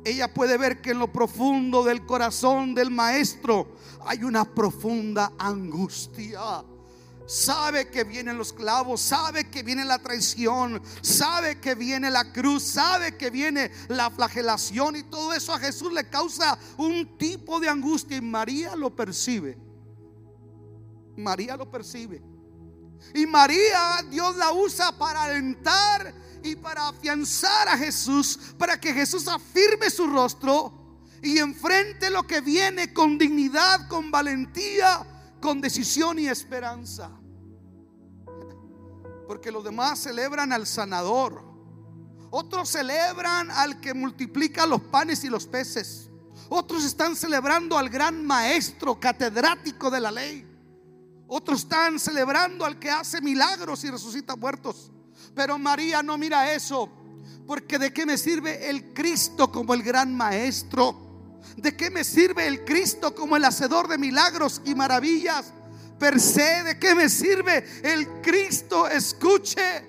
Ella 0.06 0.32
puede 0.32 0.56
ver 0.60 0.84
que 0.84 0.92
en 0.92 1.00
lo 1.00 1.12
profundo 1.12 1.84
del 1.84 2.06
corazón 2.06 2.76
del 2.76 2.92
maestro 2.92 3.76
hay 4.06 4.24
una 4.24 4.46
profunda 4.46 5.34
angustia. 5.40 6.64
Sabe 7.26 7.90
que 7.90 8.04
vienen 8.04 8.38
los 8.38 8.52
clavos, 8.52 9.02
sabe 9.02 9.50
que 9.50 9.64
viene 9.64 9.86
la 9.86 10.00
traición, 10.00 10.82
sabe 11.02 11.60
que 11.60 11.74
viene 11.74 12.12
la 12.12 12.34
cruz, 12.34 12.64
sabe 12.64 13.16
que 13.18 13.30
viene 13.30 13.72
la 13.88 14.12
flagelación 14.12 14.98
y 14.98 15.04
todo 15.04 15.34
eso 15.34 15.54
a 15.54 15.60
Jesús 15.60 15.94
le 15.94 16.10
causa 16.10 16.58
un 16.78 17.18
tipo 17.18 17.60
de 17.62 17.70
angustia 17.70 18.18
y 18.18 18.22
María 18.22 18.76
lo 18.76 18.94
percibe. 18.94 19.58
María 21.16 21.56
lo 21.56 21.70
percibe. 21.72 22.22
Y 23.14 23.26
María 23.26 24.04
Dios 24.10 24.36
la 24.36 24.52
usa 24.52 24.98
para 24.98 25.24
alentar 25.24 26.14
y 26.44 26.56
para 26.58 26.90
afianzar 26.90 27.70
a 27.70 27.78
Jesús, 27.78 28.38
para 28.58 28.80
que 28.80 28.94
Jesús 28.94 29.28
afirme 29.30 29.90
su 29.90 30.08
rostro 30.08 31.00
y 31.22 31.38
enfrente 31.38 32.10
lo 32.10 32.28
que 32.28 32.42
viene 32.42 32.94
con 32.94 33.18
dignidad, 33.18 33.88
con 33.88 34.12
valentía, 34.12 35.08
con 35.44 35.60
decisión 35.60 36.18
y 36.20 36.30
esperanza. 36.30 37.12
Porque 39.28 39.52
los 39.52 39.62
demás 39.62 40.00
celebran 40.00 40.54
al 40.54 40.66
sanador. 40.66 41.44
Otros 42.32 42.70
celebran 42.70 43.52
al 43.52 43.82
que 43.82 43.94
multiplica 43.94 44.66
los 44.66 44.80
panes 44.84 45.22
y 45.26 45.30
los 45.30 45.46
peces. 45.46 46.10
Otros 46.48 46.86
están 46.86 47.18
celebrando 47.18 47.78
al 47.78 47.89
gran 47.89 48.26
maestro 48.26 48.98
catedrático 48.98 49.91
de 49.91 50.00
la 50.00 50.12
ley. 50.12 50.48
Otros 51.28 51.64
están 51.64 52.00
celebrando 52.00 52.64
al 52.64 52.80
que 52.80 52.89
hace 52.89 53.20
milagros 53.20 53.84
y 53.84 53.91
resucita 53.91 54.38
muertos. 54.38 54.94
Pero 55.36 55.60
María 55.60 56.02
no 56.02 56.18
mira 56.18 56.54
eso. 56.54 56.89
Porque 57.46 57.78
de 57.78 57.91
qué 57.91 58.06
me 58.06 58.18
sirve 58.18 58.70
el 58.70 58.94
Cristo 58.94 59.52
como 59.52 59.74
el 59.74 59.84
gran 59.84 60.16
maestro. 60.16 61.12
¿De 61.58 61.76
qué 61.76 61.89
me 61.89 62.04
sirve 62.04 62.48
el 62.48 62.66
Cristo 62.66 63.14
como 63.14 63.36
el 63.38 63.46
hacedor 63.46 63.88
de 63.88 63.98
milagros 63.98 64.62
y 64.66 64.76
maravillas? 64.76 65.54
Per 66.00 66.20
se, 66.20 66.64
¿de 66.64 66.80
qué 66.80 66.96
me 66.96 67.10
sirve 67.10 67.66
el 67.84 68.22
Cristo? 68.22 68.88
Escuche, 68.88 69.84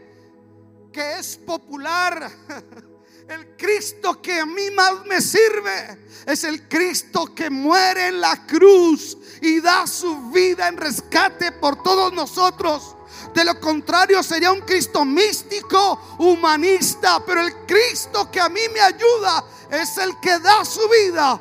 que 0.92 1.18
es 1.18 1.36
popular. 1.36 2.30
El 3.28 3.56
Cristo 3.56 4.20
que 4.20 4.38
a 4.38 4.44
mí 4.44 4.70
más 4.76 5.06
me 5.06 5.18
sirve 5.18 5.98
es 6.26 6.44
el 6.44 6.68
Cristo 6.68 7.34
que 7.34 7.48
muere 7.48 8.08
en 8.08 8.20
la 8.20 8.46
cruz 8.46 9.16
y 9.40 9.60
da 9.60 9.86
su 9.86 10.30
vida 10.30 10.68
en 10.68 10.76
rescate 10.76 11.52
por 11.52 11.82
todos 11.82 12.12
nosotros. 12.12 12.94
De 13.34 13.44
lo 13.44 13.58
contrario 13.58 14.22
sería 14.22 14.52
un 14.52 14.60
Cristo 14.60 15.06
místico, 15.06 16.16
humanista, 16.18 17.24
pero 17.24 17.40
el 17.40 17.64
Cristo 17.66 18.30
que 18.30 18.40
a 18.40 18.50
mí 18.50 18.60
me 18.72 18.80
ayuda 18.80 19.42
es 19.74 19.98
el 19.98 20.18
que 20.20 20.38
da 20.38 20.64
su 20.64 20.80
vida 20.88 21.40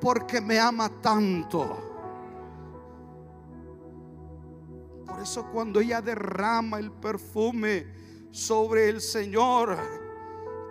porque 0.00 0.40
me 0.40 0.58
ama 0.58 0.88
tanto. 1.00 1.78
Por 5.06 5.20
eso 5.20 5.46
cuando 5.52 5.80
ella 5.80 6.00
derrama 6.00 6.78
el 6.78 6.90
perfume 6.90 7.86
sobre 8.30 8.88
el 8.88 9.00
Señor, 9.00 9.78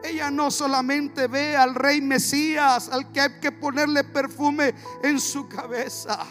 ella 0.04 0.30
no 0.32 0.52
solamente 0.52 1.28
ve 1.28 1.56
al 1.56 1.76
rey 1.76 2.02
Mesías, 2.02 2.90
al 2.90 3.12
que 3.12 3.22
hay 3.22 3.40
que 3.40 3.52
ponerle 3.52 4.04
perfume 4.04 4.74
en 5.04 5.20
su 5.20 5.48
cabeza. 5.48 6.26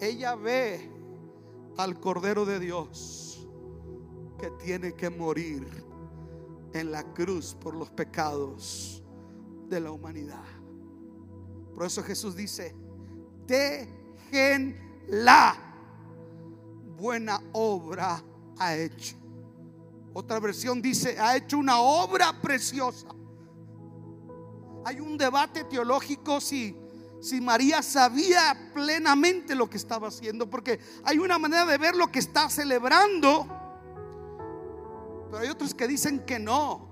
Ella 0.00 0.34
ve 0.34 0.90
al 1.78 1.98
Cordero 2.00 2.44
de 2.44 2.58
Dios 2.58 3.48
que 4.38 4.50
tiene 4.62 4.92
que 4.92 5.08
morir 5.08 5.66
en 6.74 6.90
la 6.90 7.02
cruz 7.14 7.54
por 7.54 7.74
los 7.74 7.90
pecados 7.90 9.02
de 9.68 9.80
la 9.80 9.90
humanidad. 9.90 10.44
Por 11.74 11.84
eso 11.86 12.02
Jesús 12.02 12.34
dice, 12.34 12.74
la 15.08 15.56
buena 16.96 17.40
obra 17.52 18.22
ha 18.58 18.74
hecho. 18.74 19.16
Otra 20.14 20.40
versión 20.40 20.80
dice, 20.80 21.18
ha 21.20 21.36
hecho 21.36 21.58
una 21.58 21.78
obra 21.78 22.32
preciosa. 22.40 23.08
Hay 24.84 25.00
un 25.00 25.18
debate 25.18 25.64
teológico 25.64 26.40
si, 26.40 26.74
si 27.20 27.40
María 27.40 27.82
sabía 27.82 28.70
plenamente 28.72 29.54
lo 29.54 29.68
que 29.68 29.76
estaba 29.76 30.08
haciendo, 30.08 30.48
porque 30.48 30.80
hay 31.04 31.18
una 31.18 31.38
manera 31.38 31.66
de 31.66 31.76
ver 31.76 31.96
lo 31.96 32.10
que 32.10 32.20
está 32.20 32.48
celebrando, 32.48 33.46
pero 35.30 35.42
hay 35.42 35.48
otros 35.48 35.74
que 35.74 35.86
dicen 35.86 36.24
que 36.24 36.38
no, 36.38 36.85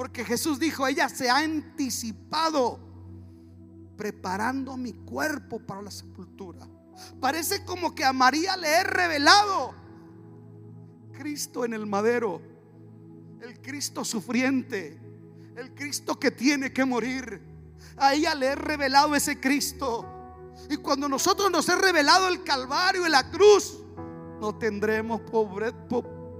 porque 0.00 0.24
Jesús 0.24 0.58
dijo, 0.58 0.86
ella 0.86 1.10
se 1.10 1.28
ha 1.28 1.36
anticipado 1.36 2.80
preparando 3.98 4.78
mi 4.78 4.94
cuerpo 4.94 5.58
para 5.58 5.82
la 5.82 5.90
sepultura. 5.90 6.66
Parece 7.20 7.66
como 7.66 7.94
que 7.94 8.02
a 8.02 8.10
María 8.14 8.56
le 8.56 8.66
he 8.66 8.82
revelado 8.82 9.74
Cristo 11.12 11.66
en 11.66 11.74
el 11.74 11.84
madero, 11.84 12.40
el 13.42 13.60
Cristo 13.60 14.02
sufriente, 14.02 14.98
el 15.54 15.74
Cristo 15.74 16.18
que 16.18 16.30
tiene 16.30 16.72
que 16.72 16.86
morir. 16.86 17.38
A 17.98 18.14
ella 18.14 18.34
le 18.34 18.46
he 18.46 18.54
revelado 18.54 19.14
ese 19.14 19.38
Cristo. 19.38 20.50
Y 20.70 20.78
cuando 20.78 21.10
nosotros 21.10 21.50
nos 21.50 21.68
he 21.68 21.76
revelado 21.76 22.26
el 22.28 22.42
Calvario 22.42 23.06
y 23.06 23.10
la 23.10 23.30
cruz, 23.30 23.80
no 24.40 24.56
tendremos 24.56 25.20
pobre, 25.20 25.74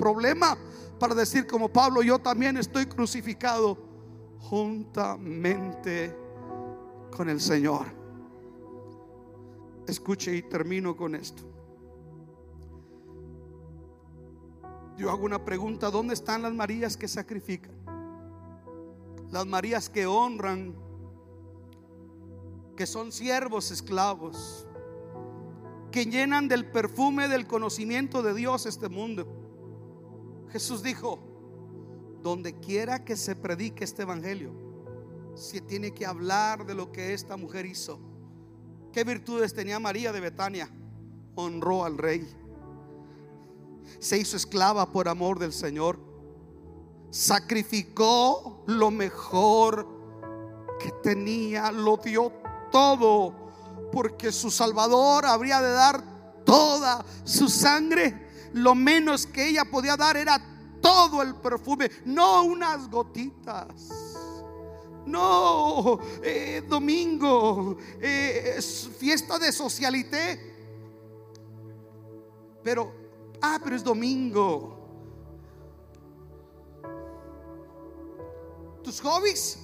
problema 0.01 0.57
para 0.99 1.15
decir 1.15 1.47
como 1.47 1.69
Pablo, 1.69 2.03
yo 2.03 2.19
también 2.19 2.57
estoy 2.57 2.87
crucificado 2.87 3.77
juntamente 4.39 6.17
con 7.15 7.29
el 7.29 7.39
Señor. 7.39 7.87
Escuche 9.87 10.35
y 10.35 10.43
termino 10.43 10.97
con 10.97 11.15
esto. 11.15 11.43
Yo 14.97 15.11
hago 15.11 15.25
una 15.25 15.45
pregunta, 15.45 15.91
¿dónde 15.91 16.15
están 16.15 16.43
las 16.43 16.55
Marías 16.55 16.97
que 16.97 17.07
sacrifican? 17.09 17.75
Las 19.31 19.47
Marías 19.47 19.91
que 19.91 20.07
honran, 20.07 20.75
que 22.77 22.87
son 22.87 23.13
siervos 23.13 23.71
esclavos, 23.71 24.67
que 25.91 26.07
llenan 26.07 26.49
del 26.49 26.71
perfume 26.71 27.29
del 27.29 27.47
conocimiento 27.47 28.23
de 28.23 28.35
Dios 28.35 28.65
este 28.65 28.89
mundo. 28.89 29.40
Jesús 30.51 30.83
dijo, 30.83 31.19
donde 32.23 32.59
quiera 32.61 33.05
que 33.05 33.17
se 33.17 33.35
predique 33.37 33.85
este 33.85 34.03
evangelio, 34.03 34.53
se 35.35 35.61
tiene 35.61 35.93
que 35.93 36.07
hablar 36.07 36.67
de 36.67 36.75
lo 36.75 36.93
que 36.93 37.15
esta 37.15 37.37
mujer 37.37 37.67
hizo. 37.67 37.99
¿Qué 38.93 39.05
virtudes 39.05 39.55
tenía 39.55 39.79
María 39.79 40.13
de 40.13 40.21
Betania? 40.21 40.69
Honró 41.37 41.85
al 41.85 41.97
rey 41.97 42.27
se 43.99 44.19
hizo 44.19 44.37
esclava 44.37 44.91
por 44.91 45.09
amor 45.09 45.39
del 45.39 45.53
Señor. 45.53 45.99
Sacrificó 47.11 48.65
lo 48.67 48.91
mejor 48.91 49.87
que 50.81 50.93
tenía, 51.03 51.73
lo 51.73 51.99
dio 51.99 52.33
todo, 52.71 53.35
porque 53.93 54.33
su 54.33 54.51
Salvador 54.51 55.27
habría 55.27 55.61
de 55.61 55.73
dar 55.73 56.03
toda 56.45 57.05
su 57.25 57.49
sangre. 57.49 58.30
Lo 58.53 58.75
menos 58.75 59.27
que 59.27 59.49
ella 59.49 59.65
podía 59.65 59.97
dar 59.97 60.17
era 60.17 60.41
todo 60.81 61.23
el 61.23 61.35
perfume, 61.37 61.91
no 62.05 62.45
unas 62.45 62.91
gotitas. 62.91 64.17
No, 65.07 65.99
eh, 66.23 66.63
domingo, 66.69 67.77
eh, 68.01 68.61
fiesta 68.99 69.39
de 69.39 69.51
socialité. 69.51 70.49
Pero 72.63 73.01
Ah, 73.43 73.59
pero 73.63 73.75
es 73.75 73.83
domingo. 73.83 74.77
¿Tus 78.85 79.01
hobbies? 79.01 79.59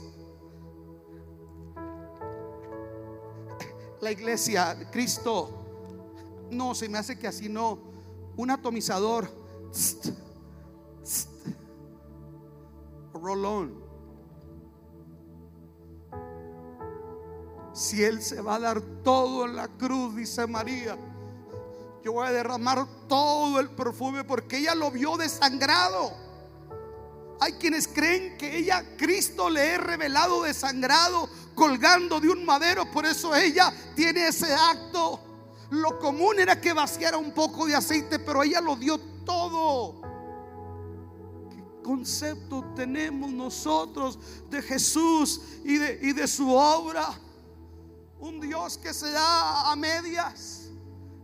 La 4.01 4.11
iglesia, 4.11 4.89
Cristo. 4.91 5.51
No, 6.51 6.75
se 6.75 6.89
me 6.89 6.99
hace 6.99 7.19
que 7.19 7.27
así 7.27 7.49
no. 7.49 7.96
Un 8.37 8.51
atomizador. 8.51 9.29
Rolón. 13.15 13.85
Si 17.73 18.03
Él 18.03 18.23
se 18.23 18.41
va 18.41 18.57
a 18.57 18.61
dar 18.61 18.81
todo 19.03 19.45
en 19.45 19.57
la 19.57 19.69
cruz, 19.69 20.17
dice 20.17 20.47
María 20.47 20.97
yo 22.07 22.13
voy 22.13 22.29
a 22.29 22.31
derramar 22.31 22.87
todo 23.09 23.59
el 23.59 23.69
perfume 23.69 24.23
porque 24.23 24.59
ella 24.59 24.77
lo 24.77 24.93
vio 24.93 25.17
desangrado. 25.17 26.13
Hay 27.41 27.55
quienes 27.55 27.89
creen 27.89 28.39
que 28.39 28.59
ella, 28.59 28.97
Cristo 28.97 29.51
le 29.51 29.73
he 29.73 29.77
revelado 29.79 30.45
desangrado, 30.45 31.29
colgando 31.57 32.21
de 32.21 32.29
un 32.29 32.45
madero, 32.45 32.89
por 32.93 33.07
eso 33.07 33.35
ella 33.35 33.73
tiene 33.97 34.29
ese 34.29 34.55
acto. 34.55 35.19
Lo 35.71 35.99
común 35.99 36.39
era 36.39 36.61
que 36.61 36.73
vaciara 36.73 37.17
un 37.17 37.33
poco 37.33 37.67
de 37.67 37.75
aceite, 37.75 38.19
pero 38.19 38.43
ella 38.43 38.61
lo 38.61 38.77
dio 38.77 38.99
todo. 39.25 40.01
Qué 41.51 41.83
concepto 41.83 42.65
tenemos 42.75 43.31
nosotros 43.33 44.19
de 44.49 44.63
Jesús 44.63 45.41
y 45.65 45.77
de, 45.77 45.99
y 46.03 46.13
de 46.13 46.29
su 46.29 46.53
obra? 46.53 47.19
Un 48.21 48.41
Dios 48.41 48.79
que 48.79 48.95
se 48.95 49.11
da 49.11 49.71
a 49.71 49.77
medias, 49.77 50.71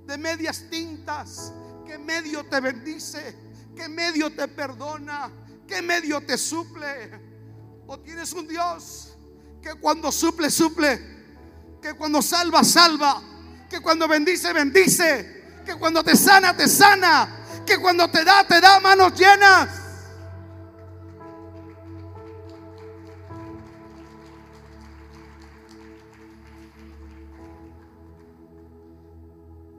de 0.06 0.18
medias 0.18 0.64
tintas, 0.68 1.52
que 1.86 1.96
medio 1.96 2.44
te 2.44 2.60
bendice, 2.60 3.36
que 3.76 3.88
medio 3.88 4.34
te 4.34 4.48
perdona, 4.48 5.30
que 5.66 5.80
medio 5.80 6.20
te 6.20 6.36
suple. 6.36 7.32
O 7.86 7.98
tienes 7.98 8.32
un 8.32 8.48
Dios 8.48 9.16
que 9.62 9.74
cuando 9.74 10.10
suple, 10.10 10.50
suple, 10.50 11.00
que 11.80 11.94
cuando 11.94 12.20
salva, 12.20 12.64
salva, 12.64 13.22
que 13.72 13.80
cuando 13.80 14.06
bendice, 14.06 14.52
bendice, 14.52 15.62
que 15.64 15.76
cuando 15.76 16.04
te 16.04 16.14
sana, 16.14 16.54
te 16.54 16.68
sana, 16.68 17.62
que 17.64 17.78
cuando 17.78 18.06
te 18.10 18.22
da, 18.22 18.46
te 18.46 18.60
da 18.60 18.78
manos 18.80 19.18
llenas. 19.18 19.80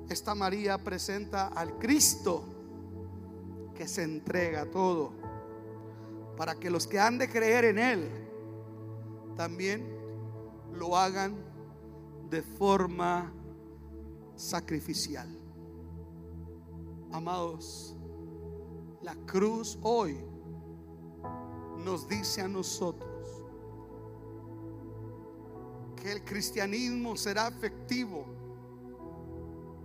Esta 0.10 0.34
María 0.34 0.80
presenta 0.80 1.50
al 1.50 1.78
Cristo 1.78 2.46
que 3.76 3.88
se 3.88 4.02
entrega 4.02 4.66
todo 4.66 5.14
para 6.36 6.56
que 6.56 6.72
los 6.72 6.88
que 6.88 7.00
han 7.00 7.20
de 7.20 7.30
creer 7.30 7.66
en 7.66 7.78
Él 7.78 8.10
también 9.36 9.88
lo 10.74 10.98
hagan 10.98 11.36
de 12.32 12.42
forma 12.42 13.32
sacrificial. 14.36 15.28
Amados, 17.12 17.96
la 19.02 19.16
cruz 19.26 19.78
hoy 19.82 20.18
nos 21.84 22.08
dice 22.08 22.42
a 22.42 22.48
nosotros 22.48 23.12
que 25.96 26.12
el 26.12 26.24
cristianismo 26.24 27.16
será 27.16 27.48
efectivo 27.48 28.34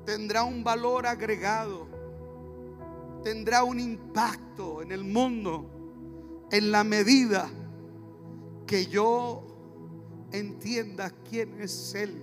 tendrá 0.09 0.43
un 0.43 0.65
valor 0.65 1.07
agregado, 1.07 1.87
tendrá 3.23 3.63
un 3.63 3.79
impacto 3.79 4.81
en 4.81 4.91
el 4.91 5.05
mundo 5.05 6.47
en 6.51 6.73
la 6.73 6.83
medida 6.83 7.51
que 8.67 8.87
yo 8.87 9.43
entienda 10.33 11.11
quién 11.29 11.61
es 11.61 11.95
Él, 11.95 12.23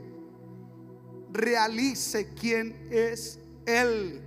realice 1.35 2.33
quién 2.33 2.87
es 2.89 3.39
Él 3.65 4.21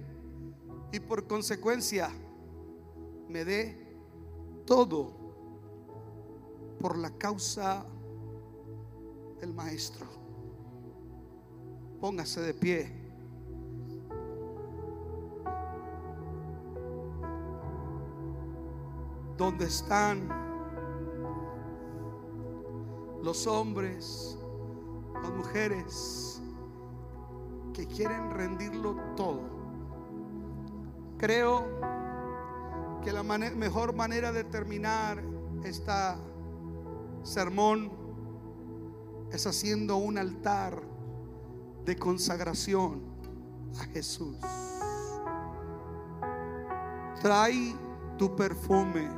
y 0.92 1.00
por 1.00 1.26
consecuencia 1.26 2.10
me 3.28 3.44
dé 3.44 3.76
todo 4.66 5.12
por 6.80 6.96
la 6.96 7.10
causa 7.10 7.84
del 9.40 9.52
Maestro. 9.54 10.06
Póngase 12.00 12.40
de 12.40 12.54
pie. 12.54 12.98
donde 19.38 19.66
están 19.66 20.28
los 23.22 23.46
hombres, 23.46 24.36
las 25.22 25.30
mujeres 25.30 26.37
que 27.78 27.86
quieren 27.86 28.32
rendirlo 28.32 28.96
todo. 29.14 29.40
Creo 31.16 31.64
que 33.04 33.12
la 33.12 33.22
mejor 33.22 33.94
manera 33.94 34.32
de 34.32 34.42
terminar 34.42 35.22
esta 35.62 36.18
sermón 37.22 37.92
es 39.30 39.46
haciendo 39.46 39.96
un 39.98 40.18
altar 40.18 40.82
de 41.84 41.96
consagración 41.96 43.00
a 43.78 43.84
Jesús. 43.84 44.36
Trae 47.22 47.76
tu 48.18 48.34
perfume 48.34 49.08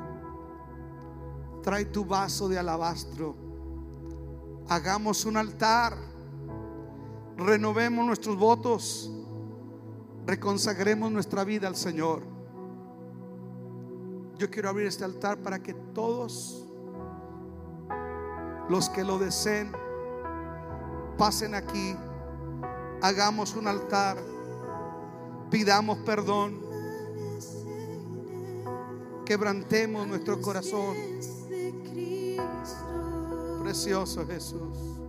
trae 1.63 1.85
tu 1.85 2.05
vaso 2.05 2.49
de 2.49 2.59
alabastro. 2.59 3.37
Hagamos 4.69 5.25
un 5.25 5.37
altar. 5.37 6.10
Renovemos 7.41 8.05
nuestros 8.05 8.37
votos. 8.37 9.11
Reconsagremos 10.27 11.11
nuestra 11.11 11.43
vida 11.43 11.69
al 11.69 11.75
Señor. 11.75 12.23
Yo 14.37 14.51
quiero 14.51 14.69
abrir 14.69 14.87
este 14.87 15.05
altar 15.05 15.39
para 15.39 15.63
que 15.63 15.73
todos 15.73 16.67
los 18.69 18.91
que 18.91 19.03
lo 19.03 19.19
deseen 19.19 19.73
pasen 21.17 21.55
aquí. 21.55 21.97
Hagamos 23.01 23.57
un 23.57 23.69
altar. 23.69 24.19
Pidamos 25.51 25.97
perdón. 26.01 26.61
Quebrantemos 29.25 30.07
nuestro 30.07 30.43
corazón. 30.43 30.95
Precioso 33.63 34.27
Jesús. 34.27 35.00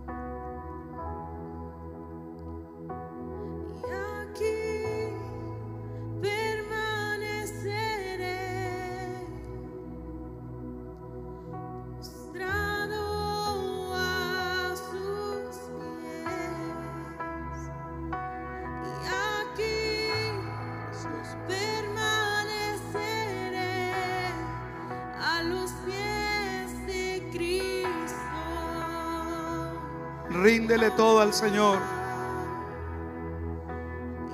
Al 31.32 31.38
Señor. 31.38 31.78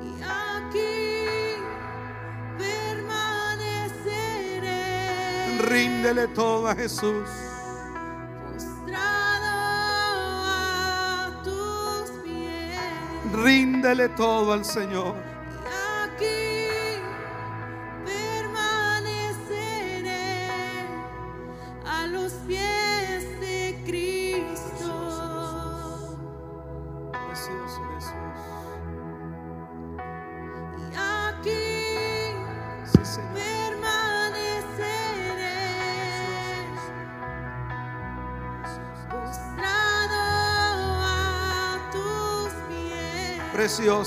Y 0.03 0.21
aquí 0.21 1.63
permaneceré 2.59 4.09
Ríndele 5.63 6.27
todo 6.29 6.67
a 6.67 6.75
Jesús. 6.75 7.29
postrado 8.43 9.47
a 10.45 11.41
tus 11.45 12.11
pies. 12.25 13.33
Ríndele 13.33 14.09
todo 14.11 14.53
al 14.53 14.65
Señor. 14.65 15.28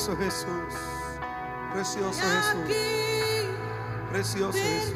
Precioso 0.01 0.17
Jesús. 0.17 0.73
Precioso 1.73 2.21
Jesús. 2.21 2.65
Precioso 4.09 4.57
Jesús. 4.57 4.95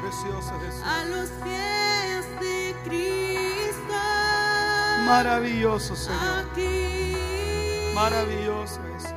Precioso 0.00 0.54
a 0.54 0.60
Jesús. 0.60 0.82
los 1.10 1.28
pies 1.44 2.24
de 2.40 2.74
Cristo. 2.86 4.00
Maravilloso 5.04 5.94
Señor. 5.96 6.46
Maravilloso 7.94 8.80
Jesús. 8.94 9.10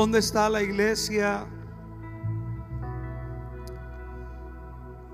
¿Dónde 0.09 0.25
está 0.25 0.49
la 0.49 0.63
iglesia 0.63 1.45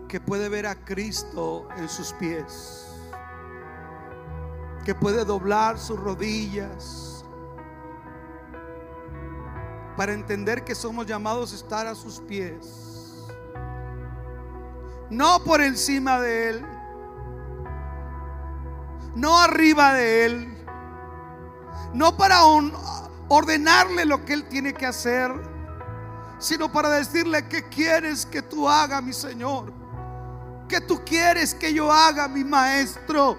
que 0.07 0.21
puede 0.21 0.47
ver 0.47 0.65
a 0.65 0.73
Cristo 0.73 1.67
en 1.75 1.89
sus 1.89 2.13
pies? 2.13 2.87
Que 4.85 4.95
puede 4.95 5.25
doblar 5.25 5.77
sus 5.77 5.99
rodillas 5.99 7.25
para 9.97 10.13
entender 10.13 10.63
que 10.63 10.73
somos 10.73 11.05
llamados 11.05 11.51
a 11.51 11.55
estar 11.57 11.87
a 11.87 11.93
sus 11.93 12.21
pies. 12.21 13.27
No 15.09 15.43
por 15.43 15.59
encima 15.59 16.21
de 16.21 16.49
Él, 16.51 16.65
no 19.13 19.37
arriba 19.41 19.93
de 19.93 20.25
Él, 20.25 20.57
no 21.93 22.15
para 22.15 22.45
un- 22.45 22.71
ordenarle 23.27 24.05
lo 24.05 24.23
que 24.25 24.33
Él 24.33 24.47
tiene 24.47 24.73
que 24.73 24.85
hacer, 24.85 25.31
sino 26.39 26.71
para 26.71 26.89
decirle 26.89 27.47
que 27.47 27.67
quieres 27.69 28.25
que 28.25 28.41
tú 28.41 28.69
haga, 28.69 29.01
mi 29.01 29.13
Señor, 29.13 29.73
que 30.67 30.81
tú 30.81 31.01
quieres 31.05 31.53
que 31.53 31.73
yo 31.73 31.91
haga, 31.91 32.27
mi 32.27 32.43
Maestro. 32.43 33.37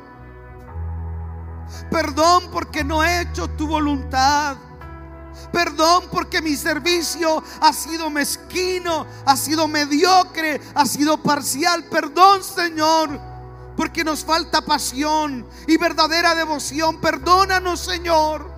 Perdón 1.91 2.49
porque 2.53 2.84
no 2.84 3.03
he 3.03 3.22
hecho 3.22 3.49
tu 3.49 3.66
voluntad. 3.66 4.57
Perdón 5.53 6.05
porque 6.11 6.41
mi 6.41 6.57
servicio 6.57 7.43
ha 7.61 7.72
sido 7.72 8.11
mezquino, 8.11 9.07
ha 9.24 9.37
sido 9.37 9.68
mediocre, 9.68 10.61
ha 10.74 10.87
sido 10.87 11.18
parcial. 11.18 11.84
Perdón, 11.84 12.43
Señor, 12.43 13.20
porque 13.76 14.05
nos 14.05 14.24
falta 14.24 14.62
pasión 14.62 15.47
y 15.66 15.76
verdadera 15.76 16.34
devoción. 16.34 17.01
Perdónanos, 17.01 17.80
Señor, 17.80 18.55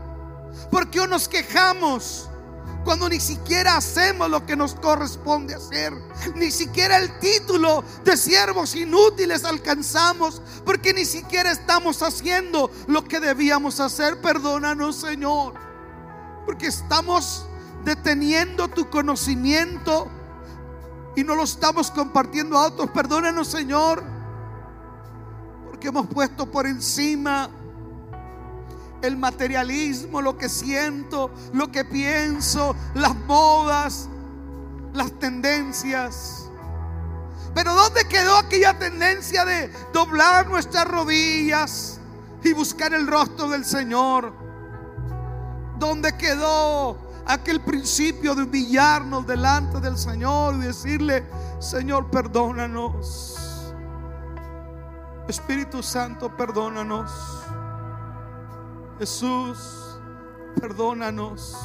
porque 0.70 1.00
hoy 1.00 1.08
nos 1.08 1.28
quejamos 1.28 2.28
cuando 2.84 3.08
ni 3.08 3.20
siquiera 3.20 3.76
hacemos 3.76 4.30
lo 4.30 4.46
que 4.46 4.56
nos 4.56 4.74
corresponde 4.74 5.54
hacer. 5.54 5.92
Ni 6.34 6.50
siquiera 6.50 6.96
el 6.96 7.18
título 7.18 7.84
de 8.04 8.16
siervos 8.16 8.74
inútiles 8.74 9.44
alcanzamos, 9.44 10.40
porque 10.64 10.94
ni 10.94 11.04
siquiera 11.04 11.50
estamos 11.50 12.02
haciendo 12.02 12.70
lo 12.86 13.04
que 13.04 13.20
debíamos 13.20 13.80
hacer. 13.80 14.20
Perdónanos, 14.20 14.96
Señor 14.96 15.68
porque 16.48 16.68
estamos 16.68 17.46
deteniendo 17.84 18.68
tu 18.68 18.88
conocimiento 18.88 20.08
y 21.14 21.22
no 21.22 21.34
lo 21.34 21.42
estamos 21.42 21.90
compartiendo 21.90 22.56
a 22.56 22.68
otros. 22.68 22.90
Perdónanos, 22.90 23.48
Señor, 23.48 24.02
porque 25.66 25.88
hemos 25.88 26.06
puesto 26.06 26.50
por 26.50 26.66
encima 26.66 27.50
el 29.02 29.16
materialismo, 29.16 30.20
lo 30.20 30.36
que 30.36 30.48
siento, 30.48 31.30
lo 31.52 31.70
que 31.70 31.84
pienso, 31.84 32.74
las 32.94 33.14
modas, 33.14 34.08
las 34.92 35.12
tendencias. 35.18 36.48
Pero 37.54 37.74
¿dónde 37.74 38.06
quedó 38.06 38.36
aquella 38.36 38.78
tendencia 38.78 39.44
de 39.44 39.70
doblar 39.92 40.48
nuestras 40.48 40.86
rodillas 40.86 42.00
y 42.42 42.52
buscar 42.52 42.94
el 42.94 43.06
rostro 43.06 43.48
del 43.48 43.64
Señor? 43.64 44.32
¿Dónde 45.78 46.16
quedó 46.16 46.98
aquel 47.26 47.60
principio 47.60 48.34
de 48.34 48.42
humillarnos 48.42 49.26
delante 49.26 49.80
del 49.80 49.96
Señor 49.96 50.56
y 50.56 50.58
decirle, 50.58 51.24
Señor, 51.60 52.10
perdónanos? 52.10 53.36
Espíritu 55.28 55.82
Santo, 55.82 56.34
perdónanos. 56.36 57.10
Jesús, 58.98 59.98
perdónanos. 60.60 61.56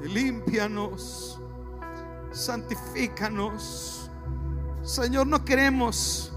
Límpianos. 0.00 1.40
Santifícanos. 2.32 4.10
Señor, 4.82 5.26
no 5.26 5.44
queremos 5.44 6.32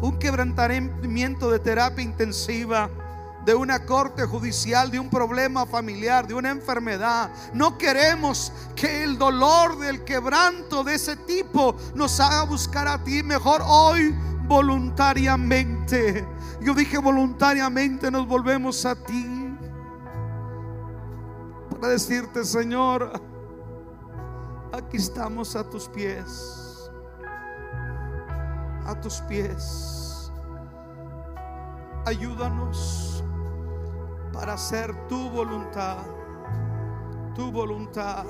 un 0.00 0.18
quebrantamiento 0.18 1.50
de 1.50 1.58
terapia 1.58 2.04
intensiva 2.04 2.90
de 3.44 3.54
una 3.54 3.84
corte 3.86 4.24
judicial, 4.26 4.90
de 4.90 5.00
un 5.00 5.08
problema 5.08 5.66
familiar, 5.66 6.26
de 6.26 6.34
una 6.34 6.50
enfermedad. 6.50 7.30
No 7.54 7.78
queremos 7.78 8.52
que 8.74 9.02
el 9.02 9.18
dolor 9.18 9.78
del 9.78 10.04
quebranto 10.04 10.84
de 10.84 10.94
ese 10.94 11.16
tipo 11.16 11.74
nos 11.94 12.20
haga 12.20 12.44
buscar 12.44 12.86
a 12.86 13.02
ti. 13.02 13.22
Mejor 13.22 13.62
hoy 13.64 14.14
voluntariamente. 14.46 16.26
Yo 16.60 16.74
dije 16.74 16.98
voluntariamente 16.98 18.10
nos 18.10 18.26
volvemos 18.26 18.84
a 18.84 18.94
ti. 18.94 19.56
para 21.80 21.94
decirte, 21.94 22.44
Señor, 22.44 23.12
aquí 24.72 24.98
estamos 24.98 25.56
a 25.56 25.64
tus 25.64 25.88
pies, 25.88 26.90
a 28.84 29.00
tus 29.00 29.20
pies. 29.22 30.30
Ayúdanos 32.04 33.24
para 34.40 34.54
hacer 34.54 35.06
tu 35.06 35.28
voluntad, 35.28 35.98
tu 37.34 37.52
voluntad. 37.52 38.24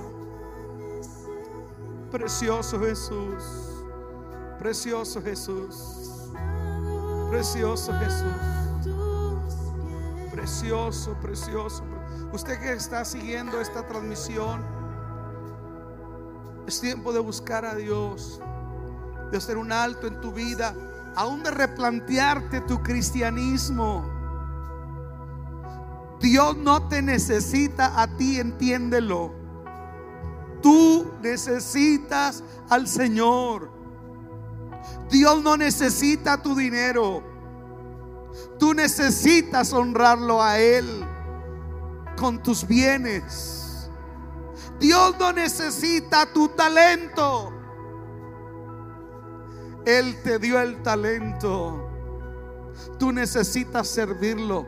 Precioso 2.11 2.81
Jesús, 2.81 3.45
precioso 4.59 5.23
Jesús, 5.23 6.33
precioso 7.31 7.93
Jesús, 7.93 8.97
precioso, 10.33 11.15
precioso. 11.21 11.85
Usted 12.33 12.59
que 12.59 12.73
está 12.73 13.05
siguiendo 13.05 13.61
esta 13.61 13.87
transmisión, 13.87 14.65
es 16.67 16.81
tiempo 16.81 17.13
de 17.13 17.21
buscar 17.21 17.65
a 17.65 17.77
Dios, 17.77 18.41
de 19.31 19.39
hacer 19.39 19.57
un 19.57 19.71
alto 19.71 20.09
en 20.09 20.21
tu 20.21 20.33
vida, 20.33 20.75
aún 21.15 21.45
de 21.45 21.53
replantearte 21.53 22.63
tu 22.63 22.83
cristianismo. 22.83 24.20
Dios 26.21 26.57
no 26.57 26.87
te 26.89 27.01
necesita 27.01 28.01
a 28.01 28.07
ti, 28.17 28.39
entiéndelo. 28.39 29.33
Tú 30.63 31.11
necesitas 31.23 32.45
al 32.69 32.87
Señor. 32.87 33.71
Dios 35.11 35.43
no 35.43 35.57
necesita 35.57 36.43
tu 36.43 36.55
dinero. 36.55 37.23
Tú 38.59 38.75
necesitas 38.75 39.73
honrarlo 39.73 40.43
a 40.43 40.59
Él 40.59 40.87
con 42.19 42.43
tus 42.43 42.67
bienes. 42.67 43.91
Dios 44.79 45.17
no 45.19 45.33
necesita 45.33 46.27
tu 46.33 46.49
talento. 46.49 47.53
Él 49.87 50.21
te 50.23 50.39
dio 50.39 50.61
el 50.61 50.83
talento. 50.83 51.89
Tú 52.99 53.11
necesitas 53.11 53.89
servirlo. 53.89 54.67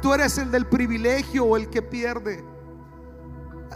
Tú 0.00 0.12
eres 0.12 0.38
el 0.38 0.50
del 0.50 0.66
privilegio 0.66 1.44
o 1.44 1.56
el 1.56 1.68
que 1.68 1.82
pierde. 1.82 2.44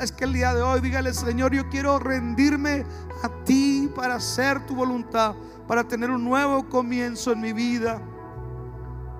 Es 0.00 0.12
que 0.12 0.24
el 0.24 0.32
día 0.32 0.54
de 0.54 0.62
hoy 0.62 0.80
dígale, 0.80 1.12
Señor, 1.12 1.52
yo 1.52 1.68
quiero 1.68 1.98
rendirme 1.98 2.84
a 3.22 3.44
ti 3.44 3.90
para 3.94 4.14
hacer 4.14 4.64
tu 4.66 4.74
voluntad, 4.74 5.34
para 5.66 5.84
tener 5.84 6.10
un 6.10 6.24
nuevo 6.24 6.68
comienzo 6.68 7.32
en 7.32 7.40
mi 7.40 7.52
vida. 7.52 8.00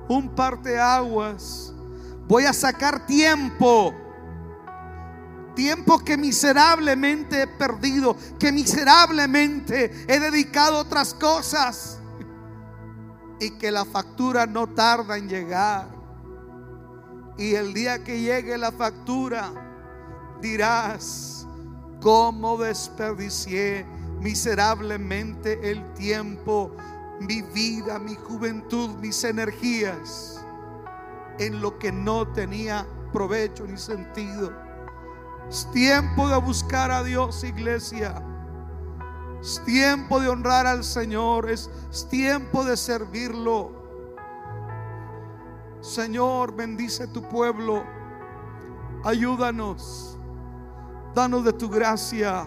Un 0.08 0.34
aguas 0.80 1.74
Voy 2.26 2.44
a 2.44 2.52
sacar 2.52 3.06
tiempo. 3.06 3.94
Tiempo 5.54 5.98
que 5.98 6.16
miserablemente 6.16 7.42
he 7.42 7.46
perdido, 7.46 8.16
que 8.38 8.52
miserablemente 8.52 10.06
he 10.06 10.20
dedicado 10.20 10.78
a 10.78 10.80
otras 10.80 11.12
cosas. 11.12 11.98
Y 13.40 13.50
que 13.58 13.70
la 13.70 13.84
factura 13.84 14.46
no 14.46 14.68
tarda 14.68 15.18
en 15.18 15.28
llegar. 15.28 15.99
Y 17.40 17.54
el 17.54 17.72
día 17.72 18.04
que 18.04 18.20
llegue 18.20 18.58
la 18.58 18.70
factura, 18.70 19.50
dirás, 20.42 21.46
cómo 22.02 22.58
desperdicié 22.58 23.86
miserablemente 24.20 25.58
el 25.70 25.94
tiempo, 25.94 26.76
mi 27.18 27.40
vida, 27.40 27.98
mi 27.98 28.14
juventud, 28.14 28.90
mis 28.96 29.24
energías 29.24 30.44
en 31.38 31.62
lo 31.62 31.78
que 31.78 31.90
no 31.90 32.28
tenía 32.28 32.86
provecho 33.10 33.66
ni 33.66 33.78
sentido. 33.78 34.52
Es 35.48 35.66
tiempo 35.72 36.28
de 36.28 36.36
buscar 36.36 36.90
a 36.90 37.02
Dios, 37.02 37.42
iglesia. 37.42 38.22
Es 39.40 39.62
tiempo 39.64 40.20
de 40.20 40.28
honrar 40.28 40.66
al 40.66 40.84
Señor. 40.84 41.48
Es, 41.48 41.70
es 41.90 42.06
tiempo 42.10 42.64
de 42.64 42.76
servirlo. 42.76 43.79
Señor, 45.80 46.54
bendice 46.54 47.06
tu 47.08 47.22
pueblo. 47.22 47.84
Ayúdanos. 49.04 50.18
Danos 51.14 51.44
de 51.44 51.52
tu 51.52 51.68
gracia, 51.68 52.46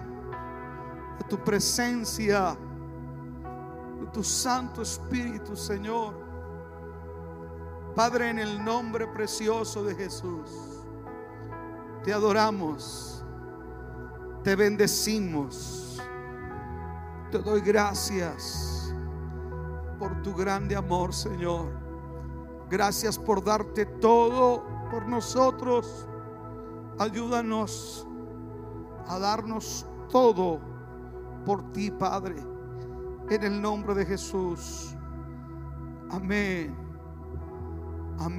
de 1.17 1.25
tu 1.27 1.37
presencia, 1.37 2.55
de 3.99 4.07
tu 4.07 4.23
Santo 4.23 4.81
Espíritu, 4.81 5.55
Señor. 5.55 6.13
Padre, 7.95 8.29
en 8.29 8.39
el 8.39 8.63
nombre 8.63 9.07
precioso 9.07 9.83
de 9.83 9.95
Jesús, 9.95 10.49
te 12.03 12.13
adoramos, 12.13 13.23
te 14.43 14.55
bendecimos, 14.55 16.01
te 17.31 17.39
doy 17.39 17.61
gracias 17.61 18.93
por 19.99 20.21
tu 20.23 20.33
grande 20.33 20.75
amor, 20.75 21.13
Señor. 21.13 21.82
Gracias 22.73 23.19
por 23.19 23.43
darte 23.43 23.85
todo 23.85 24.63
por 24.89 25.07
nosotros. 25.07 26.07
Ayúdanos 26.97 28.07
a 29.05 29.19
darnos 29.19 29.85
todo 30.09 30.59
por 31.45 31.71
ti, 31.71 31.91
Padre, 31.91 32.35
en 33.29 33.43
el 33.43 33.61
nombre 33.61 33.93
de 33.93 34.07
Jesús. 34.07 34.95
Amén. 36.09 36.75
Amén. 38.17 38.31